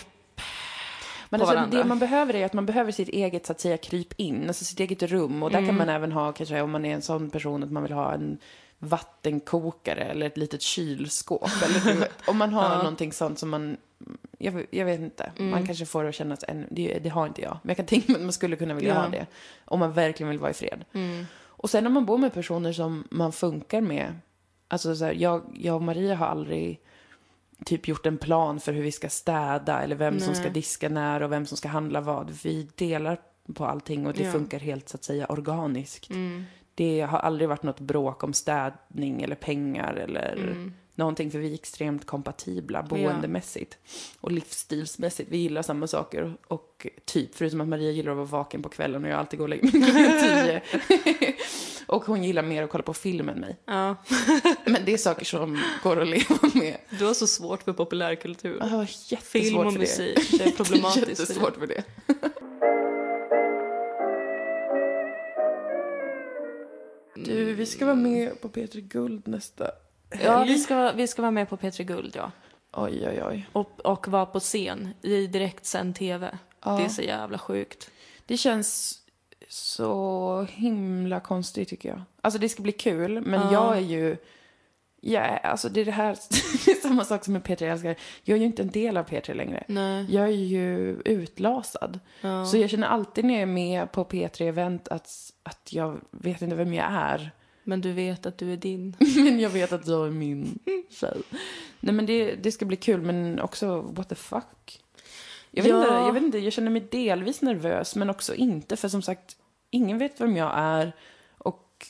Men 1.31 1.41
alltså, 1.41 1.55
varandra. 1.57 1.79
det 1.79 1.85
man 1.85 1.99
behöver 1.99 2.35
är 2.37 2.45
att 2.47 2.53
man 2.53 2.67
behöver 2.67 2.93
sitt 2.93 3.09
eget, 3.09 3.47
så 3.47 3.53
att 3.53 3.61
säga, 3.61 3.77
kryp 3.77 4.13
in. 4.17 4.45
Alltså 4.49 4.65
sitt 4.65 4.81
eget 4.81 5.03
rum. 5.03 5.43
Och 5.43 5.51
där 5.51 5.59
Mm. 5.59 5.69
kan 5.69 5.77
man 5.79 5.89
även 5.89 6.13
ha, 6.13 6.33
kanske 6.33 6.61
om 6.61 6.71
man 6.71 6.85
är 6.85 6.95
en 6.95 7.03
sån 7.03 7.31
person 7.31 7.63
att 7.63 7.73
man 7.73 7.83
vill 7.83 7.93
ha 7.93 8.13
en 8.15 8.39
vattenkokare 8.79 10.05
eller 10.05 10.27
ett 10.27 10.37
litet 10.37 10.63
kylskåp. 10.63 11.49
Eller, 11.65 11.97
vet, 12.01 12.29
om 12.29 12.37
man 12.39 12.53
har 12.53 12.63
Ja. 12.71 12.79
någonting 12.79 13.13
sånt 13.13 13.39
som 13.39 13.49
man, 13.51 13.77
jag, 14.39 14.67
jag 14.71 14.85
vet 14.85 15.01
inte, 15.01 15.33
Mm. 15.39 15.51
man 15.51 15.67
kanske 15.67 15.87
får 15.87 16.03
det 16.03 16.09
att 16.09 16.15
kännas, 16.15 16.45
en, 16.49 16.67
det, 16.71 16.99
det 17.03 17.09
har 17.09 17.27
inte 17.27 17.43
jag. 17.43 17.59
Men 17.63 17.69
jag 17.71 17.77
kan 17.77 17.87
tänka 17.87 18.13
mig 18.13 18.17
att 18.21 18.25
man 18.25 18.33
skulle 18.33 18.57
kunna 18.57 18.75
vilja 18.75 18.95
Ja. 18.95 19.01
ha 19.01 19.09
det. 19.09 19.27
Om 19.65 19.81
man 19.81 19.93
verkligen 19.93 20.31
vill 20.31 20.39
vara 20.39 20.51
i 20.51 20.55
fred. 20.55 20.85
Mm. 20.93 21.25
Och 21.47 21.71
sen 21.71 21.85
när 21.85 21.91
man 21.91 22.07
bor 22.07 22.19
med 22.19 22.33
personer 22.35 22.73
som 22.73 23.05
man 23.11 23.33
funkar 23.33 23.81
med. 23.81 24.15
Alltså 24.69 24.97
så 24.97 25.05
här, 25.05 25.13
jag, 25.13 25.43
jag 25.55 25.75
och 25.77 25.83
Maria 25.83 26.15
har 26.15 26.27
aldrig 26.27 26.81
typ 27.65 27.89
gjort 27.89 28.07
en 28.07 28.19
plan 28.19 28.61
för 28.61 28.73
hur 28.73 28.83
vi 28.83 28.93
ska 28.93 29.09
städa 29.09 29.83
eller 29.83 29.97
vem 29.97 30.21
som 30.21 30.33
Nej. 30.33 30.41
ska 30.43 30.51
diska 30.51 30.89
när 30.89 31.23
och 31.23 31.33
vem 31.33 31.47
som 31.47 31.57
ska 31.57 31.69
handla 31.69 32.01
vad. 32.01 32.31
Vi 32.31 32.69
delar 32.75 33.19
på 33.55 33.65
allting 33.67 34.07
och 34.07 34.13
det 34.13 34.25
Ja. 34.25 34.33
funkar 34.33 34.59
helt 34.59 34.89
så 34.89 34.97
att 34.97 35.05
säga 35.05 35.27
organiskt. 35.27 36.11
Mm. 36.11 36.45
Det 36.75 37.01
har 37.01 37.19
aldrig 37.19 37.49
varit 37.49 37.63
något 37.63 37.81
bråk 37.81 38.25
om 38.25 38.33
städning 38.33 39.23
eller 39.23 39.37
pengar 39.37 39.95
eller 39.95 40.33
Mm. 40.37 40.75
Någonting 40.99 41.31
för 41.31 41.39
vi 41.39 41.51
är 41.51 41.55
extremt 41.55 42.07
kompatibla 42.07 42.83
boendemässigt 42.83 43.79
och 44.21 44.33
livsstilsmässigt. 44.33 45.31
Vi 45.31 45.37
gillar 45.37 45.63
samma 45.63 45.87
saker 45.87 46.37
och 46.47 46.87
typ, 47.05 47.35
förutom 47.35 47.61
att 47.61 47.69
Maria 47.69 47.91
gillar 47.91 48.11
att 48.11 48.17
vara 48.17 48.27
vaken 48.27 48.63
på 48.63 48.69
kvällen 48.69 49.05
och 49.05 49.11
jag 49.11 49.19
alltid 49.19 49.39
går 49.39 49.45
och 49.45 49.49
lägger 49.49 49.63
mig 49.63 49.73
klockan 49.93 50.21
tio. 50.21 51.33
och 51.87 52.05
hon 52.05 52.25
gillar 52.25 52.43
mer 52.43 52.63
att 52.63 52.71
kolla 52.71 52.83
på 52.83 52.95
film 52.95 53.29
än 53.29 53.41
mig. 53.41 53.57
Ja. 53.65 53.97
Men 54.65 54.85
det 54.85 54.93
är 54.93 54.99
saker 54.99 55.25
som 55.25 55.63
går 55.83 56.01
att 56.01 56.09
leva 56.09 56.51
med. 56.55 56.77
Du 56.99 57.07
har 57.07 57.15
så 57.15 57.27
svårt 57.27 57.63
för 57.63 57.73
populärkultur. 57.73 58.57
Jag 58.61 58.67
har 58.67 58.83
jättesvårt 58.83 59.21
Film 59.23 59.57
och 59.57 59.73
för 59.73 59.73
det. 59.73 59.79
musik, 59.79 60.39
det 60.39 60.45
är 60.45 60.51
problematiskt. 60.51 61.09
Jättesvårt 61.21 61.57
för 61.57 61.67
det. 61.67 61.85
Du, 67.15 67.55
vi 67.55 67.67
ska 67.67 67.85
vara 67.85 67.97
med 67.97 68.41
på 68.41 68.49
P3 68.49 68.81
Guld 68.81 69.29
nästa 69.29 69.71
Ja, 70.25 70.45
vi 70.45 70.59
ska, 70.59 70.93
vi 70.93 71.07
ska 71.07 71.23
vara 71.23 71.31
med 71.33 71.49
på 71.49 71.57
P3 71.57 71.83
Guld, 71.83 72.13
ja. 72.17 72.31
Oj, 72.73 73.09
oj, 73.09 73.23
oj. 73.25 73.49
Och, 73.53 73.81
och 73.87 74.09
vara 74.09 74.27
på 74.27 74.41
scen 74.41 74.89
i 75.03 75.27
direktsänd 75.27 75.97
TV. 75.97 76.39
Ja. 76.65 76.71
Det 76.77 76.85
är 76.85 76.89
så 76.89 77.03
jävla 77.03 77.39
sjukt. 77.39 77.91
Det 78.27 78.37
känns 78.37 78.99
så 79.49 80.47
himla 80.51 81.21
konstigt 81.21 81.69
tycker 81.69 81.89
jag. 81.89 82.03
Alltså 82.21 82.39
det 82.41 82.49
ska 82.49 82.63
bli 82.63 82.73
kul, 82.73 83.21
men 83.21 83.41
Ja. 83.41 83.53
jag 83.53 83.77
är 83.77 83.81
ju... 83.81 84.17
Jag 85.01 85.23
är, 85.25 85.47
alltså 85.47 85.69
det 85.69 85.81
är 85.81 85.85
det 85.85 85.91
här, 85.91 86.17
det 86.65 86.71
är 86.71 86.75
samma 86.83 87.05
sak 87.05 87.25
som 87.25 87.33
med 87.33 87.43
P3 87.43 87.63
jag 87.63 87.73
älskar. 87.73 87.97
Jag 88.23 88.35
är 88.35 88.39
ju 88.41 88.47
inte 88.47 88.63
en 88.63 88.71
del 88.71 88.97
av 88.97 89.07
P3 89.09 89.35
längre. 89.35 89.65
Nej. 89.69 90.07
Jag 90.15 90.25
är 90.25 90.29
ju 90.33 91.01
utlasad. 91.05 92.01
Ja. 92.21 92.45
Så 92.45 92.57
jag 92.57 92.71
känner 92.71 92.87
alltid 92.87 93.25
när 93.25 93.35
jag 93.35 93.43
är 93.43 93.47
med 93.47 93.93
på 93.93 94.05
P3-event 94.05 94.89
att, 94.91 95.11
att 95.43 95.73
jag 95.73 96.01
vet 96.11 96.43
inte 96.43 96.57
vem 96.57 96.75
jag 96.75 96.87
är. 96.93 97.31
Men 97.69 97.81
du 97.81 97.93
vet 97.93 98.27
att 98.27 98.39
du 98.39 98.53
är 98.53 98.57
din. 98.57 98.97
Men 99.17 99.41
jag 99.41 99.51
vet 99.51 99.73
att 99.73 99.87
jag 99.87 100.07
är 100.07 100.11
min 100.11 100.59
tjej. 100.91 101.23
Nej 101.81 101.95
men 101.95 102.07
det, 102.07 102.35
det 102.35 102.53
ska 102.53 102.65
bli 102.65 102.77
kul, 102.77 103.01
men 103.03 103.41
också 103.41 103.81
what 103.81 104.09
the 104.09 104.15
fuck. 104.15 104.81
Jag 105.51 105.63
vet, 105.63 105.71
Ja. 105.73 105.83
inte, 105.83 105.95
jag 105.95 106.13
vet 106.13 106.23
inte, 106.23 106.39
jag 106.39 106.53
känner 106.53 106.71
mig 106.71 106.81
delvis 106.91 107.43
nervös, 107.43 107.97
men 107.97 108.11
också 108.11 108.35
inte. 108.35 108.77
För 108.77 108.89
som 108.89 109.03
sagt, 109.03 109.37
ingen 109.71 109.99
vet 109.99 110.21
vem 110.21 110.37
jag 110.37 110.53
är 110.57 110.93
och 111.39 111.87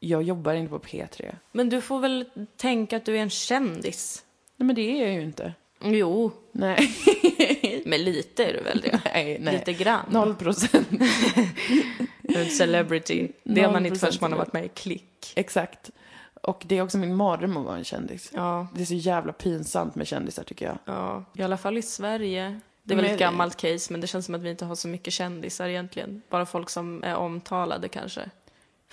jag 0.00 0.22
jobbar 0.22 0.54
inte 0.54 0.70
på 0.70 0.78
P3. 0.78 1.34
Men 1.52 1.68
du 1.68 1.80
får 1.80 2.00
väl 2.00 2.24
tänka 2.56 2.96
att 2.96 3.04
du 3.04 3.16
är 3.16 3.22
en 3.22 3.30
kändis? 3.30 4.24
Nej 4.56 4.66
men 4.66 4.76
det 4.76 4.82
är 4.82 5.04
jag 5.06 5.14
ju 5.14 5.22
inte. 5.22 5.54
Jo, 5.82 6.30
Nej. 6.52 6.90
men 7.86 8.04
lite 8.04 8.44
är 8.44 8.52
du 8.52 8.60
väl 8.60 8.80
det? 8.80 9.00
nej, 9.14 9.38
nej. 9.40 9.54
Lite 9.54 9.72
grann. 9.72 10.04
Noll 10.10 10.34
procent. 10.34 10.88
En 12.34 12.46
celebrity. 12.46 13.28
Det 13.42 13.60
är 13.60 13.72
man 13.72 13.86
inte 13.86 13.98
förrän 13.98 14.12
0% 14.12 14.18
man 14.20 14.32
har 14.32 14.38
varit 14.38 14.52
med 14.52 14.64
i 14.64 14.68
Klick. 14.68 15.09
Exakt. 15.36 15.90
Och 16.42 16.62
det 16.66 16.78
är 16.78 16.82
också 16.82 16.98
min 16.98 17.14
mardröm 17.14 17.56
att 17.56 17.64
vara 17.64 17.76
en 17.76 17.84
kändis. 17.84 18.30
Ja, 18.34 18.66
Det 18.74 18.80
är 18.80 18.86
så 18.86 18.94
jävla 18.94 19.32
pinsamt 19.32 19.94
med 19.94 20.06
kändisar 20.06 20.42
tycker 20.42 20.66
jag. 20.66 20.78
ja, 20.84 21.24
i 21.34 21.42
alla 21.42 21.56
fall 21.56 21.78
i 21.78 21.82
Sverige. 21.82 22.60
Det 22.82 22.94
är 22.94 22.96
väl 22.96 23.04
ett 23.04 23.18
gammalt 23.18 23.56
case, 23.56 23.92
men 23.92 24.00
det 24.00 24.06
känns 24.06 24.26
som 24.26 24.34
att 24.34 24.40
vi 24.40 24.50
inte 24.50 24.64
har 24.64 24.74
så 24.74 24.88
mycket 24.88 25.12
kändisar 25.12 25.68
egentligen. 25.68 26.22
Bara 26.28 26.46
folk 26.46 26.70
som 26.70 27.04
är 27.04 27.14
omtalade 27.16 27.88
kanske. 27.88 28.30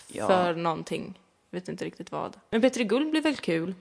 Ja. 0.07 0.27
För 0.27 0.55
någonting. 0.55 1.19
Vet 1.49 1.69
inte 1.69 1.85
riktigt 1.85 2.11
vad. 2.11 2.35
Men 2.49 2.61
Petri 2.61 2.83
Guld 2.83 3.11
blir 3.11 3.21
väl 3.21 3.35
kul? 3.35 3.75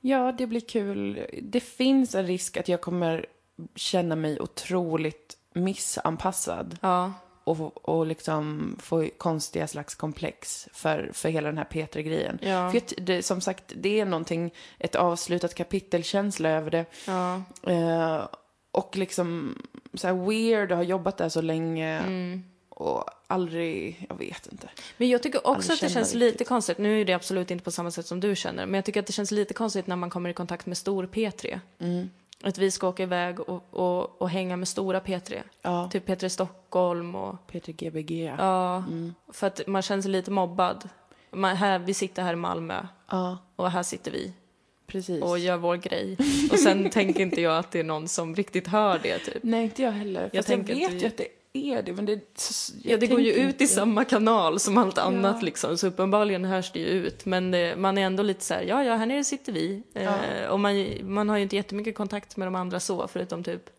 Ja, 0.00 0.32
det 0.38 0.46
blir 0.46 0.60
kul. 0.60 1.26
Det 1.42 1.60
finns 1.60 2.14
en 2.14 2.26
risk 2.26 2.56
att 2.56 2.68
jag 2.68 2.80
kommer 2.80 3.26
känna 3.74 4.16
mig 4.16 4.40
otroligt 4.40 5.36
missanpassad 5.52 6.78
Ja. 6.80 7.12
Och, 7.46 7.88
och 7.88 8.06
liksom 8.06 8.76
få 8.80 9.08
konstiga 9.18 9.68
slags 9.68 9.94
komplex 9.94 10.68
för, 10.72 11.10
för 11.12 11.28
hela 11.28 11.48
den 11.48 11.58
här 11.58 11.64
Peter-grejen. 11.64 12.38
Ja. 12.42 12.70
För 12.70 12.76
jag, 12.76 13.06
det, 13.06 13.22
som 13.22 13.40
sagt, 13.40 13.72
det 13.76 14.00
är 14.00 14.04
någonting, 14.04 14.54
ett 14.78 14.94
avslutat 14.94 15.54
kapitelkänsla 15.54 16.48
över 16.48 16.70
det. 16.70 16.84
Ja. 17.06 17.42
Eh, 17.72 18.26
och 18.70 18.96
liksom 18.96 19.58
så 19.94 20.06
här 20.06 20.14
weird 20.14 20.72
att 20.72 20.78
ha 20.78 20.82
jobbat 20.82 21.16
där 21.16 21.28
så 21.28 21.40
länge 21.40 21.98
Mm. 21.98 22.42
och 22.68 23.04
aldrig, 23.26 24.06
jag 24.08 24.18
vet 24.18 24.46
inte. 24.52 24.68
Men 24.96 25.08
jag 25.08 25.22
tycker 25.22 25.46
också 25.46 25.72
att 25.72 25.80
det 25.80 25.88
känns 25.88 26.14
riktigt. 26.14 26.32
lite 26.32 26.44
konstigt. 26.44 26.78
Nu 26.78 27.00
är 27.00 27.04
det 27.04 27.12
absolut 27.12 27.50
inte 27.50 27.64
på 27.64 27.70
samma 27.70 27.90
sätt 27.90 28.06
som 28.06 28.20
du 28.20 28.36
känner. 28.36 28.66
Men 28.66 28.74
jag 28.74 28.84
tycker 28.84 29.00
att 29.00 29.06
det 29.06 29.12
känns 29.12 29.30
lite 29.30 29.54
konstigt 29.54 29.86
när 29.86 29.96
man 29.96 30.10
kommer 30.10 30.30
i 30.30 30.34
kontakt 30.34 30.66
med 30.66 30.76
stor 30.78 31.06
P3. 31.06 31.60
Mm. 31.78 32.10
Att 32.42 32.58
vi 32.58 32.70
ska 32.70 32.88
åka 32.88 33.02
iväg 33.02 33.40
och, 33.40 33.64
och, 33.70 34.22
och 34.22 34.30
hänga 34.30 34.56
med 34.56 34.68
stora 34.68 35.00
P3. 35.00 35.42
Ja, 35.62 35.88
Typ 35.92 36.08
P3 36.08 36.28
Stockholm 36.28 37.14
och... 37.14 37.46
Peter 37.46 37.72
Gbg. 37.72 38.10
Ja. 38.38 38.76
Mm. 38.76 39.14
för 39.32 39.46
att 39.46 39.66
man 39.66 39.82
känner 39.82 40.02
sig 40.02 40.10
lite 40.10 40.30
mobbad. 40.30 40.88
Man, 41.30 41.56
här, 41.56 41.78
vi 41.78 41.94
sitter 41.94 42.22
här 42.22 42.32
i 42.32 42.36
Malmö 42.36 42.86
ja, 43.10 43.38
och 43.56 43.70
här 43.70 43.82
sitter 43.82 44.10
vi 44.10 44.32
precis. 44.86 45.22
och 45.22 45.38
gör 45.38 45.56
vår 45.56 45.76
grej. 45.76 46.16
Och 46.52 46.58
sen 46.58 46.90
tänker 46.90 47.20
inte 47.20 47.40
jag 47.40 47.58
att 47.58 47.70
det 47.70 47.80
är 47.80 47.84
någon 47.84 48.08
som 48.08 48.34
riktigt 48.34 48.66
hör 48.66 48.98
det 49.02 49.18
typ. 49.18 49.38
Nej, 49.42 49.64
inte 49.64 49.82
jag 49.82 49.92
heller. 49.92 50.30
Fast 50.34 50.48
jag, 50.48 50.60
att 50.60 50.68
vet 50.68 50.92
vi- 50.92 50.98
ju 50.98 51.06
att 51.06 51.16
det 51.16 51.28
är 51.56 51.82
det, 51.82 51.92
men 51.92 52.06
det... 52.06 52.38
Så, 52.38 52.72
Ja, 52.82 52.96
det 52.96 53.06
går 53.06 53.20
ju 53.20 53.32
ut 53.32 53.60
i 53.60 53.66
samma 53.66 54.04
kanal 54.04 54.60
som 54.60 54.78
allt 54.78 54.98
annat 54.98 55.36
Ja. 55.40 55.44
liksom, 55.44 55.78
så 55.78 55.86
uppenbarligen 55.86 56.44
hörs 56.44 56.72
det 56.72 56.78
ju 56.78 56.86
ut. 56.86 57.24
Men 57.24 57.50
det, 57.50 57.76
man 57.76 57.98
är 57.98 58.02
ändå 58.02 58.22
lite 58.22 58.44
så 58.44 58.54
här, 58.54 58.62
ja, 58.62 58.84
ja, 58.84 58.94
här 58.94 59.06
nere 59.06 59.24
sitter 59.24 59.52
vi. 59.52 59.82
Eh, 59.94 60.46
och 60.48 60.60
man, 60.60 60.74
man 61.02 61.28
har 61.28 61.36
ju 61.36 61.42
inte 61.42 61.56
jättemycket 61.56 61.94
kontakt 61.96 62.36
med 62.36 62.46
de 62.46 62.54
andra 62.54 62.80
så, 62.80 63.08
förutom 63.08 63.44
typ, 63.44 63.70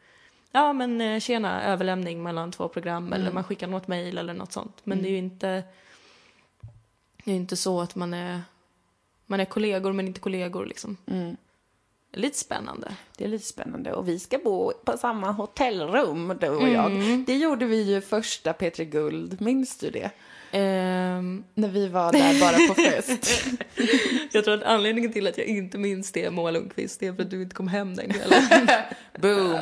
ja 0.51 0.73
men 0.73 1.01
eh, 1.01 1.19
tjena, 1.19 1.63
överlämning 1.63 2.23
mellan 2.23 2.51
två 2.51 2.67
program, 2.67 3.13
eller 3.13 3.31
man 3.31 3.43
skickar 3.43 3.67
något 3.67 3.87
mejl 3.87 4.17
eller 4.17 4.33
något 4.33 4.51
sånt. 4.51 4.81
Men 4.83 5.01
det 5.01 5.07
är 5.07 5.11
ju 5.11 5.17
inte, 5.17 5.63
det 7.23 7.31
är 7.31 7.35
inte 7.35 7.55
så 7.55 7.81
att 7.81 7.95
man 7.95 8.13
är, 8.13 8.41
man 9.25 9.39
är 9.39 9.45
kollegor 9.45 9.93
men 9.93 10.07
inte 10.07 10.19
kollegor 10.19 10.65
liksom. 10.65 10.97
Mm. 11.07 11.37
Lite 12.17 12.37
spännande. 12.37 12.91
Det 13.17 13.23
är 13.23 13.27
lite 13.27 13.45
spännande. 13.45 13.93
Och 13.93 14.07
vi 14.07 14.19
ska 14.19 14.37
bo 14.37 14.71
på 14.85 14.97
samma 14.97 15.31
hotellrum, 15.31 16.37
du 16.41 16.49
och 16.49 16.69
jag. 16.69 16.91
Mm. 16.91 17.23
Det 17.27 17.35
gjorde 17.37 17.65
vi 17.65 17.81
ju 17.81 18.01
första 18.01 18.53
Petri 18.53 18.85
Guld. 18.85 19.41
Minns 19.41 19.77
du 19.77 19.89
det? 19.89 20.09
Ehm, 20.51 21.43
När 21.53 21.67
vi 21.69 21.87
var 21.87 22.11
där 22.11 22.39
bara 22.39 22.67
på 22.67 22.73
fest. 22.81 23.43
jag 24.31 24.43
tror 24.43 24.53
att 24.53 24.63
anledningen 24.63 25.13
till 25.13 25.27
att 25.27 25.37
jag 25.37 25.47
inte 25.47 25.77
minns 25.77 26.11
det, 26.11 26.31
Moa 26.31 26.51
Lundqvist, 26.51 26.99
det 26.99 27.07
är 27.07 27.13
för 27.13 27.23
att 27.23 27.29
du 27.29 27.41
inte 27.41 27.55
kom 27.55 27.67
hem 27.67 27.95
den 27.95 28.13
kvällen. 28.13 28.41
Boom! 29.21 29.57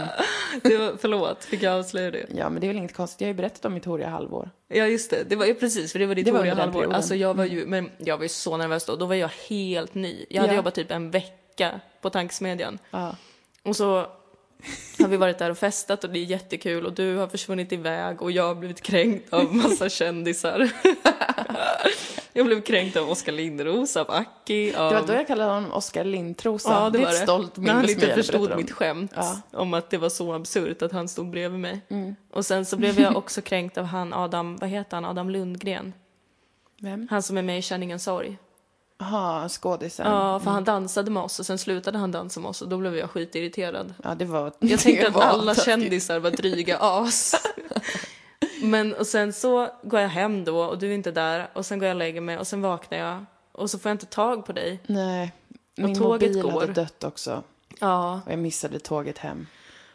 Det 0.63 0.77
var, 0.77 0.93
förlåt, 1.01 1.43
fick 1.43 1.63
jag 1.63 1.73
avslöja 1.79 2.11
det? 2.11 2.25
Ja, 2.35 2.49
men 2.49 2.61
det 2.61 2.65
är 2.65 2.69
väl 2.69 2.77
inget 2.77 2.95
konstigt. 2.95 3.21
Jag 3.21 3.27
har 3.27 3.33
ju 3.33 3.37
berättat 3.37 3.65
om 3.65 3.73
mitt 3.73 3.85
horiga 3.85 4.09
halvår. 4.09 4.49
Ja 4.67 4.85
just 4.87 5.09
det, 5.09 5.23
det 5.29 5.35
var 5.35 5.45
ju 5.45 5.53
precis 5.55 5.91
för 5.91 5.99
det 5.99 6.05
var 6.05 6.15
ditt 6.15 6.25
Det 6.25 6.31
halvår. 6.31 6.71
perioden. 6.71 6.91
Alltså 6.91 7.15
jag 7.15 7.33
var 7.33 7.45
ju, 7.45 7.65
men 7.65 7.89
jag 7.97 8.17
var 8.17 8.23
ju 8.23 8.29
så 8.29 8.57
nervös 8.57 8.85
då, 8.85 8.95
då 8.95 9.05
var 9.05 9.15
jag 9.15 9.29
helt 9.49 9.95
ny. 9.95 10.25
Jag 10.29 10.41
hade 10.41 10.53
Ja. 10.53 10.57
jobbat 10.57 10.75
typ 10.75 10.91
en 10.91 11.11
vecka 11.11 11.44
på 12.01 12.09
tankesmedjan. 12.09 12.79
Ja. 12.91 13.15
Och 13.63 13.75
så 13.75 14.07
har 14.99 15.07
vi 15.07 15.17
varit 15.17 15.37
där 15.37 15.49
och 15.49 15.57
festat 15.57 16.03
och 16.03 16.09
det 16.09 16.19
är 16.19 16.23
jättekul 16.23 16.85
och 16.85 16.93
du 16.93 17.15
har 17.15 17.27
försvunnit 17.27 17.71
iväg 17.71 18.21
och 18.21 18.31
jag 18.31 18.43
har 18.47 18.55
blivit 18.55 18.81
kränkt 18.81 19.33
av 19.33 19.55
massa 19.55 19.89
kändisar. 19.89 20.71
jag 22.33 22.45
blev 22.45 22.61
kränkt 22.61 22.97
av 22.97 23.09
Oskar 23.09 23.31
Lindros, 23.31 23.97
av 23.97 24.11
Aki, 24.11 24.75
av... 24.75 24.93
Det 24.93 24.99
var 24.99 25.07
då 25.07 25.13
jag 25.13 25.27
kallade 25.27 25.51
honom 25.53 25.73
Oskar 25.73 26.03
Lindtrosa. 26.03 26.69
Ja, 26.69 26.89
det 26.89 26.99
var 26.99 27.05
det. 27.05 27.13
stolt 27.13 27.57
När 27.57 27.73
han 27.73 27.89
inte 27.89 28.15
förstod 28.15 28.57
mitt 28.57 28.71
skämt 28.71 29.11
Ja. 29.15 29.41
om 29.51 29.73
att 29.73 29.89
det 29.89 29.97
var 29.97 30.09
så 30.09 30.33
absurt 30.33 30.81
att 30.81 30.91
han 30.91 31.07
stod 31.07 31.29
bredvid 31.29 31.59
mig. 31.59 31.81
Mm. 31.89 32.15
Och 32.31 32.45
sen 32.45 32.65
så 32.65 32.77
blev 32.77 32.99
jag 32.99 33.17
också 33.17 33.41
kränkt 33.41 33.77
av 33.77 33.85
han 33.85 34.13
Adam, 34.13 34.57
vad 34.57 34.69
heter 34.69 34.97
han, 34.97 35.05
Adam 35.05 35.29
Lundgren. 35.29 35.93
Vem? 36.81 37.07
Han 37.11 37.23
som 37.23 37.37
är 37.37 37.41
med 37.41 37.59
i 37.59 37.61
Känningens 37.61 38.03
sorg. 38.03 38.37
Jaha, 38.97 39.49
skådisen. 39.49 40.07
Ja, 40.11 40.39
för 40.39 40.51
han 40.51 40.63
dansade 40.63 41.11
med 41.11 41.23
oss 41.23 41.39
och 41.39 41.45
sen 41.45 41.57
slutade 41.57 41.97
han 41.97 42.11
dansa 42.11 42.39
med 42.39 42.49
oss 42.49 42.61
och 42.61 42.69
då 42.69 42.77
blev 42.77 42.95
jag 42.95 43.09
skitirriterad. 43.09 43.93
Ja, 44.03 44.15
det 44.15 44.25
var... 44.25 44.51
Jag 44.59 44.79
tänkte 44.79 45.07
att 45.07 45.15
alla 45.15 45.55
kändisar 45.55 46.19
var 46.19 46.31
dryga 46.31 46.77
as. 46.79 47.35
Men 48.61 48.93
och 48.93 49.07
sen 49.07 49.33
så 49.33 49.69
går 49.83 49.99
jag 49.99 50.09
hem 50.09 50.45
då 50.45 50.59
och 50.59 50.77
du 50.77 50.89
är 50.89 50.93
inte 50.95 51.11
där 51.11 51.49
och 51.53 51.65
sen 51.65 51.79
går 51.79 51.87
jag 51.87 51.95
och 51.95 51.99
lägger 51.99 52.21
mig 52.21 52.37
och 52.37 52.47
sen 52.47 52.61
vaknar 52.61 52.97
jag 52.97 53.25
och 53.51 53.69
så 53.69 53.79
får 53.79 53.89
jag 53.89 53.93
inte 53.93 54.05
tag 54.05 54.45
på 54.45 54.53
dig. 54.53 54.79
Nej. 54.87 55.33
Min 55.75 55.95
tåget 55.95 56.29
mobil 56.35 56.43
går. 56.51 56.59
hade 56.59 56.73
dött 56.73 57.03
också. 57.03 57.43
Ja, 57.79 58.21
Och 58.25 58.31
jag 58.31 58.39
missade 58.39 58.79
tåget 58.79 59.17
hem. 59.17 59.47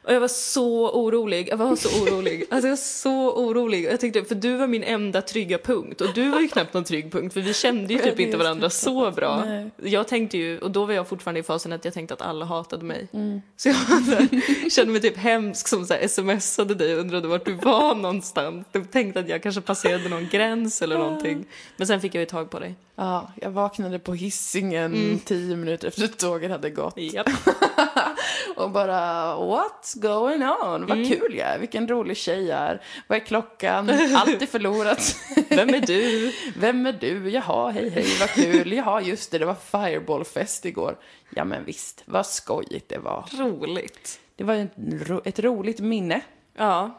Och 0.03 0.13
jag 0.13 0.21
var 0.21 0.29
så 0.29 0.91
orolig. 0.91 1.49
Jag 1.49 1.57
var 1.57 1.77
så 1.77 2.03
orolig. 2.03 2.45
Alltså 2.51 2.67
jag 2.67 2.73
var 2.73 2.77
så 2.77 3.33
orolig. 3.33 3.85
Jag 3.85 4.01
tänkte, 4.01 4.25
för 4.25 4.35
du 4.35 4.57
var 4.57 4.67
min 4.67 4.83
enda 4.83 5.23
trygga 5.23 5.59
punkt 5.59 6.01
och 6.01 6.15
du 6.15 6.31
var 6.31 6.41
ju 6.41 6.49
knappt 6.49 6.75
någon 6.75 6.85
trygg 6.85 7.13
punkt 7.13 7.33
för 7.33 7.41
vi 7.41 7.55
kände 7.55 7.95
ju 7.95 7.99
typ 7.99 8.21
inte 8.21 8.37
varandra 8.37 8.71
så 8.71 9.11
bra. 9.11 9.45
Nej. 9.45 9.71
Jag 9.77 10.09
tänkte 10.09 10.39
ju, 10.39 10.59
och 10.59 10.71
då 10.71 10.85
var 10.85 10.95
jag 10.95 11.09
fortfarande 11.09 11.41
i 11.41 11.43
fasen 11.43 11.73
att 11.73 11.85
jag 11.85 11.95
tänkte 11.95 12.15
att 12.15 12.23
alla 12.23 12.45
hatade 12.45 12.85
mig. 12.85 13.09
Mm. 13.13 13.41
Så 13.57 13.69
jag 13.69 13.75
här, 13.75 14.71
kände 14.71 14.93
mig 14.93 15.01
typ 15.01 15.17
hemsk 15.17 15.69
som 15.69 15.87
så 15.87 15.95
här 15.95 16.09
smsade 16.09 16.75
dig 16.75 16.95
och 16.95 17.01
undrade 17.01 17.29
vart 17.29 17.45
du 17.45 17.53
var 17.53 17.95
någonstans. 17.95 18.67
Jag 18.73 18.91
tänkte 18.91 19.21
att 19.21 19.29
jag 19.29 19.43
kanske 19.43 19.61
passerade 19.61 20.09
någon 20.09 20.29
gräns 20.29 20.83
eller 20.83 20.99
någonting. 20.99 21.45
Men 21.77 21.87
sen 21.87 22.01
fick 22.01 22.15
jag 22.15 22.21
ju 22.21 22.27
tag 22.27 22.51
på 22.51 22.59
dig. 22.59 22.75
Ja, 23.03 23.31
jag 23.41 23.51
vaknade 23.51 23.99
på 23.99 24.15
hissingen 24.15 25.21
tio 25.25 25.57
minuter 25.57 25.89
efter 25.89 26.05
att 26.05 26.19
tåget 26.19 26.51
hade 26.51 26.71
gått. 26.71 26.95
Japp. 26.97 27.29
Och 28.57 28.71
bara, 28.71 29.35
what's 29.37 29.99
going 30.01 30.43
on? 30.43 30.87
Vad 30.87 31.09
kul 31.09 31.35
jag 31.37 31.49
är, 31.49 31.59
vilken 31.59 31.89
rolig 31.89 32.17
tjej 32.17 32.45
jag 32.47 32.59
är. 32.59 32.83
Vad 33.07 33.19
är 33.19 33.25
klockan? 33.25 33.91
Allt 34.17 34.43
är 34.43 34.47
förlorat. 34.47 35.17
Vem 35.49 35.69
är 35.69 35.81
du? 35.81 36.33
Vem 36.57 36.87
är 36.87 36.93
du? 36.93 37.31
Jaha, 37.31 37.71
hej 37.71 37.89
hej, 37.91 38.07
vad 38.21 38.29
kul. 38.31 38.73
Jaha, 38.73 39.01
just 39.03 39.31
det, 39.31 39.39
det 39.39 39.45
var 39.47 39.55
Fireballfest 39.55 40.65
igår. 40.67 40.97
Ja 41.31 41.45
men 41.45 41.65
visst, 41.65 42.03
vad 42.07 42.27
skojigt 42.27 42.89
det 42.89 42.99
var. 42.99 43.29
Roligt. 43.39 44.21
Det 44.37 44.45
var 44.45 44.55
ett, 44.55 44.73
ro- 45.07 45.23
ett 45.25 45.39
roligt 45.39 45.81
minne, 45.81 46.21
Ja, 46.59 46.99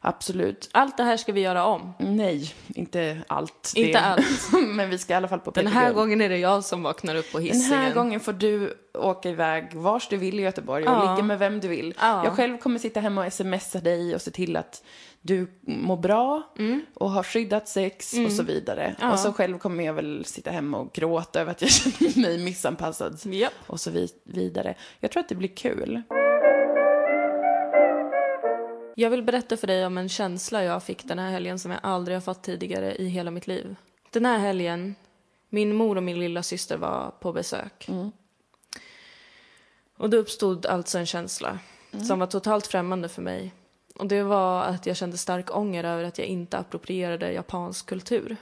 absolut. 0.00 0.68
allt 0.72 0.96
det 0.96 1.02
här 1.02 1.16
ska 1.16 1.32
vi 1.32 1.40
göra 1.40 1.64
om. 1.64 1.92
Nej, 1.98 2.54
inte 2.68 3.18
allt. 3.26 3.72
Inte 3.76 3.92
det. 3.92 4.00
allt. 4.04 4.52
men 4.68 4.90
vi 4.90 4.98
ska 4.98 5.12
i 5.12 5.16
alla 5.16 5.28
fall 5.28 5.40
på 5.40 5.50
Den 5.50 5.66
här 5.66 5.92
gången 5.92 6.20
är 6.20 6.28
det 6.28 6.38
jag 6.38 6.64
som 6.64 6.82
vaknar 6.82 7.14
upp 7.14 7.32
på 7.32 7.38
Den 7.38 7.46
hissingen. 7.46 7.78
här 7.78 7.94
gången 7.94 8.20
får 8.20 8.32
du 8.32 8.74
åka 8.94 9.28
iväg 9.30 9.68
vars 9.74 10.08
du 10.08 10.16
vill 10.16 10.40
i 10.40 10.42
Göteborg 10.42 10.84
och 10.86 10.90
Ja. 10.94 11.10
ligga 11.14 11.26
med 11.26 11.38
vem 11.38 11.60
du 11.60 11.68
vill. 11.68 11.94
Ja. 12.00 12.24
Jag 12.24 12.32
själv 12.36 12.58
kommer 12.58 12.78
sitta 12.78 13.00
hemma 13.00 13.26
och 13.26 13.32
smsa 13.32 13.80
dig 13.80 14.14
och 14.14 14.22
se 14.22 14.30
till 14.30 14.56
att 14.56 14.82
du 15.22 15.46
mår 15.60 15.96
bra 15.96 16.42
och 16.94 17.10
har 17.10 17.22
skyddat 17.22 17.68
sex 17.68 18.14
och 18.26 18.32
så 18.32 18.42
vidare. 18.42 18.82
Mm. 18.84 18.96
Ja. 19.00 19.12
Och 19.12 19.18
så 19.18 19.32
själv 19.32 19.58
kommer 19.58 19.84
jag 19.84 19.94
väl 19.94 20.24
sitta 20.24 20.50
hemma 20.50 20.78
och 20.78 20.92
gråta 20.92 21.40
över 21.40 21.50
att 21.50 21.62
jag 21.62 21.70
känner 22.10 22.20
mig 22.22 22.38
missanpassad 22.44 23.18
Japp. 23.24 23.52
och 23.66 23.80
så 23.80 23.90
vi- 23.90 24.08
vidare. 24.24 24.74
Jag 25.00 25.10
tror 25.10 25.20
att 25.20 25.28
det 25.28 25.34
blir 25.34 25.48
kul. 25.56 26.02
Jag 29.00 29.10
vill 29.10 29.22
berätta 29.22 29.56
för 29.56 29.66
dig 29.66 29.86
om 29.86 29.98
en 29.98 30.08
känsla 30.08 30.64
jag 30.64 30.82
fick 30.82 31.04
den 31.04 31.18
här 31.18 31.30
helgen 31.30 31.58
som 31.58 31.70
jag 31.70 31.80
aldrig 31.82 32.16
har 32.16 32.20
fått 32.20 32.42
tidigare 32.42 32.94
i 32.94 33.08
hela 33.08 33.30
mitt 33.30 33.46
liv. 33.46 33.76
Den 34.10 34.26
här 34.26 34.38
helgen, 34.38 34.94
min 35.48 35.74
mor 35.74 35.96
och 35.96 36.02
min 36.02 36.20
lilla 36.20 36.42
syster 36.42 36.76
var 36.76 37.10
på 37.20 37.32
besök. 37.32 37.88
Och 39.96 40.10
det 40.10 40.16
uppstod 40.16 40.66
alltså 40.66 40.98
en 40.98 41.06
känsla 41.06 41.58
som 42.08 42.18
var 42.18 42.26
totalt 42.26 42.66
främmande 42.66 43.08
för 43.08 43.22
mig. 43.22 43.54
Och 43.94 44.06
det 44.06 44.22
var 44.22 44.62
att 44.62 44.86
jag 44.86 44.96
kände 44.96 45.18
stark 45.18 45.56
ånger 45.56 45.84
över 45.84 46.04
att 46.04 46.18
jag 46.18 46.26
inte 46.26 46.58
approprierade 46.58 47.32
japansk 47.32 47.86
kultur. 47.86 48.36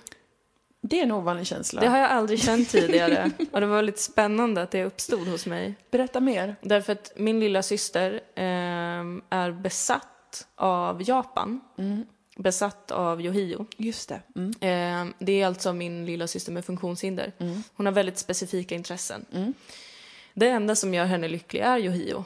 Det 0.81 0.99
är 0.99 1.03
en 1.03 1.13
ovanlig 1.13 1.47
känsla. 1.47 1.81
Det 1.81 1.89
har 1.89 1.99
jag 1.99 2.11
aldrig 2.11 2.43
känt 2.43 2.69
tidigare 2.71 3.31
och 3.53 3.61
det 3.61 3.67
var 3.67 3.83
lite 3.83 4.03
spännande 4.03 4.63
att 4.63 4.71
det 4.71 4.85
uppstod 4.85 5.29
hos 5.29 5.47
mig. 5.47 5.75
Berätta 5.91 6.21
mer. 6.21 6.57
Därför 6.63 6.93
att 6.93 7.13
min 7.17 7.41
lilla 7.41 7.63
syster 7.63 8.21
ehm, 8.35 9.23
är 9.31 9.51
besatt 9.51 10.15
av 10.57 11.09
Japan. 11.09 11.61
Besatt 12.37 12.91
av 12.91 13.21
Yohio. 13.21 13.67
Just 13.77 14.09
det. 14.09 14.21
Mm. 14.37 14.53
Ehm, 14.61 15.15
det 15.19 15.43
är 15.43 15.47
alltså 15.47 15.73
min 15.73 16.07
lilla 16.07 16.27
syster 16.27 16.53
med 16.53 16.65
funktionshinder. 16.65 17.33
Hon 17.75 17.87
har 17.87 17.93
väldigt 17.93 18.19
specifika 18.19 18.75
intressen. 18.75 19.55
Det 20.35 20.49
enda 20.49 20.75
som 20.77 20.95
gör 20.95 21.05
henne 21.05 21.29
lycklig 21.29 21.61
är 21.61 21.79
Yohio 21.79 22.25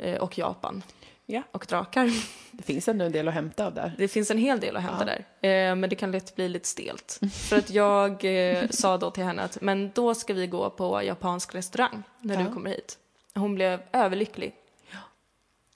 eh, 0.00 0.14
och 0.16 0.38
Japan 0.38 0.82
Ja, 1.26 1.42
och 1.50 1.66
drakar. 1.68 2.10
det 2.50 2.62
finns 2.62 2.88
ändå 2.88 3.04
en 3.04 3.12
del 3.12 3.28
att 3.28 3.34
hämta 3.34 3.66
av 3.66 3.74
där. 3.74 3.94
Det 3.98 4.08
finns 4.08 4.30
en 4.30 4.38
hel 4.38 4.60
del 4.60 4.76
att 4.76 4.82
hämta 4.82 5.04
där, 5.04 5.18
eh, 5.50 5.74
men 5.76 5.90
det 5.90 5.96
kan 5.96 6.10
lätt 6.12 6.36
bli 6.36 6.48
lite 6.48 6.68
stelt. 6.68 7.20
För 7.32 7.58
att 7.58 7.70
jag 7.70 8.24
eh, 8.24 8.68
sa 8.70 8.98
då 8.98 9.10
till 9.10 9.24
henne 9.24 9.42
att 9.42 9.60
men 9.60 9.90
då 9.94 10.14
ska 10.14 10.34
vi 10.34 10.46
gå 10.46 10.70
på 10.70 11.02
japansk 11.02 11.54
restaurang 11.54 12.02
när 12.20 12.34
Ja. 12.34 12.40
du 12.48 12.54
kommer 12.54 12.70
hit. 12.70 12.98
Hon 13.34 13.54
blev 13.54 13.80
överlycklig. 13.92 14.54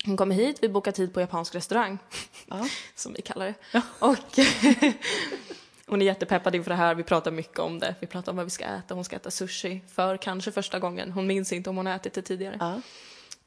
Hon 0.04 0.16
kommer 0.16 0.34
hit, 0.34 0.58
vi 0.62 0.68
bokar 0.68 0.92
tid 0.92 1.14
på 1.14 1.20
japansk 1.20 1.54
restaurang, 1.54 1.98
Ja. 2.46 2.66
som 2.94 3.12
vi 3.12 3.22
kallar 3.22 3.46
det. 3.46 3.82
Och 3.98 4.16
hon 5.86 6.02
är 6.02 6.06
jättepeppad 6.06 6.54
inför 6.54 6.70
det 6.70 6.76
här, 6.76 6.94
vi 6.94 7.02
pratar 7.02 7.30
mycket 7.30 7.58
om 7.58 7.78
det. 7.78 7.94
Vi 8.00 8.06
pratar 8.06 8.32
om 8.32 8.36
vad 8.36 8.46
vi 8.46 8.50
ska 8.50 8.64
äta, 8.64 8.94
hon 8.94 9.04
ska 9.04 9.16
äta 9.16 9.30
sushi 9.30 9.80
för 9.94 10.16
kanske 10.16 10.52
första 10.52 10.78
gången. 10.78 11.12
Hon 11.12 11.26
minns 11.26 11.52
inte 11.52 11.70
om 11.70 11.76
hon 11.76 11.86
har 11.86 11.94
ätit 11.94 12.12
det 12.14 12.22
tidigare. 12.22 12.56
Ja. 12.60 12.80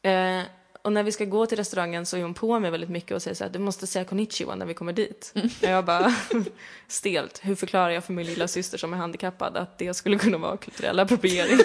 Eh, 0.10 0.44
och 0.84 0.94
när 0.94 1.04
vi 1.04 1.12
ska 1.12 1.26
gå 1.26 1.46
till 1.46 1.58
restaurangen 1.58 2.06
så 2.06 2.18
är 2.18 2.22
hon 2.22 2.34
på 2.34 2.60
mig 2.60 2.72
väldigt 2.72 2.90
mycket 2.90 3.12
och 3.12 3.22
säger 3.22 3.36
så 3.36 3.44
här, 3.44 3.52
du 3.52 3.60
måste 3.60 3.88
säga 3.88 4.06
konnichiwa 4.06 4.56
när 4.56 4.66
vi 4.66 4.74
kommer 4.74 4.94
dit. 4.94 5.34
Och 5.36 5.68
jag 5.68 5.86
bara, 5.86 6.16
stelt, 6.88 7.40
hur 7.44 7.56
förklarar 7.56 7.90
jag 7.90 8.04
för 8.04 8.14
min 8.14 8.26
lilla 8.26 8.48
syster 8.48 8.78
som 8.78 8.94
är 8.94 8.98
handikappad 8.98 9.58
att 9.58 9.78
det 9.78 9.94
skulle 9.94 10.18
kunna 10.18 10.38
vara 10.38 10.58
kulturell 10.58 11.00
appropriering? 11.00 11.60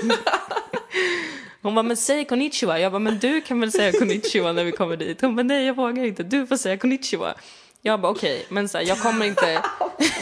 Hon 1.67 1.75
bara, 1.75 1.83
men 1.83 1.97
säg 1.97 2.25
konnichiwa. 2.25 2.79
Jag 2.79 2.93
bara, 2.93 2.99
men 2.99 3.19
du 3.19 3.41
kan 3.41 3.61
väl 3.61 3.73
säga 3.73 3.93
konnichiwa 3.93 4.53
när 4.53 4.65
vi 4.65 4.73
kommer 4.73 4.97
dit? 4.97 5.21
Hon 5.21 5.37
bara, 5.37 5.43
nej 5.43 5.67
jag 5.67 5.75
vågar 5.77 6.05
inte, 6.05 6.23
du 6.23 6.47
får 6.47 6.57
säga 6.57 6.77
konnichiwa. 6.77 7.35
Jag 7.83 8.01
bara, 8.01 8.13
okej, 8.13 8.47
men 8.49 8.69
så 8.69 8.79
här, 8.79 8.85
jag 8.85 8.99
kommer 8.99 9.27
inte, 9.27 9.63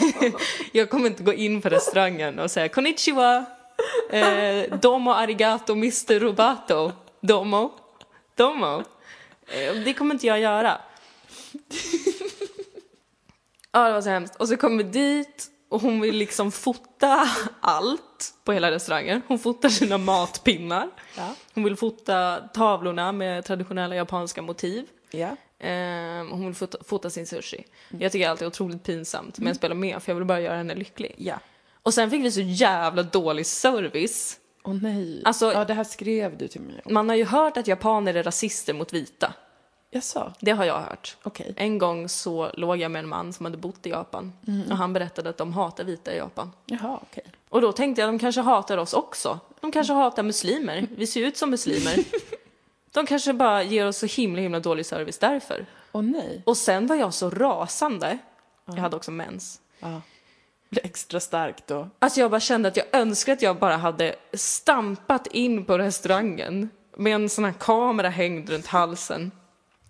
jag 0.71 0.89
kommer 0.89 1.07
inte 1.07 1.23
gå 1.23 1.33
in 1.33 1.61
på 1.61 1.69
restaurangen 1.69 2.39
och 2.39 2.51
säga 2.51 2.69
konnichiwa, 2.69 3.45
eh, 4.11 4.79
domo 4.81 5.11
arigato 5.11 5.73
Mr. 5.73 6.19
Robato, 6.19 6.91
domo, 7.21 7.71
domo. 8.35 8.83
Eh, 9.47 9.75
det 9.85 9.93
kommer 9.93 10.15
inte 10.15 10.27
jag 10.27 10.39
göra. 10.39 10.77
Ja, 13.71 13.87
det 13.87 13.93
var 13.93 14.01
så 14.01 14.09
hemskt. 14.09 14.35
Och 14.35 14.47
så 14.47 14.57
kommer 14.57 14.83
vi 14.83 14.83
dit 14.83 15.47
och 15.69 15.81
hon 15.81 16.01
vill 16.01 16.15
liksom 16.15 16.51
fota 16.51 17.29
allt 17.61 18.14
på 18.43 18.51
hela 18.53 18.71
restaurangen. 18.71 19.21
Hon 19.27 19.39
fotar 19.39 19.69
sina 19.69 19.97
matpinnar. 19.97 20.89
Ja. 21.17 21.35
Hon 21.53 21.63
vill 21.63 21.75
fota 21.75 22.37
tavlorna 22.53 23.11
med 23.11 23.45
traditionella 23.45 23.95
japanska 23.95 24.41
motiv. 24.41 24.85
Ja. 25.11 25.27
Eh, 25.67 26.25
hon 26.31 26.45
vill 26.45 26.55
fota, 26.55 26.77
fota 26.85 27.09
sin 27.09 27.27
sushi. 27.27 27.63
Jag 27.99 28.11
tycker 28.11 28.29
allt 28.29 28.41
är 28.41 28.45
otroligt 28.47 28.83
pinsamt, 28.83 29.37
men 29.39 29.47
jag 29.47 29.55
spelar 29.55 29.75
med 29.75 30.03
för 30.03 30.11
jag 30.11 30.15
vill 30.15 30.25
bara 30.25 30.39
göra 30.39 30.57
henne 30.57 30.75
lycklig. 30.75 31.15
Ja. 31.17 31.39
Och 31.83 31.93
sen 31.93 32.11
fick 32.11 32.23
vi 32.23 32.31
så 32.31 32.41
jävla 32.41 33.03
dålig 33.03 33.45
service. 33.45 34.37
Åh 34.63 34.73
nej. 34.73 35.21
Alltså- 35.25 35.53
ja, 35.53 35.65
det 35.65 35.73
här 35.73 35.83
skrev 35.83 36.37
du 36.37 36.47
till 36.47 36.61
mig 36.61 36.81
om. 36.85 36.93
Man 36.93 37.09
har 37.09 37.15
ju 37.15 37.25
hört 37.25 37.57
att 37.57 37.67
japaner 37.67 38.13
är 38.13 38.23
rasister 38.23 38.73
mot 38.73 38.93
vita. 38.93 39.33
Jag 39.89 40.03
sa. 40.03 40.33
Det 40.39 40.51
har 40.51 40.65
jag 40.65 40.79
hört. 40.81 41.17
Okej. 41.23 41.53
En 41.57 41.77
gång 41.77 42.09
så 42.09 42.51
låg 42.53 42.77
jag 42.77 42.91
med 42.91 42.99
en 42.99 43.07
man 43.09 43.33
som 43.33 43.45
hade 43.45 43.57
bott 43.57 43.85
i 43.85 43.89
Japan 43.89 44.33
och 44.69 44.77
han 44.77 44.93
berättade 44.93 45.29
att 45.29 45.37
de 45.37 45.53
hatar 45.53 45.83
vita 45.83 46.13
i 46.13 46.17
Japan. 46.17 46.51
Jaha, 46.65 46.99
okej. 47.01 47.23
Och 47.55 47.61
då 47.61 47.71
tänkte 47.71 48.01
jag 48.01 48.09
de 48.09 48.19
kanske 48.19 48.41
hatar 48.41 48.77
oss 48.77 48.93
också. 48.93 49.39
De 49.59 49.71
kanske 49.71 49.93
hatar 49.93 50.23
muslimer. 50.23 50.87
Vi 50.97 51.07
ser 51.07 51.21
ut 51.21 51.37
som 51.37 51.49
muslimer. 51.49 52.03
De 52.91 53.05
kanske 53.05 53.33
bara 53.33 53.63
ger 53.63 53.87
oss 53.87 53.97
så 53.97 54.05
himla 54.05 54.41
himla 54.41 54.59
dålig 54.59 54.85
service 54.85 55.17
därför. 55.17 55.65
Åh 55.91 56.01
nej. 56.01 56.41
Och 56.45 56.57
sen 56.57 56.87
var 56.87 56.95
jag 56.95 57.13
så 57.13 57.29
rasande. 57.29 58.17
Jag 58.65 58.75
hade 58.75 58.95
också 58.95 59.11
mens. 59.11 59.61
Ja. 59.79 60.01
Extra 60.75 61.19
starkt 61.19 61.67
då. 61.67 61.89
Alltså 61.99 62.19
jag 62.19 62.31
bara 62.31 62.39
kände 62.39 62.69
att 62.69 62.77
jag 62.77 62.85
önskar 62.91 63.33
att 63.33 63.41
jag 63.41 63.59
bara 63.59 63.77
hade 63.77 64.15
stampat 64.33 65.27
in 65.27 65.65
på 65.65 65.77
restaurangen 65.77 66.69
med 66.97 67.15
en 67.15 67.29
sån 67.29 67.45
här 67.45 67.53
kamera 67.59 68.09
hängd 68.09 68.49
runt 68.49 68.67
halsen. 68.67 69.31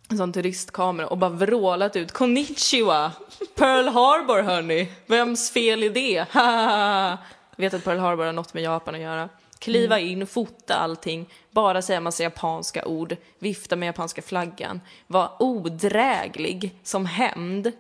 En 0.10 0.18
sån 0.18 0.34
turistkamera 0.34 1.08
och 1.08 1.18
bara 1.18 1.30
vrålat 1.30 1.96
ut 1.96 2.12
konnichiwa! 2.12 3.12
Pearl 3.56 3.88
Harbor 3.88 4.42
hörni! 4.42 4.92
Vems 5.06 5.52
fel 5.52 5.84
är 5.84 5.90
det? 5.90 6.26
Vet 7.56 7.74
att 7.74 7.84
Pearl 7.84 8.00
Harbor 8.00 8.26
har 8.26 8.34
något 8.34 8.54
med 8.54 8.64
Japan 8.64 8.96
att 8.96 9.02
göra. 9.02 9.30
Kliva 9.60 10.00
in, 10.00 10.28
fota 10.28 10.76
allting, 10.76 11.30
bara 11.52 11.82
säga 11.82 12.00
massa 12.00 12.24
japanska 12.24 12.86
ord, 12.86 13.16
vifta 13.40 13.76
med 13.76 13.88
japanska 13.88 14.22
flaggan, 14.22 14.82
vara 15.08 15.30
odräglig 15.44 16.80
som 16.84 17.06
hämnd. 17.06 17.72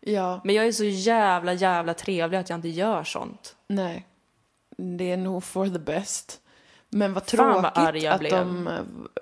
Ja, 0.00 0.40
Men 0.44 0.54
jag 0.54 0.66
är 0.66 0.72
så 0.72 0.84
jävla, 0.84 1.52
jävla 1.52 1.94
trevlig 1.94 2.38
att 2.38 2.48
jag 2.50 2.56
inte 2.58 2.68
gör 2.68 3.04
sånt. 3.04 3.56
nej. 3.66 4.06
Det 4.76 5.10
är 5.12 5.16
nog 5.16 5.44
for 5.44 5.66
the 5.66 5.78
best. 5.78 6.40
Men 6.88 7.14
vad 7.14 7.22
Fan, 7.30 7.62
tråkigt 7.62 8.04
vad 8.04 8.12
att 8.14 8.20
blev. 8.20 8.30
de... 8.32 8.68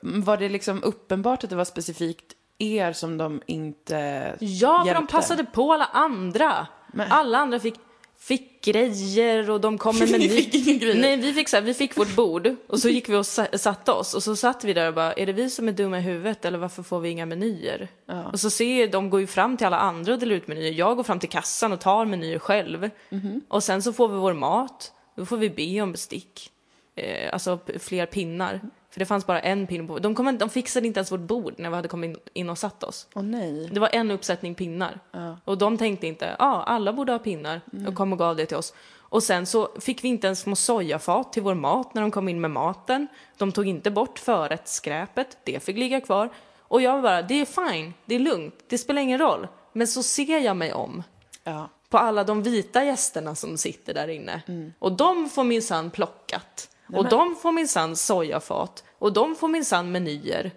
Var 0.03 0.37
det 0.37 0.49
liksom 0.49 0.83
uppenbart 0.83 1.45
att 1.45 1.51
det 1.51 1.57
var 1.57 1.65
specifikt 1.65 2.33
er 2.59 2.93
som 2.93 3.19
de 3.19 3.43
inte 3.47 3.95
Ja, 4.41 4.79
för 4.79 4.85
de 4.85 4.87
hjälpte? 4.99 5.15
passade 5.17 5.45
på 5.45 5.73
alla 5.73 5.85
andra. 5.85 6.67
Men- 6.93 7.13
Alla 7.13 7.39
andra 7.39 7.61
fick, 7.61 7.75
fick 8.21 8.65
grejer 8.65 9.51
och 9.51 9.61
de 9.61 9.79
kom 9.79 9.99
med 9.99 10.11
meny. 10.11 10.29
fick 10.29 10.55
inga 10.55 10.79
grejer? 10.79 10.95
Nej, 11.01 11.17
vi 11.17 11.33
fick, 11.33 11.49
så 11.49 11.57
här, 11.57 11.63
vi 11.63 11.75
fick 11.75 11.97
vårt 11.97 12.17
bord 12.17 12.55
och 12.67 12.79
så 12.81 12.89
gick 12.89 13.09
vi 13.09 13.17
och 13.17 13.27
sa- 13.27 13.59
satte 13.59 13.93
oss 13.93 14.15
och 14.15 14.23
så 14.23 14.37
satt 14.37 14.65
vi 14.65 14.73
där 14.73 14.89
och 14.89 14.95
bara, 14.95 15.13
är 15.13 15.27
det 15.27 15.33
vi 15.33 15.51
som 15.51 15.69
är 15.69 15.73
dumma 15.73 15.99
i 15.99 16.03
huvudet 16.03 16.45
eller 16.45 16.59
varför 16.59 16.83
får 16.83 17.01
vi 17.01 17.09
inga 17.09 17.27
menyer? 17.27 17.89
Ja. 18.07 18.25
Och 18.33 18.41
så 18.41 18.51
ser 18.51 18.89
de 18.89 19.11
går 19.11 19.21
ju 19.21 19.27
fram 19.27 19.57
till 19.57 19.67
alla 19.67 19.79
andra 19.79 20.13
och 20.13 20.19
delar 20.19 20.35
ut 20.35 20.49
menyer. 20.49 20.73
Jag 20.73 20.97
går 20.97 21.03
fram 21.05 21.19
till 21.19 21.29
kassan 21.29 21.73
och 21.73 21.81
tar 21.81 22.05
menyer 22.05 22.39
själv. 22.39 22.91
Mhm. 23.11 23.41
Och 23.49 23.63
sen 23.65 23.83
så 23.83 23.93
får 23.93 24.09
vi 24.09 24.17
vår 24.17 24.33
mat. 24.35 24.93
Då 25.17 25.27
får 25.27 25.37
vi 25.37 25.51
be 25.51 25.81
om 25.81 25.93
bestick. 25.93 26.51
Eh, 26.97 27.33
alltså 27.33 27.59
fler 27.79 28.07
pinnar. 28.07 28.61
För 28.91 29.01
det 29.01 29.07
fanns 29.07 29.27
bara 29.27 29.41
en 29.41 29.67
pinne 29.67 29.87
på. 29.89 29.99
De, 29.99 30.15
kom, 30.15 30.39
de 30.39 30.51
fixade 30.51 30.87
inte 30.87 30.99
ens 31.01 31.13
vårt 31.13 31.21
bord 31.21 31.55
när 31.57 31.71
vi 31.71 31.77
hade 31.77 31.89
kommit 31.89 32.29
in, 32.33 32.51
och 32.51 32.59
satt 32.59 32.83
oss. 32.85 33.07
Åh 33.15 33.23
nej. 33.23 33.69
Det 33.73 33.81
var 33.81 33.89
en 33.93 34.11
uppsättning 34.11 34.55
pinnar. 34.55 35.01
Ja. 35.13 35.37
Och 35.45 35.59
de 35.59 35.79
tänkte 35.79 36.07
inte, 36.07 36.37
ja, 36.39 36.47
ah, 36.47 36.63
alla 36.63 36.93
borde 36.93 37.13
ha 37.13 37.19
pinnar. 37.19 37.61
Och 37.89 37.95
kom 37.95 38.13
och 38.13 38.19
gav 38.19 38.37
det 38.37 38.47
till 38.47 38.57
oss. 38.57 38.75
Och 38.99 39.23
sen 39.23 39.47
så 39.47 39.69
fick 39.81 40.05
vi 40.05 40.09
inte 40.09 40.27
ens 40.27 40.41
små 40.41 40.57
sojafat 40.57 41.33
till 41.33 41.43
vår 41.43 41.55
mat 41.55 41.95
när 41.95 42.03
de 42.03 42.11
kom 42.11 42.29
in 42.29 42.41
med 42.41 42.51
maten. 42.51 43.07
De 43.37 43.53
tog 43.53 43.69
inte 43.69 43.91
bort 43.91 44.19
förrättsskräpet, 44.19 45.37
det 45.45 45.63
fick 45.63 45.77
ligga 45.77 46.01
kvar. 46.01 46.29
Och 46.61 46.83
jag 46.83 47.03
bara, 47.03 47.23
det 47.23 47.35
är 47.41 47.45
fine, 47.73 47.95
det 48.05 48.15
är 48.15 48.19
lugnt, 48.19 48.55
det 48.69 48.79
spelar 48.79 49.03
ingen 49.03 49.19
roll. 49.19 49.47
Men 49.73 49.87
så 49.87 50.03
ser 50.03 50.39
jag 50.39 50.57
mig 50.57 50.73
om 50.73 51.03
Ja. 51.45 51.69
på 51.89 51.99
alla 51.99 52.25
de 52.25 52.43
vita 52.43 52.85
gästerna 52.85 53.35
som 53.35 53.57
sitter 53.59 53.95
där 53.95 54.09
inne. 54.09 54.43
Och 54.79 54.93
de 54.93 55.29
får 55.29 55.45
minsann 55.45 55.91
plockat. 55.91 56.69
Och 56.95 57.03
men- 57.03 57.11
de 57.11 57.37
får 57.37 57.53
minsann 57.53 57.97
sojafat. 57.97 58.85
Och 58.99 59.13
de 59.13 59.35
får 59.37 59.49
minsann 59.49 59.93
menyer. 59.93 60.51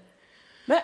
Men 0.66 0.80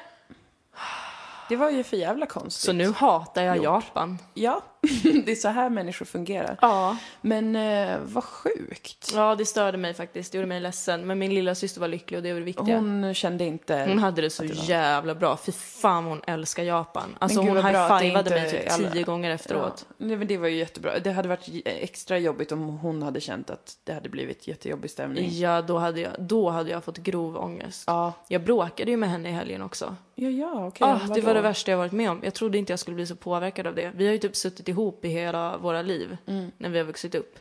det 1.49 1.55
var 1.55 1.69
ju 1.69 1.83
för 1.83 1.97
jävla 1.97 2.25
konstigt. 2.25 2.65
Så 2.65 2.73
nu 2.73 2.91
hatar 2.91 3.41
jag 3.41 3.63
Japan. 3.63 4.17
Ja, 4.33 4.61
det 5.25 5.31
är 5.31 5.35
så 5.35 5.47
här 5.47 5.69
människor 5.69 6.05
fungerar. 6.05 6.57
Ja. 6.61 6.97
Men 7.21 7.55
eh, 7.55 7.97
vad 8.03 8.23
sjukt. 8.23 9.11
Ja, 9.15 9.35
det 9.35 9.45
störde 9.45 9.77
mig 9.77 9.93
faktiskt. 9.93 10.31
Det 10.31 10.37
gjorde 10.37 10.47
mig 10.47 10.59
ledsen. 10.59 11.07
Men 11.07 11.19
min 11.19 11.33
lilla 11.33 11.55
syster 11.55 11.81
var 11.81 11.87
lycklig 11.87 12.17
och 12.17 12.23
det 12.23 12.33
var 12.33 12.39
det 12.39 12.45
viktiga. 12.45 12.75
Hon, 12.75 13.03
Hon 13.03 13.13
kände 13.13 13.43
inte... 13.43 13.75
hade 13.75 14.21
det 14.21 14.29
så 14.29 14.45
jävla 14.45 15.15
bra. 15.15 15.37
Fy 15.37 15.51
fan 15.51 16.05
hon 16.05 16.21
älskar 16.27 16.63
Japan. 16.63 17.15
Alltså 17.19 17.39
hon 17.39 17.55
det 17.55 17.61
high-fivade 17.61 18.29
mig 18.29 18.51
typ 18.51 18.71
alla- 18.71 18.91
tio 18.91 19.03
gånger 19.03 19.31
efteråt. 19.31 19.85
Ja, 19.89 19.95
nej, 19.97 20.17
men 20.17 20.27
det 20.27 20.37
var 20.37 20.47
ju 20.47 20.55
jättebra. 20.57 20.99
Det 20.99 21.11
hade 21.11 21.27
varit 21.29 21.49
extra 21.65 22.17
jobbigt 22.17 22.51
om 22.51 22.61
hon 22.77 23.03
hade 23.03 23.21
känt 23.21 23.49
att 23.49 23.77
det 23.83 23.93
hade 23.93 24.09
blivit 24.09 24.47
jättejobbig 24.47 24.91
stämning. 24.91 25.29
Ja, 25.31 25.61
då 25.61 25.77
hade, 25.77 25.99
jag, 26.01 26.11
då 26.19 26.49
hade 26.49 26.69
jag 26.71 26.83
fått 26.83 26.97
grov 26.97 27.37
ångest. 27.37 27.83
Ja, 27.87 28.13
Jag 28.27 28.43
bråkade 28.43 28.91
ju 28.91 28.97
med 28.97 29.09
henne 29.09 29.29
i 29.29 29.31
helgen 29.31 29.61
också. 29.61 29.95
ja, 30.15 30.29
ja 30.29 30.67
okej. 30.67 30.87
Ah, 30.87 30.99
det 31.15 31.21
var 31.21 31.33
det 31.33 31.41
värsta 31.41 31.71
jag 31.71 31.77
varit 31.77 31.91
med 31.91 32.11
om. 32.11 32.19
Jag 32.23 32.33
trodde 32.33 32.57
inte 32.57 32.71
jag 32.73 32.79
skulle 32.79 32.95
bli 32.95 33.07
så 33.07 33.15
påverkad 33.15 33.67
av 33.67 33.75
det. 33.75 33.91
Vi 33.95 34.05
har 34.05 34.11
ju 34.13 34.17
typ 34.19 34.35
suttit 34.35 34.68
ihop 34.69 35.05
i 35.05 35.09
hela 35.09 35.57
våra 35.57 35.81
liv 35.81 36.17
Mm. 36.25 36.51
när 36.57 36.69
vi 36.69 36.77
har 36.77 36.85
vuxit 36.85 37.15
upp. 37.15 37.39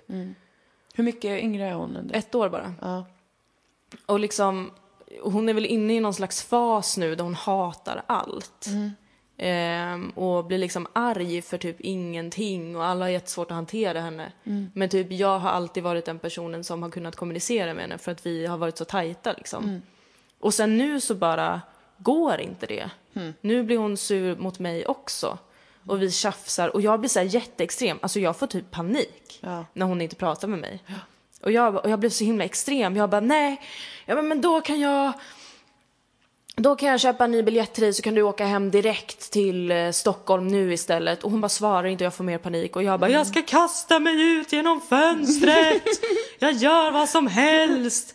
Hur 0.94 1.04
mycket 1.04 1.42
yngre 1.42 1.66
är 1.66 1.72
hon 1.74 1.96
än? 1.96 2.10
Ett 2.14 2.34
år 2.34 2.48
bara. 2.48 2.74
Ja. 2.80 3.06
Och 4.06 4.20
liksom, 4.20 4.70
hon 5.22 5.48
är 5.48 5.54
väl 5.54 5.66
inne 5.66 5.96
i 5.96 6.00
någon 6.00 6.14
slags 6.14 6.42
fas 6.42 6.96
nu 6.96 7.14
där 7.14 7.24
hon 7.24 7.34
hatar 7.34 8.02
allt. 8.06 8.66
Ehm, 9.36 10.10
och 10.10 10.44
blir 10.44 10.58
liksom 10.58 10.86
arg 10.92 11.42
för 11.42 11.58
typ 11.58 11.80
ingenting 11.80 12.76
och 12.76 12.84
alla 12.84 13.04
har 13.04 13.10
jättesvårt 13.10 13.50
att 13.50 13.54
hantera 13.54 14.00
henne. 14.00 14.32
Men 14.74 14.88
typ 14.88 15.12
jag 15.12 15.38
har 15.38 15.50
alltid 15.50 15.82
varit 15.82 16.04
den 16.04 16.18
personen 16.18 16.64
som 16.64 16.82
har 16.82 16.90
kunnat 16.90 17.16
kommunicera 17.16 17.74
med 17.74 17.82
henne 17.82 17.98
för 17.98 18.12
att 18.12 18.26
vi 18.26 18.46
har 18.46 18.58
varit 18.58 18.78
så 18.78 18.84
tajta 18.84 19.32
liksom. 19.32 19.82
Och 20.40 20.54
sen 20.54 20.78
nu 20.78 21.00
så 21.00 21.14
bara 21.14 21.60
går 21.98 22.40
inte 22.40 22.66
det. 22.66 22.90
Nu 23.40 23.62
blir 23.62 23.78
hon 23.78 23.96
sur 23.96 24.36
mot 24.36 24.58
mig 24.58 24.86
också. 24.86 25.38
Och 25.88 26.02
vi 26.02 26.10
tjafsar 26.10 26.68
och 26.68 26.80
jag 26.80 27.00
blir 27.00 27.10
så 27.10 27.18
här 27.18 27.26
jätteextrem. 27.26 27.98
Alltså 28.02 28.20
jag 28.20 28.36
får 28.36 28.46
typ 28.46 28.70
panik 28.70 29.38
Ja. 29.40 29.64
när 29.72 29.86
hon 29.86 30.00
inte 30.00 30.16
pratar 30.16 30.48
med 30.48 30.58
mig. 30.58 30.82
Och 31.42 31.52
jag, 31.52 31.74
och 31.84 31.90
jag 31.90 31.98
blev 31.98 32.10
så 32.10 32.24
himla 32.24 32.44
extrem. 32.44 32.96
Jag 32.96 33.10
bara 33.10 33.20
nej, 33.20 33.60
jag 34.06 34.16
bara, 34.16 34.22
men 34.22 34.40
då 34.40 34.60
kan 34.60 34.80
jag 34.80 35.12
då 36.56 36.76
kan 36.76 36.88
jag 36.88 37.00
köpa 37.00 37.24
en 37.24 37.30
ny 37.30 37.42
biljett 37.42 37.72
till 37.74 37.82
dig 37.82 37.92
så 37.92 38.02
kan 38.02 38.14
du 38.14 38.22
åka 38.22 38.46
hem 38.46 38.70
direkt 38.70 39.30
till 39.32 39.70
eh, 39.70 39.90
Stockholm 39.90 40.48
nu 40.48 40.72
istället. 40.72 41.24
Och 41.24 41.30
hon 41.30 41.40
bara 41.40 41.48
svarar 41.48 41.84
inte 41.86 42.04
och 42.04 42.06
jag 42.06 42.14
får 42.14 42.24
mer 42.24 42.38
panik. 42.38 42.76
Och 42.76 42.82
jag 42.82 43.00
bara, 43.00 43.10
jag 43.10 43.26
ska 43.26 43.42
kasta 43.42 43.98
mig 43.98 44.22
ut 44.22 44.52
genom 44.52 44.80
fönstret. 44.80 45.82
jag 46.38 46.52
gör 46.52 46.90
vad 46.90 47.08
som 47.08 47.26
helst. 47.26 48.14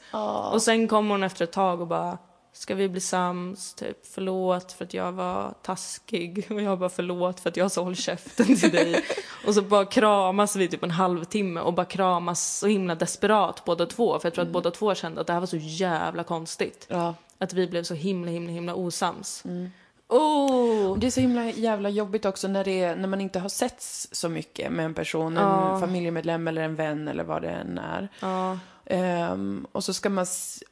Och 0.52 0.62
sen 0.62 0.88
kommer 0.88 1.12
hon 1.12 1.24
efter 1.24 1.44
ett 1.44 1.52
tag 1.52 1.82
och 1.82 1.88
bara, 1.88 2.18
ska 2.54 2.76
vi 2.76 2.90
bli 2.90 3.02
sams? 3.02 3.74
Typ, 3.74 3.98
förlåt 4.06 4.72
för 4.72 4.86
att 4.86 4.94
jag 4.94 5.12
var 5.12 5.54
taskig. 5.62 6.48
Och 6.52 6.62
jag 6.62 6.80
bara, 6.80 6.90
förlåt 6.90 7.40
för 7.40 7.50
att 7.50 7.58
jag 7.58 7.72
sa 7.72 7.84
håll 7.84 7.96
käften 7.96 8.56
till 8.56 8.72
dig. 8.72 9.04
och 9.48 9.54
så 9.54 9.62
bara 9.62 9.86
kramas 9.86 10.56
vi 10.56 10.68
typ 10.68 10.84
en 10.84 10.92
halvtimme 10.92 11.60
och 11.60 11.74
bara 11.74 11.86
kramas 11.86 12.58
så 12.60 12.68
himla 12.68 12.96
desperat 12.96 13.66
båda 13.66 13.86
två. 13.86 14.20
För 14.20 14.28
jag 14.28 14.34
tror 14.34 14.46
att 14.46 14.52
båda 14.52 14.72
två 14.72 14.96
kände 14.96 15.22
att 15.22 15.28
det 15.28 15.34
här 15.34 15.40
var 15.40 15.48
så 15.48 15.58
jävla 15.58 16.24
konstigt. 16.24 16.88
Ja. 16.90 17.16
Att 17.38 17.54
vi 17.54 17.68
blev 17.68 17.84
så 17.84 17.94
himla, 17.94 18.32
himla, 18.32 18.52
himla 18.52 18.76
osams. 18.76 19.44
Oh! 20.14 20.98
Det 21.00 21.08
är 21.08 21.12
så 21.12 21.20
himla 21.22 21.46
jävla 21.50 21.90
jobbigt 21.90 22.26
också 22.26 22.48
när, 22.48 22.64
det 22.64 22.82
är, 22.84 22.96
när 22.96 23.08
man 23.08 23.22
inte 23.22 23.40
har 23.40 23.50
setts 23.50 24.08
så 24.12 24.30
mycket 24.30 24.72
med 24.72 24.86
en 24.86 24.94
person, 24.94 25.38
en 25.38 25.80
familjemedlem 25.80 26.48
eller 26.48 26.62
en 26.62 26.76
vän 26.76 27.08
eller 27.08 27.24
vad 27.24 27.42
det 27.42 27.50
än 27.52 27.78
är. 27.78 28.08
Ja, 28.20 28.60
Ehm, 28.86 29.68
och 29.72 29.84
så 29.84 29.94
ska 29.94 30.10
man 30.10 30.26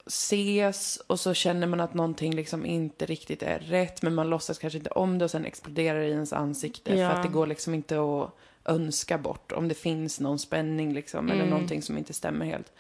ses 0.06 1.00
och 1.08 1.20
så 1.20 1.34
känner 1.34 1.68
man 1.68 1.80
att 1.80 1.94
någonting 1.94 2.36
liksom 2.36 2.66
inte 2.66 3.06
riktigt 3.06 3.44
är 3.44 3.60
rätt 3.60 4.02
men 4.02 4.16
man 4.16 4.30
låtsas 4.30 4.58
kanske 4.58 4.78
inte 4.78 4.90
om 4.90 5.18
det 5.18 5.26
och 5.26 5.32
sen 5.32 5.46
exploderar 5.46 6.00
det 6.00 6.08
i 6.08 6.12
ens 6.12 6.34
ansikte 6.34 6.96
Ja. 6.96 7.10
för 7.10 7.18
att 7.18 7.24
det 7.24 7.30
går 7.30 7.48
liksom 7.48 7.74
inte 7.74 7.96
att 8.00 8.30
önska 8.66 9.18
bort 9.18 9.52
om 9.52 9.68
det 9.68 9.76
finns 9.76 10.20
någon 10.20 10.40
spänning 10.40 10.94
liksom 10.94 11.26
eller 11.26 11.36
Mm. 11.40 11.50
någonting 11.50 11.82
som 11.82 11.98
inte 11.98 12.14
stämmer 12.14 12.46
helt. 12.46 12.72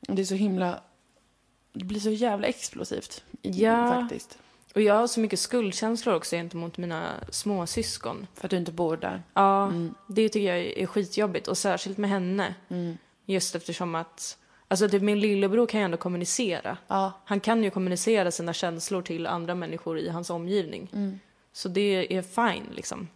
Det 0.00 0.22
är 0.22 0.26
så 0.26 0.34
himla... 0.34 0.80
Det 1.72 1.84
blir 1.84 2.00
så 2.00 2.10
jävla 2.10 2.46
explosivt. 2.46 3.24
Ja. 3.42 3.90
Faktiskt. 3.92 4.38
Och 4.76 4.82
jag 4.82 4.94
har 4.94 5.06
så 5.06 5.20
mycket 5.20 5.38
skuldkänslor 5.40 6.14
också 6.14 6.36
gentemot 6.36 6.78
mina 6.78 7.12
småsyskon. 7.30 8.26
För 8.34 8.46
att 8.46 8.50
du 8.50 8.56
inte 8.56 8.72
bor 8.72 8.96
där. 8.96 9.22
Ja, 9.34 9.72
det 10.06 10.28
tycker 10.28 10.54
jag 10.54 10.58
är 10.66 10.86
skitjobbigt 10.86 11.48
och 11.48 11.58
särskilt 11.58 11.98
med 11.98 12.10
henne. 12.10 12.54
Mm. 12.68 12.98
Just 13.26 13.54
eftersom 13.54 13.94
att, 13.94 14.38
alltså 14.68 14.88
typ 14.88 15.02
min 15.02 15.20
lillebror 15.20 15.66
kan 15.66 15.80
ju 15.80 15.84
ändå 15.84 15.96
kommunicera. 15.96 16.76
Ja. 16.88 17.12
Han 17.24 17.40
kan 17.40 17.64
ju 17.64 17.70
kommunicera 17.70 18.30
sina 18.30 18.52
känslor 18.52 19.02
till 19.02 19.26
andra 19.26 19.54
människor 19.54 19.98
i 19.98 20.08
hans 20.08 20.30
omgivning. 20.30 20.90
Mm. 20.92 21.18
Så 21.52 21.68
det 21.68 22.16
är 22.16 22.22
fine 22.22 22.66
liksom. 22.74 23.08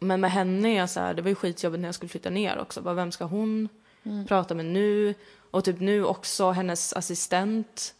Men 0.00 0.20
med 0.20 0.30
henne 0.30 0.68
är 0.68 0.76
jag 0.76 0.90
så 0.90 1.00
här, 1.00 1.14
det 1.14 1.22
var 1.22 1.28
ju 1.28 1.34
skitjobbigt 1.34 1.80
när 1.80 1.88
jag 1.88 1.94
skulle 1.94 2.08
flytta 2.08 2.30
ner 2.30 2.58
också. 2.58 2.82
Bara, 2.82 2.94
vem 2.94 3.12
ska 3.12 3.24
hon 3.24 3.68
Mm. 4.02 4.26
prata 4.26 4.54
med 4.54 4.64
nu? 4.66 5.14
Och 5.50 5.64
typ 5.64 5.80
nu 5.80 6.04
också 6.04 6.50
hennes 6.50 6.92
assistent 6.92 7.94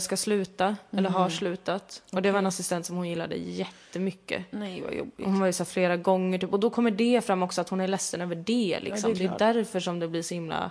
ska 0.00 0.16
sluta, 0.16 0.76
eller 0.90 1.10
har 1.10 1.28
slutat. 1.28 2.02
Och 2.12 2.22
det 2.22 2.30
var 2.30 2.38
en 2.38 2.46
assistent 2.46 2.86
som 2.86 2.96
hon 2.96 3.08
gillade 3.08 3.36
jättemycket. 3.36 4.44
Nej, 4.50 4.82
vad 4.82 4.94
jobbigt. 4.94 5.18
Och 5.18 5.24
Hon 5.24 5.40
var 5.40 5.46
ju 5.46 5.52
så 5.52 5.64
flera 5.64 5.96
gånger 5.96 6.38
typ. 6.38 6.52
Och 6.52 6.60
då 6.60 6.70
kommer 6.70 6.90
det 6.90 7.24
fram 7.24 7.42
också 7.42 7.60
att 7.60 7.68
hon 7.68 7.80
är 7.80 7.88
ledsen 7.88 8.20
över 8.20 8.34
det 8.34 8.78
liksom. 8.80 9.10
Ja, 9.10 9.14
det 9.14 9.18
det, 9.18 9.24
är 9.24 9.24
är 9.24 9.28
klart. 9.28 9.38
därför 9.38 9.80
som 9.80 9.98
det 9.98 10.08
blir 10.08 10.22
så 10.22 10.34
himla... 10.34 10.70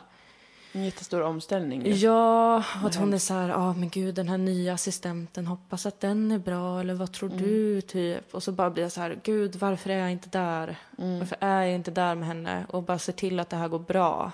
En 0.71 0.85
jättestor 0.85 1.21
omställning. 1.21 1.85
ju. 1.85 1.93
Ja, 1.93 2.63
att 2.83 2.95
hon 2.95 3.13
är 3.13 3.17
så 3.17 3.33
här, 3.33 3.49
ja 3.49 3.73
men 3.73 3.89
gud 3.89 4.15
den 4.15 4.27
här 4.29 4.37
nya 4.37 4.73
assistenten, 4.73 5.47
hoppas 5.47 5.85
att 5.85 5.99
den 5.99 6.31
är 6.31 6.39
bra 6.39 6.79
eller 6.79 6.93
vad 6.93 7.11
tror 7.11 7.29
du 7.29 7.81
typ? 7.81 8.33
Och 8.35 8.43
så 8.43 8.51
bara 8.51 8.69
blir 8.69 8.83
jag 8.83 8.91
så 8.91 9.01
här, 9.01 9.19
gud 9.23 9.55
varför 9.55 9.89
är 9.89 9.97
jag 9.97 10.11
inte 10.11 10.29
där? 10.29 10.75
Varför 10.95 11.37
är 11.39 11.61
jag 11.61 11.75
inte 11.75 11.91
där 11.91 12.15
med 12.15 12.27
henne? 12.27 12.65
Och 12.69 12.83
bara 12.83 12.99
se 12.99 13.11
till 13.11 13.39
att 13.39 13.49
det 13.49 13.57
här 13.57 13.67
går 13.67 13.79
bra. 13.79 14.31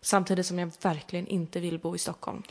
Samtidigt 0.00 0.46
som 0.46 0.58
jag 0.58 0.70
verkligen 0.82 1.26
inte 1.26 1.60
vill 1.60 1.78
bo 1.78 1.94
i 1.94 1.98
Stockholm. 1.98 2.42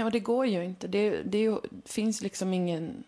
Ja, 0.00 0.10
det 0.10 0.20
går 0.20 0.46
ju 0.46 0.64
inte. 0.64 0.88
Det, 0.88 1.22
det 1.22 1.58
finns 1.84 2.22
liksom 2.22 2.54
ingen, 2.54 3.04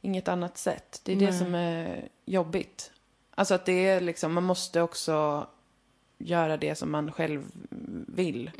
inget 0.00 0.28
annat 0.28 0.58
sätt. 0.58 1.00
Det 1.04 1.12
är 1.12 1.16
det 1.16 1.30
Nej. 1.30 1.38
som 1.38 1.54
är 1.54 2.08
jobbigt. 2.24 2.90
Alltså 3.34 3.54
att 3.54 3.66
det 3.66 3.88
är 3.88 4.00
liksom, 4.00 4.32
man 4.32 4.44
måste 4.44 4.82
också 4.82 5.46
göra 6.18 6.56
det 6.56 6.74
som 6.74 6.90
man 6.90 7.12
själv 7.12 7.44
vill. 8.06 8.50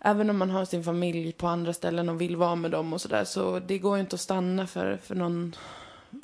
Även 0.00 0.30
om 0.30 0.38
man 0.38 0.50
har 0.50 0.64
sin 0.64 0.84
familj 0.84 1.32
på 1.32 1.46
andra 1.46 1.72
ställen 1.72 2.08
och 2.08 2.20
vill 2.20 2.36
vara 2.36 2.54
med 2.54 2.70
dem 2.70 2.92
och 2.92 3.00
sådär. 3.00 3.24
Så 3.24 3.58
det 3.58 3.78
går 3.78 3.96
ju 3.96 4.00
inte 4.00 4.14
att 4.14 4.20
stanna 4.20 4.66
för, 4.66 4.96
för 4.96 5.14
någon, 5.14 5.56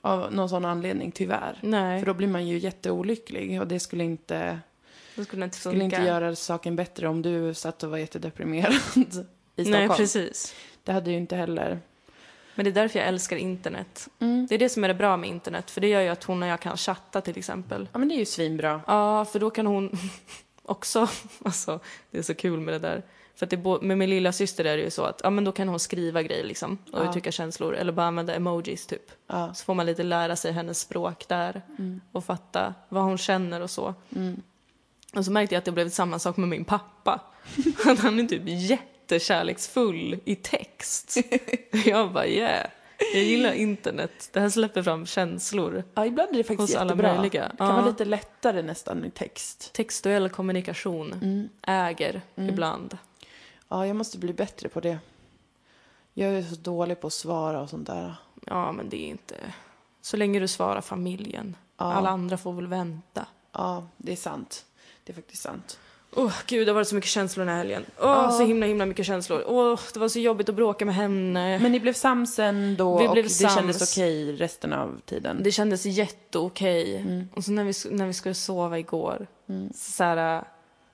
av 0.02 0.32
någon 0.32 0.48
sån 0.48 0.64
anledning, 0.64 1.12
tyvärr. 1.12 1.58
Nej, 1.62 2.00
För 2.00 2.06
då 2.06 2.14
blir 2.14 2.28
man 2.28 2.48
ju 2.48 2.58
jätteolycklig 2.58 3.60
och 3.60 3.66
det 3.66 3.80
skulle 3.80 4.04
inte, 4.04 4.58
det 5.16 5.24
skulle 5.24 5.44
inte 5.44 5.56
skulle 5.56 5.84
inte 5.84 6.02
göra 6.02 6.36
saken 6.36 6.76
bättre 6.76 7.08
om 7.08 7.22
du 7.22 7.54
satt 7.54 7.82
och 7.82 7.90
var 7.90 7.98
jättedeprimerad 7.98 8.74
i 9.56 9.64
Stockholm. 9.64 9.88
Nej, 9.88 9.96
precis. 9.96 10.54
Det 10.84 10.92
hade 10.92 11.10
ju 11.10 11.16
inte 11.16 11.36
heller... 11.36 11.80
Men 12.54 12.64
det 12.64 12.70
är 12.70 12.82
därför 12.82 12.98
jag 12.98 13.08
älskar 13.08 13.36
internet. 13.36 14.08
Det 14.48 14.54
är 14.54 14.58
det 14.58 14.68
som 14.68 14.84
är 14.84 14.88
det 14.88 14.94
bra 14.94 15.16
med 15.16 15.30
internet, 15.30 15.70
för 15.70 15.80
det 15.80 15.88
gör 15.88 16.00
ju 16.00 16.08
att 16.08 16.24
hon 16.24 16.42
och 16.42 16.48
jag 16.48 16.60
kan 16.60 16.76
chatta 16.76 17.20
till 17.20 17.38
exempel. 17.38 17.88
Ja, 17.92 17.98
men 17.98 18.08
det 18.08 18.14
är 18.14 18.18
ju 18.18 18.24
svinbra. 18.24 18.80
Ja, 18.86 19.24
för 19.24 19.38
då 19.38 19.50
kan 19.50 19.66
hon 19.66 19.90
också, 20.62 21.08
alltså 21.44 21.80
det 22.10 22.18
är 22.18 22.22
så 22.22 22.34
kul 22.34 22.60
med 22.60 22.74
det 22.74 22.78
där. 22.78 23.02
För 23.34 23.46
att 23.46 23.50
det 23.50 23.86
med 23.86 23.98
min 23.98 24.10
lilla 24.10 24.32
syster 24.32 24.64
är 24.64 24.76
det 24.76 24.82
ju 24.82 24.90
så 24.90 25.02
att 25.02 25.20
ja, 25.24 25.30
men 25.30 25.44
då 25.44 25.52
kan 25.52 25.68
hon 25.68 25.80
skriva 25.80 26.22
grejer 26.22 26.44
liksom 26.44 26.78
och 26.92 26.98
Ja. 27.04 27.08
uttrycka 27.08 27.32
känslor 27.32 27.74
eller 27.74 27.92
bara 27.92 28.06
använda 28.06 28.34
emojis 28.34 28.86
typ. 28.86 29.10
Ja. 29.26 29.54
Så 29.54 29.64
får 29.64 29.74
man 29.74 29.86
lite 29.86 30.02
lära 30.02 30.36
sig 30.36 30.52
hennes 30.52 30.80
språk 30.80 31.28
där 31.28 31.62
och 32.12 32.24
fatta 32.24 32.74
vad 32.88 33.02
hon 33.02 33.18
känner 33.18 33.60
och 33.60 33.70
så. 33.70 33.94
Och 35.14 35.24
så 35.24 35.32
märkte 35.32 35.54
jag 35.54 35.58
att 35.58 35.64
det 35.64 35.72
blev 35.72 35.90
samma 35.90 36.18
sak 36.18 36.36
med 36.36 36.48
min 36.48 36.64
pappa. 36.64 37.20
Han 37.98 38.20
är 38.20 38.24
typ 38.24 38.42
jättekärleksfull 39.14 40.20
i 40.24 40.36
text. 40.36 41.16
Jag 41.84 42.12
bara 42.12 42.26
yeah, 42.26 42.66
jag 43.14 43.22
gillar 43.22 43.52
internet. 43.52 44.30
Det 44.32 44.40
här 44.40 44.48
släpper 44.48 44.82
fram 44.82 45.06
känslor. 45.06 45.84
Ja, 45.94 46.06
ibland 46.06 46.30
är 46.32 46.36
det 46.36 46.44
faktiskt 46.44 46.76
alla 46.76 46.90
jättebra. 46.90 47.14
möjliga. 47.14 47.48
Det 47.48 47.56
kan 47.56 47.66
Ja. 47.68 47.72
vara 47.72 47.86
lite 47.86 48.04
lättare 48.04 48.62
nästan 48.62 49.04
i 49.04 49.10
text. 49.10 49.72
Textuell 49.72 50.28
kommunikation 50.30 51.48
äger 51.62 52.22
ibland. 52.36 52.98
Ja, 53.68 53.86
jag 53.86 53.96
måste 53.96 54.18
bli 54.18 54.32
bättre 54.32 54.68
på 54.68 54.80
det. 54.80 54.98
Jag 56.14 56.34
är 56.34 56.42
så 56.42 56.54
dålig 56.54 57.00
på 57.00 57.06
att 57.06 57.12
svara 57.12 57.60
och 57.60 57.70
sånt 57.70 57.86
där. 57.86 58.14
Ja, 58.46 58.72
men 58.72 58.88
det 58.88 58.96
är 58.96 59.08
inte... 59.08 59.34
Så 60.02 60.16
länge 60.16 60.40
du 60.40 60.48
svarar 60.48 60.80
familjen. 60.80 61.56
Ja. 61.76 61.92
Alla 61.92 62.08
andra 62.08 62.36
får 62.36 62.52
väl 62.52 62.66
vänta. 62.66 63.26
Ja, 63.52 63.86
det 63.96 64.12
är 64.12 64.16
sant. 64.16 64.64
Det 65.04 65.12
är 65.12 65.14
faktiskt 65.14 65.42
sant. 65.42 65.78
Åh, 66.16 66.32
gud, 66.46 66.66
det 66.66 66.70
har 66.70 66.74
varit 66.74 66.88
så 66.88 66.94
mycket 66.94 67.10
känslor 67.10 67.44
den 67.44 67.54
här 67.54 67.58
helgen. 67.58 67.84
Åh, 68.00 68.38
så 68.38 68.44
himla, 68.44 68.66
himla 68.66 68.86
mycket 68.86 69.06
känslor. 69.06 69.44
Åh, 69.46 69.80
det 69.94 70.00
var 70.00 70.08
så 70.08 70.18
jobbigt 70.18 70.48
att 70.48 70.54
bråka 70.54 70.84
med 70.84 70.94
henne. 70.94 71.58
Men 71.58 71.72
ni 71.72 71.80
blev 71.80 71.92
sams 71.92 72.36
då 72.78 72.98
Vi 72.98 73.08
och 73.08 73.12
blev 73.12 73.24
det 73.24 73.30
sams. 73.30 73.54
kändes 73.54 73.92
okej 73.92 74.36
resten 74.36 74.72
av 74.72 75.00
tiden? 75.04 75.42
Det 75.42 75.52
kändes 75.52 75.86
jätteokej. 75.86 76.96
Mm. 76.96 77.28
Och 77.34 77.44
så 77.44 77.52
när 77.52 77.64
vi, 77.64 77.96
när 77.96 78.06
vi 78.06 78.12
skulle 78.12 78.34
sova 78.34 78.78
igår 78.78 79.26
så, 79.46 79.92
så, 79.92 80.04
här, 80.04 80.44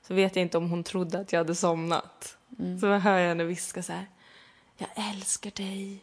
så 0.08 0.14
vet 0.14 0.36
jag 0.36 0.42
inte 0.42 0.58
om 0.58 0.70
hon 0.70 0.84
trodde 0.84 1.18
att 1.18 1.32
jag 1.32 1.40
hade 1.40 1.54
somnat. 1.54 2.36
Mm. 2.58 2.80
Så 2.80 2.86
hör 2.86 3.18
jag 3.18 3.28
henne 3.28 3.44
viska 3.44 3.82
så 3.82 3.92
här. 3.92 4.06
Jag 4.78 4.88
älskar 5.14 5.50
dig. 5.50 6.00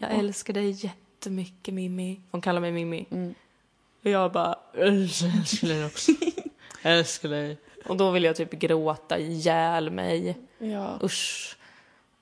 Jag 0.00 0.10
älskar 0.18 0.54
dig 0.54 0.70
jättemycket 0.70 1.74
Mimmi. 1.74 2.20
Hon 2.30 2.40
kallar 2.40 2.60
mig 2.60 2.72
Mimmi. 2.72 3.06
Mm. 3.10 3.34
Och 4.04 4.10
jag 4.10 4.32
bara, 4.32 4.58
jag 4.74 4.88
älskar 4.88 5.68
dig 5.68 5.84
också. 5.86 6.12
Älskar 6.82 7.28
dig. 7.28 7.58
Och 7.88 7.96
då 7.96 8.10
vill 8.10 8.24
jag 8.24 8.36
typ 8.36 8.50
gråta 8.50 9.18
ihjäl 9.18 9.90
mig. 9.90 10.38
Ja, 10.58 10.98
Usch. 11.02 11.56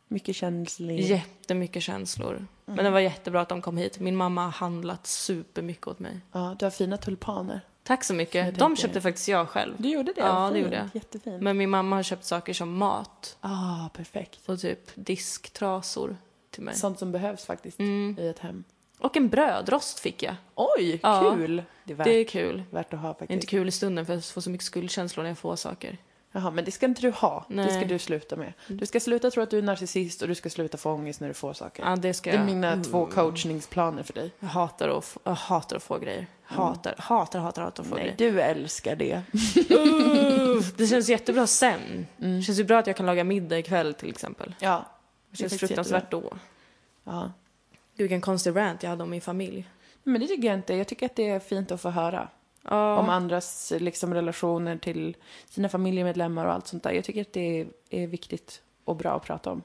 mycket 0.08 0.36
känslig. 0.36 1.00
Jättemycket 1.00 1.82
känslor. 1.82 2.46
Men 2.64 2.84
det 2.84 2.90
var 2.90 3.00
jättebra 3.00 3.40
att 3.40 3.48
de 3.48 3.62
kom 3.62 3.76
hit. 3.76 4.00
Min 4.00 4.16
mamma 4.16 4.44
har 4.44 4.50
handlat 4.50 5.06
supermycket 5.06 5.86
åt 5.86 5.98
mig. 5.98 6.20
Ja, 6.32 6.56
du 6.58 6.64
har 6.66 6.70
fina 6.70 6.96
tulpaner. 6.96 7.60
Tack 7.84 8.04
så 8.04 8.12
Jag 8.12 8.16
mycket. 8.18 8.58
De 8.58 8.76
köpte 8.76 9.00
faktiskt 9.00 9.28
jag 9.28 9.48
själv. 9.48 9.74
Du 9.78 9.88
gjorde 9.88 10.12
det? 10.12 10.20
Ja, 10.20 10.34
Vad 10.40 10.50
det 10.52 10.54
fint. 10.54 10.64
gjorde 10.64 10.76
jag. 10.76 10.88
Jättefint. 10.94 11.42
Men 11.42 11.56
min 11.56 11.70
mamma 11.70 11.96
har 11.96 12.02
köpt 12.02 12.24
saker 12.24 12.52
som 12.52 12.76
mat 12.76 13.36
Ah, 13.40 13.88
perfekt. 13.88 14.48
och 14.48 14.60
typ 14.60 14.90
disktrasor 14.94 16.16
till 16.50 16.62
mig. 16.62 16.74
Sånt 16.74 16.98
som 16.98 17.12
behövs 17.12 17.44
faktiskt 17.44 17.78
Mm. 17.78 18.16
i 18.20 18.28
ett 18.28 18.38
hem. 18.38 18.64
Och 19.02 19.16
en 19.16 19.28
brödrost 19.28 19.98
fick 20.00 20.22
jag. 20.22 20.34
Oj, 20.54 21.00
Ja. 21.02 21.34
kul! 21.36 21.62
Det 21.84 21.92
är 21.92 21.96
värt, 21.96 22.04
Det 22.04 22.10
är 22.20 22.24
kul. 22.24 22.62
värt 22.70 22.94
att 22.94 23.00
ha 23.00 23.08
faktiskt. 23.08 23.30
Inte 23.30 23.46
kul 23.46 23.68
i 23.68 23.70
stunden 23.70 24.06
för 24.06 24.12
jag 24.14 24.24
får 24.24 24.40
så 24.40 24.50
mycket 24.50 24.66
skuldkänslor 24.66 25.22
när 25.22 25.30
jag 25.30 25.38
får 25.38 25.56
saker. 25.56 25.98
Jaha, 26.34 26.50
men 26.50 26.64
det 26.64 26.70
ska 26.70 26.86
inte 26.86 27.00
du 27.02 27.10
ha. 27.10 27.44
Det 27.48 27.64
ska 27.68 27.74
Nej. 27.78 27.84
du 27.84 27.98
sluta 27.98 28.36
med. 28.36 28.52
Du 28.66 28.86
ska 28.86 29.00
sluta 29.00 29.30
tro 29.30 29.42
att 29.42 29.50
du 29.50 29.58
är 29.58 29.62
narcissist 29.62 30.22
och 30.22 30.28
du 30.28 30.34
ska 30.34 30.50
sluta 30.50 30.78
få 30.78 30.90
ångest 30.92 31.20
när 31.20 31.28
du 31.28 31.34
får 31.34 31.52
saker. 31.52 31.84
Ja, 31.84 31.96
det 31.96 32.14
ska 32.14 32.30
Det 32.30 32.36
är 32.36 32.38
jag. 32.38 32.46
mina 32.46 32.82
två 32.84 33.06
coachningsplaner 33.06 34.02
för 34.02 34.12
dig. 34.12 34.30
Jag 34.40 34.48
hatar 34.48 34.88
att, 34.98 35.04
få, 35.04 35.20
jag 35.24 35.32
hatar 35.32 35.76
att 35.76 35.82
få 35.82 35.98
grejer. 35.98 36.26
Hatar, 36.42 36.94
hatar, 36.98 37.38
hatar, 37.40 37.62
hatar 37.62 37.82
att 37.82 37.88
få 37.88 37.94
Nej, 37.94 38.14
grejer. 38.16 38.32
du 38.32 38.40
älskar 38.40 38.96
det. 38.96 39.22
Det 40.76 40.86
känns 40.86 41.08
jättebra 41.08 41.46
sen. 41.46 42.06
Det 42.16 42.42
känns 42.42 42.58
ju 42.58 42.64
bra 42.64 42.78
att 42.78 42.86
jag 42.86 42.96
kan 42.96 43.06
laga 43.06 43.24
middag 43.24 43.58
ikväll 43.58 43.94
till 43.94 44.08
exempel. 44.10 44.54
Ja. 44.60 44.84
Det 45.30 45.36
känns 45.36 45.52
faktiskt 45.52 45.68
fruktansvärt 45.68 46.10
då. 46.10 46.32
Ja. 47.04 47.32
Vilken 48.02 48.20
konstig 48.20 48.56
rant 48.56 48.82
jag 48.82 48.90
hade 48.90 49.02
om 49.02 49.10
min 49.10 49.20
familj. 49.20 49.68
Men 50.02 50.20
det 50.20 50.26
tycker 50.26 50.48
jag 50.48 50.54
inte. 50.54 50.74
Jag 50.74 50.88
tycker 50.88 51.06
att 51.06 51.16
det 51.16 51.28
är 51.28 51.40
fint 51.40 51.72
att 51.72 51.80
få 51.80 51.90
höra. 51.90 52.28
Ja. 52.62 52.96
Om 52.98 53.08
andras 53.08 53.72
liksom, 53.78 54.14
relationer 54.14 54.76
till 54.76 55.16
sina 55.48 55.68
familjemedlemmar 55.68 56.46
och 56.46 56.52
allt 56.52 56.66
sånt 56.66 56.82
där. 56.82 56.90
Jag 56.92 57.04
tycker 57.04 57.20
att 57.20 57.32
det 57.32 57.60
är, 57.60 57.66
är 57.90 58.06
viktigt 58.06 58.62
och 58.84 58.96
bra 58.96 59.10
att 59.16 59.24
prata 59.24 59.50
om. 59.50 59.62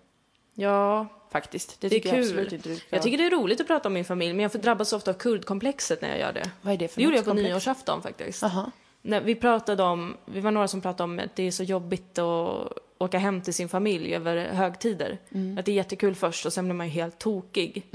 Ja, 0.54 1.08
Faktiskt. 1.32 1.82
Det 1.82 1.88
det 1.90 1.96
är 1.96 2.00
tycker 2.00 2.10
jag 2.16 2.20
absolut 2.20 2.50
kul. 2.50 2.56
inte 2.56 2.76
ska. 2.76 2.96
Jag 2.96 3.04
tycker 3.04 3.18
det 3.18 3.26
är 3.26 3.30
roligt 3.30 3.62
att 3.62 3.68
prata 3.68 3.90
om 3.90 3.94
min 3.94 4.06
familj, 4.06 4.34
men 4.34 4.44
jag 4.44 4.52
får 4.52 4.60
drabbas 4.60 4.94
ofta 4.94 5.12
av 5.12 5.16
kurdkomplexet 5.16 6.02
när 6.02 6.10
jag 6.10 6.20
gör 6.20 6.34
det. 6.34 6.52
Vad 6.62 6.74
är 6.74 6.78
det 6.78 6.88
för 6.88 6.96
Det 6.98 7.04
gjorde 7.04 7.16
jag 7.16 7.26
på 7.26 7.32
komplex? 7.32 7.50
nyårsafton 7.50 8.02
faktiskt. 8.02 8.44
Aha. 8.44 8.72
När 9.02 9.22
vi 9.22 9.36
pratade 9.36 9.84
om, 9.84 10.18
vi 10.26 10.40
var 10.40 10.52
några 10.52 10.68
som 10.68 10.82
pratade 10.82 11.04
om 11.04 11.20
att 11.20 11.36
det 11.36 11.44
är 11.44 11.52
så 11.52 11.64
jobbigt 11.64 12.18
att 12.18 12.72
åka 12.98 13.18
hem 13.18 13.42
till 13.42 13.54
sin 13.54 13.70
familj 13.70 14.16
över 14.16 14.46
högtider. 14.50 15.18
Att 15.60 15.66
det 15.66 15.72
är 15.72 15.76
jättekul 15.76 16.16
först 16.16 16.46
och 16.46 16.54
sen 16.54 16.66
blir 16.66 16.76
man 16.76 16.88
ju 16.88 16.92
helt 16.94 17.20
tokig. 17.20 17.86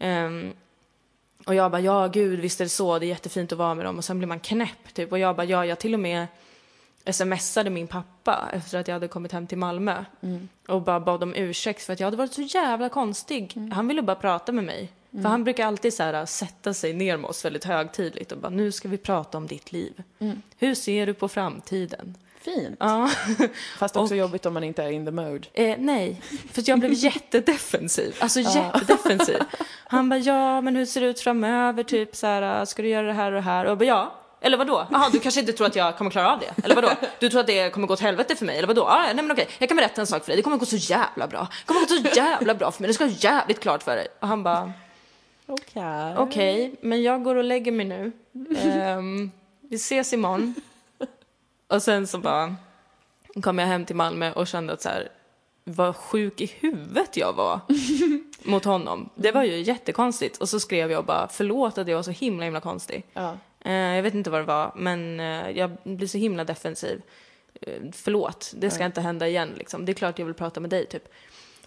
Ehm, 0.00 0.52
och 1.46 1.54
jag 1.54 1.70
bara, 1.70 1.80
ja 1.80 2.06
gud 2.06 2.40
visst 2.40 2.60
är 2.60 2.64
det 2.64 2.68
så, 2.68 2.98
det 2.98 3.06
är 3.06 3.08
jättefint 3.08 3.52
att 3.52 3.58
vara 3.58 3.74
med 3.74 3.84
dem. 3.84 3.98
Och 3.98 4.04
sen 4.04 4.18
blir 4.18 4.28
man 4.28 4.40
knäpp 4.40 4.94
typ. 4.94 5.12
Och 5.12 5.18
jag 5.18 5.36
bara, 5.36 5.44
ja 5.44 5.66
jag 5.66 5.78
till 5.78 5.94
och 5.94 6.00
med 6.00 6.26
smsade 7.10 7.70
min 7.70 7.86
pappa 7.86 8.48
efter 8.52 8.78
att 8.78 8.88
jag 8.88 8.94
hade 8.94 9.08
kommit 9.08 9.32
hem 9.32 9.46
till 9.46 9.58
Malmö. 9.58 10.04
Och 10.68 10.82
bara 10.82 11.00
bad 11.00 11.22
om 11.22 11.34
ursäkt 11.34 11.82
för 11.82 11.92
att 11.92 12.00
jag 12.00 12.06
hade 12.06 12.16
varit 12.16 12.32
så 12.32 12.42
jävla 12.42 12.88
konstig. 12.88 13.52
Han 13.72 13.88
ville 13.88 14.02
bara 14.02 14.16
prata 14.16 14.52
med 14.52 14.64
mig. 14.64 14.92
För 15.10 15.28
han 15.28 15.44
brukar 15.44 15.66
alltid 15.66 15.94
så 15.94 16.02
här, 16.02 16.26
sätta 16.26 16.74
sig 16.74 16.92
ner 16.92 17.16
med 17.16 17.28
oss 17.30 17.44
väldigt 17.44 17.64
högtidligt 17.64 18.32
och 18.32 18.38
bara, 18.38 18.50
nu 18.50 18.72
ska 18.72 18.88
vi 18.88 18.96
prata 18.96 19.38
om 19.38 19.46
ditt 19.46 19.72
liv. 19.72 20.02
Hur 20.58 20.74
ser 20.74 21.06
du 21.06 21.14
på 21.14 21.28
framtiden? 21.28 22.16
Fint. 22.44 22.76
Ja. 22.80 23.10
Fast 23.78 23.96
också 23.96 24.14
jobbigt 24.14 24.46
om 24.46 24.54
man 24.54 24.64
inte 24.64 24.82
är 24.82 24.90
in 24.90 25.04
the 25.04 25.10
mode. 25.12 25.48
Eh, 25.52 25.76
nej, 25.78 26.22
för 26.52 26.62
jag 26.66 26.78
blev 26.78 26.92
jättedefensiv. 26.94 28.16
Alltså 28.20 28.40
jättedefensiv. 28.40 29.38
Han 29.88 30.08
bara, 30.08 30.18
ja 30.20 30.60
men 30.60 30.76
hur 30.76 30.86
ser 30.86 31.00
det 31.00 31.06
ut 31.06 31.20
framöver? 31.20 31.82
Typ 31.82 32.16
så 32.16 32.26
här, 32.26 32.64
ska 32.64 32.82
du 32.82 32.88
göra 32.88 33.06
det 33.06 33.12
här 33.12 33.26
och 33.32 33.36
det 33.36 33.40
här? 33.40 33.64
Och 33.64 33.70
jag 33.70 33.78
bara, 33.78 33.84
ja. 33.84 34.14
Eller 34.42 34.56
vadå? 34.56 34.86
Jaha, 34.90 35.08
du 35.12 35.18
kanske 35.18 35.40
inte 35.40 35.52
tror 35.52 35.66
att 35.66 35.76
jag 35.76 35.96
kommer 35.98 36.10
klara 36.10 36.32
av 36.32 36.38
det? 36.40 36.64
Eller 36.64 36.74
vadå? 36.74 36.90
Du 37.18 37.28
tror 37.28 37.40
att 37.40 37.46
det 37.46 37.70
kommer 37.70 37.86
gå 37.86 37.92
åt 37.94 38.00
helvete 38.00 38.36
för 38.36 38.46
mig? 38.46 38.58
Eller 38.58 38.68
vadå? 38.68 38.84
Ah, 38.84 39.02
nej 39.04 39.14
men 39.14 39.30
okej, 39.32 39.48
jag 39.58 39.68
kan 39.68 39.76
berätta 39.76 40.00
en 40.00 40.06
sak 40.06 40.22
för 40.24 40.26
dig. 40.30 40.36
Det 40.36 40.42
kommer 40.42 40.56
gå 40.56 40.66
så 40.66 40.76
jävla 40.76 41.26
bra. 41.26 41.48
Det 41.60 41.66
kommer 41.66 41.80
gå 41.80 41.86
så 41.86 42.16
jävla 42.20 42.54
bra 42.54 42.70
för 42.70 42.82
mig. 42.82 42.88
Det 42.88 42.94
ska 42.94 43.04
vara 43.04 43.14
jävligt 43.18 43.60
klart 43.60 43.82
för 43.82 43.96
dig. 43.96 44.06
Och 44.20 44.28
han 44.28 44.42
bara, 44.42 44.72
Okej. 45.46 46.14
okej, 46.16 46.74
men 46.80 47.02
jag 47.02 47.22
går 47.24 47.34
och 47.36 47.44
lägger 47.44 47.72
mig 47.72 47.86
nu. 47.86 48.12
Ehm, 48.72 49.30
vi 49.70 49.76
ses 49.76 50.12
imorgon. 50.12 50.54
Och 51.70 51.82
sen 51.82 52.06
så 52.06 52.18
bara 52.18 52.56
kom 53.42 53.58
jag 53.58 53.66
hem 53.66 53.84
till 53.84 53.96
Malmö 53.96 54.32
och 54.32 54.46
kände 54.46 54.72
att 54.72 54.82
så 54.82 54.88
här, 54.88 55.08
vad 55.64 55.96
sjuk 55.96 56.40
i 56.40 56.46
huvudet 56.60 57.16
jag 57.16 57.32
var 57.32 57.60
mot 58.50 58.64
honom. 58.64 59.10
Det 59.14 59.32
var 59.32 59.44
ju 59.44 59.60
jättekonstigt. 59.60 60.36
Och 60.36 60.48
så 60.48 60.60
skrev 60.60 60.90
jag 60.90 61.04
bara 61.04 61.28
förlåt 61.28 61.78
att 61.78 61.88
jag 61.88 61.96
var 61.96 62.02
så 62.02 62.10
himla 62.10 62.44
himla 62.44 62.60
konstig. 62.60 63.06
Ja. 63.12 63.36
Eh, 63.60 63.72
jag 63.72 64.02
vet 64.02 64.14
inte 64.14 64.30
vad 64.30 64.40
det 64.40 64.44
var, 64.46 64.72
men 64.76 65.20
eh, 65.20 65.50
jag 65.50 65.70
blir 65.84 66.08
så 66.08 66.18
himla 66.18 66.44
defensiv. 66.44 67.02
Eh, 67.60 67.82
förlåt, 67.92 68.52
det 68.56 68.70
ska 68.70 68.84
inte 68.84 69.00
hända 69.00 69.28
igen 69.28 69.50
liksom. 69.56 69.84
Det 69.84 69.92
är 69.92 69.94
klart 69.94 70.18
jag 70.18 70.26
vill 70.26 70.34
prata 70.34 70.60
med 70.60 70.70
dig 70.70 70.86
typ. 70.86 71.08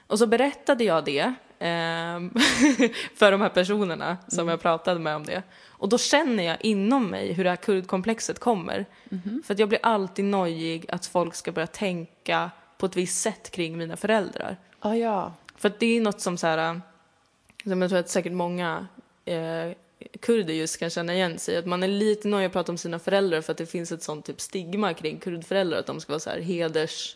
Och 0.07 0.19
så 0.19 0.27
berättade 0.27 0.83
jag 0.83 1.05
det 1.05 1.33
för 3.15 3.31
de 3.31 3.41
här 3.41 3.49
personerna 3.49 4.17
som 4.27 4.47
jag 4.47 4.61
pratade 4.61 4.99
med 4.99 5.15
om 5.15 5.25
det. 5.25 5.43
Och 5.67 5.89
då 5.89 5.97
känner 5.97 6.43
jag 6.43 6.57
inom 6.61 7.07
mig 7.07 7.33
hur 7.33 7.43
det 7.43 7.49
här 7.49 7.57
kurdkomplexet 7.57 8.39
kommer. 8.39 8.85
För 9.43 9.53
att 9.53 9.59
jag 9.59 9.69
blir 9.69 9.79
alltid 9.83 10.25
nojig 10.25 10.85
att 10.89 11.05
folk 11.05 11.35
ska 11.35 11.51
börja 11.51 11.67
tänka 11.67 12.51
på 12.77 12.85
ett 12.85 12.95
visst 12.95 13.21
sätt 13.21 13.51
kring 13.51 13.77
mina 13.77 13.97
föräldrar. 13.97 14.57
Ah, 14.79 14.93
ja. 14.93 15.33
För 15.55 15.71
det 15.79 15.97
är 15.97 16.01
något 16.01 16.21
som 16.21 16.37
så 16.37 16.47
här, 16.47 16.81
som 17.63 17.81
jag 17.81 17.89
tror 17.89 17.99
att 17.99 18.09
säkert 18.09 18.33
många 18.33 18.87
eh, 19.25 19.71
kurder 20.19 20.53
just 20.53 20.79
kan 20.79 20.89
känna 20.89 21.13
igen 21.13 21.39
sig. 21.39 21.57
Att 21.57 21.65
man 21.65 21.83
är 21.83 21.87
lite 21.87 22.27
nöjd 22.27 22.45
att 22.45 22.53
prata 22.53 22.71
om 22.71 22.77
sina 22.77 22.99
föräldrar 22.99 23.41
för 23.41 23.51
att 23.51 23.57
det 23.57 23.65
finns 23.65 23.91
ett 23.91 24.03
sånt 24.03 24.25
typ 24.25 24.41
stigma 24.41 24.93
kring 24.93 25.19
kurdföräldrar 25.19 25.79
att 25.79 25.85
de 25.85 25.99
ska 25.99 26.11
vara 26.11 26.19
så 26.19 26.29
här 26.29 26.39
heders 26.39 27.15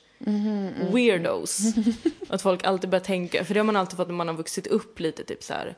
weirdos. 0.92 1.62
att 2.30 2.42
folk 2.42 2.64
alltid 2.64 2.90
börjar 2.90 3.04
tänka, 3.04 3.46
för 3.46 3.54
det 3.54 3.60
har 3.60 3.66
man 3.66 3.76
alltid 3.76 3.98
fått 3.98 4.08
när 4.08 4.16
man 4.16 4.28
har 4.28 4.36
vuxit 4.36 4.68
upp 4.68 5.00
lite 5.00 5.24
typ 5.24 5.44
så 5.44 5.54
här. 5.54 5.78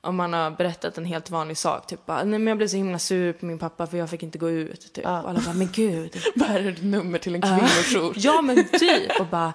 Om 0.00 0.16
man 0.16 0.32
har 0.32 0.50
berättat 0.50 0.98
en 0.98 1.04
helt 1.04 1.30
vanlig 1.30 1.56
sak, 1.56 1.86
typ 1.86 2.06
bara, 2.06 2.24
nej 2.24 2.38
men 2.38 2.46
jag 2.46 2.56
blev 2.56 2.68
så 2.68 2.76
himla 2.76 2.98
sur 2.98 3.32
på 3.32 3.46
min 3.46 3.58
pappa 3.58 3.86
för 3.86 3.98
jag 3.98 4.10
fick 4.10 4.22
inte 4.22 4.38
gå 4.38 4.50
ut. 4.50 4.92
Typ. 4.92 5.04
Ja. 5.04 5.22
Och 5.22 5.30
alla 5.30 5.40
bara, 5.40 5.54
men 5.54 5.68
gud. 5.72 6.16
Vad 6.34 6.50
är 6.50 6.62
det 6.62 6.82
nummer 6.82 7.18
till 7.18 7.34
en 7.34 7.42
kvinnojour? 7.42 8.14
Ja 8.16 8.42
men 8.42 8.68
typ 8.68 9.20
och 9.20 9.26
bara 9.26 9.52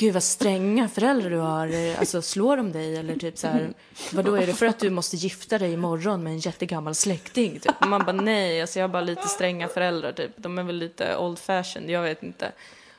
Gud 0.00 0.14
vad 0.14 0.22
stränga 0.22 0.88
föräldrar 0.88 1.30
du 1.30 1.36
har, 1.36 1.96
alltså 1.98 2.22
slår 2.22 2.56
de 2.56 2.72
dig 2.72 2.96
eller 2.96 3.16
typ 3.16 3.38
så 3.38 3.46
här 3.46 3.74
Vadå 4.12 4.34
är 4.34 4.46
det 4.46 4.54
för 4.54 4.66
att 4.66 4.78
du 4.78 4.90
måste 4.90 5.16
gifta 5.16 5.58
dig 5.58 5.72
imorgon 5.72 6.22
med 6.22 6.32
en 6.32 6.38
jättegammal 6.38 6.94
släkting? 6.94 7.60
Typ. 7.60 7.74
Och 7.80 7.88
man 7.88 8.04
bara 8.04 8.12
nej, 8.12 8.60
alltså 8.60 8.78
jag 8.78 8.88
har 8.88 8.92
bara 8.92 9.02
lite 9.02 9.28
stränga 9.28 9.68
föräldrar 9.68 10.12
typ, 10.12 10.30
de 10.36 10.58
är 10.58 10.62
väl 10.62 10.76
lite 10.76 11.16
old 11.16 11.38
fashioned, 11.38 11.90
jag 11.90 12.02
vet 12.02 12.22
inte. 12.22 12.52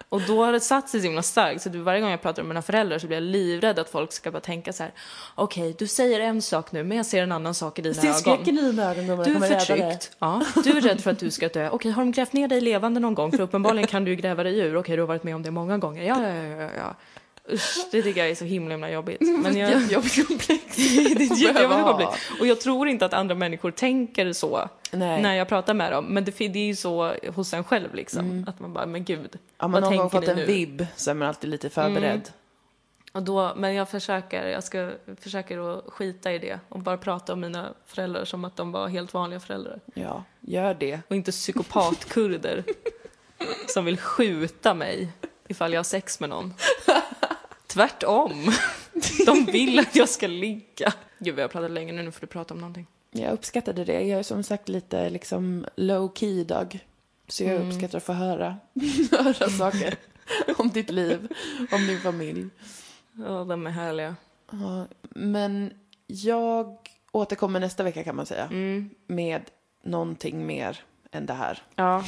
Och 0.10 0.22
då 0.22 0.46
har 0.46 0.52
det 0.52 0.60
satt 0.60 0.90
sig 0.90 1.00
så 1.00 1.04
himla 1.08 1.22
starkt 1.22 1.62
så 1.62 1.70
varje 1.70 2.02
gång 2.02 2.12
jag 2.12 2.22
pratar 2.22 2.44
med 2.44 2.48
mina 2.48 2.62
föräldrar 2.62 3.00
så 3.00 3.08
blir 3.08 3.18
jag 3.18 3.24
livrädd 3.24 3.80
att 3.80 3.90
folk 3.90 4.12
ska 4.12 4.32
bara 4.32 4.40
tänka 4.40 4.74
så 4.74 4.84
här 4.84 4.94
okej 5.36 5.76
du 5.80 5.88
säger 5.88 6.20
en 6.20 6.42
sak 6.42 6.72
nu 6.72 6.84
men 6.84 6.98
jag 6.98 7.06
ser 7.06 7.24
en 7.24 7.32
annan 7.32 7.54
sak 7.54 7.80
i 7.80 7.82
dina 7.82 7.96
Ser 7.96 8.08
ögon. 8.08 8.20
skräcken 8.20 8.58
i 8.58 8.62
dina 8.62 8.92
ögon 8.92 9.08
gumman? 9.08 9.26
Du 9.26 9.46
är 9.46 9.60
förtryckt. 9.60 10.12
Ja, 10.20 10.42
du 10.64 10.70
är 10.78 10.82
rädd 10.82 11.02
för 11.02 11.12
att 11.12 11.20
du 11.20 11.32
ska 11.32 11.48
dö. 11.48 11.70
Okej, 11.70 11.92
har 11.92 12.02
de 12.02 12.12
grävt 12.12 12.34
ner 12.34 12.48
dig 12.48 12.62
levande 12.62 13.00
någon 13.00 13.14
gång? 13.16 13.32
För 13.32 13.42
uppenbarligen 13.42 13.88
kan 13.88 14.04
du 14.06 14.12
ju 14.12 14.16
gräva 14.16 14.44
dig 14.44 14.60
ur. 14.60 14.76
Okej, 14.78 14.96
du 14.96 15.02
har 15.02 15.08
varit 15.08 15.24
med 15.24 15.36
om 15.36 15.44
det 15.44 15.52
många 15.52 15.78
gånger. 15.78 16.04
Ja, 16.04 16.22
ja, 16.22 16.34
ja, 16.64 16.70
ja. 16.78 16.96
Ja. 17.50 17.56
Usch, 17.56 17.88
det 17.92 18.02
tycker 18.02 18.22
jag 18.22 18.30
är 18.30 18.36
så 18.36 18.46
himla, 18.46 18.74
himla 18.74 18.90
jobbigt. 18.92 19.22
Men 19.44 19.58
jag... 19.58 19.72
Jättejobbigt 19.72 20.28
komplex. 20.28 20.76
det 20.76 21.24
är 21.24 21.42
jättejobbigt 21.42 21.84
komplex. 21.84 22.12
Och 22.40 22.48
jag 22.48 22.62
tror 22.62 22.88
inte 22.88 23.06
att 23.06 23.14
andra 23.14 23.36
människor 23.36 23.72
tänker 23.72 24.34
så 24.34 24.70
Nej. 24.92 25.22
när 25.22 25.36
jag 25.36 25.48
pratar 25.48 25.74
med 25.74 25.92
dem. 25.92 26.06
Men 26.06 26.26
det, 26.26 26.32
det 26.32 26.60
är 26.60 26.68
ju 26.68 26.76
så 26.76 27.14
hos 27.36 27.54
en 27.54 27.64
själv 27.64 27.96
liksom. 27.96 28.46
Att 28.48 28.60
man 28.60 28.74
bara, 28.74 28.86
men 28.86 29.04
gud. 29.04 29.38
Har 29.58 29.68
man 29.68 29.82
vad 29.82 29.92
någon 29.92 29.98
gång 29.98 30.10
tänker 30.10 30.28
fått 30.28 30.36
ni 30.36 30.42
en 30.42 30.48
nu? 30.48 30.54
vibb 30.54 30.86
så 30.96 31.10
är 31.10 31.14
man 31.14 31.28
alltid 31.28 31.50
lite 31.50 31.70
förberedd. 31.70 32.32
Och 33.12 33.24
då, 33.24 33.54
men 33.56 33.76
jag 33.76 33.90
försöker, 33.90 34.48
jag 34.48 34.64
ska, 34.64 34.92
försöker 35.22 35.78
att 35.78 35.94
skita 35.94 36.34
i 36.34 36.40
det 36.40 36.60
och 36.70 36.80
bara 36.80 36.98
prata 36.98 37.34
om 37.34 37.40
mina 37.40 37.74
föräldrar 37.86 38.26
som 38.26 38.46
att 38.46 38.56
de 38.56 38.72
var 38.72 38.88
helt 38.88 39.14
vanliga 39.14 39.40
föräldrar. 39.40 39.80
Ja, 39.94 40.24
gör 40.40 40.74
det. 40.74 41.00
Och 41.08 41.16
inte 41.16 41.32
psykopatkurder 41.32 42.64
som 43.68 43.86
vill 43.86 43.98
skjuta 43.98 44.74
mig 44.74 45.10
ifall 45.48 45.74
jag 45.74 45.80
har 45.80 45.84
sex 45.84 46.20
med 46.20 46.30
någon. 46.30 46.54
Tvärtom. 47.74 48.52
De 49.26 49.46
vill 49.46 49.80
att 49.80 49.96
jag 49.96 50.10
ska 50.10 50.28
ligga. 50.28 50.94
Gud 51.20 51.36
vad 51.36 51.44
jag 51.44 51.48
har 51.48 51.52
pratat 51.52 51.72
länge 51.72 51.94
nu, 51.94 52.04
nu 52.04 52.12
får 52.12 52.22
du 52.22 52.28
prata 52.28 52.54
om 52.54 52.60
någonting. 52.60 52.88
Jag 53.12 53.34
uppskattade 53.34 53.86
det. 53.86 54.02
Jag 54.02 54.20
är 54.20 54.24
som 54.24 54.44
sagt 54.44 54.70
lite 54.70 55.10
liksom 55.10 55.66
low 55.76 56.12
key 56.16 56.40
idag. 56.40 56.80
Så 57.28 57.44
jag 57.44 57.68
uppskattar 57.68 57.98
att 57.98 58.04
få 58.04 58.14
höra, 58.14 58.58
höra 59.12 59.50
saker 59.50 59.96
om 60.58 60.70
ditt 60.70 60.90
liv, 60.90 61.28
om 61.72 61.88
din 61.88 62.00
familj. 62.00 62.50
Ja, 63.14 63.44
de 63.44 63.68
är 63.68 63.72
härliga. 63.72 64.16
Ja, 64.52 64.86
men 65.02 65.74
jag 66.08 66.78
återkommer 67.12 67.60
nästa 67.60 67.84
vecka 67.84 68.04
kan 68.04 68.16
man 68.16 68.26
säga. 68.26 68.46
Mm. 68.46 68.90
Med 69.08 69.42
någonting 69.84 70.46
mer 70.46 70.80
än 71.12 71.26
det 71.26 71.34
här. 71.34 71.62
Ja, 71.76 72.04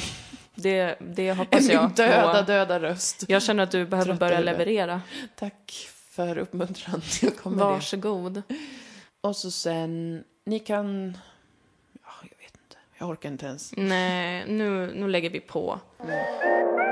det, 0.54 0.96
det 1.00 1.32
hoppas 1.32 1.68
jag. 1.68 1.82
min 1.82 1.94
döda, 1.94 2.22
Moa. 2.32 2.42
döda 2.42 2.80
röst. 2.80 3.24
Jag 3.28 3.42
känner 3.42 3.62
att 3.62 3.70
du 3.70 3.86
behöver 3.86 4.06
Trött 4.06 4.18
börja 4.20 4.40
leverera. 4.40 5.02
Tack 5.34 5.88
för 6.10 6.38
uppmuntran. 6.38 7.02
Jag 7.22 7.36
kommer 7.36 7.56
det. 7.56 7.64
Varsågod. 7.64 8.42
Och 9.20 9.36
så 9.36 9.50
sen, 9.50 10.24
ni 10.46 10.58
kan... 10.58 11.18
Ja, 11.92 12.10
jag 12.22 12.38
vet 12.38 12.56
inte. 12.64 12.76
Jag 12.98 13.08
orkar 13.08 13.28
inte 13.28 13.46
ens. 13.46 13.72
Nej, 13.76 14.44
nu, 14.48 14.92
nu 14.94 15.08
lägger 15.08 15.30
vi 15.30 15.40
på. 15.40 15.80
Mm. 16.00 16.91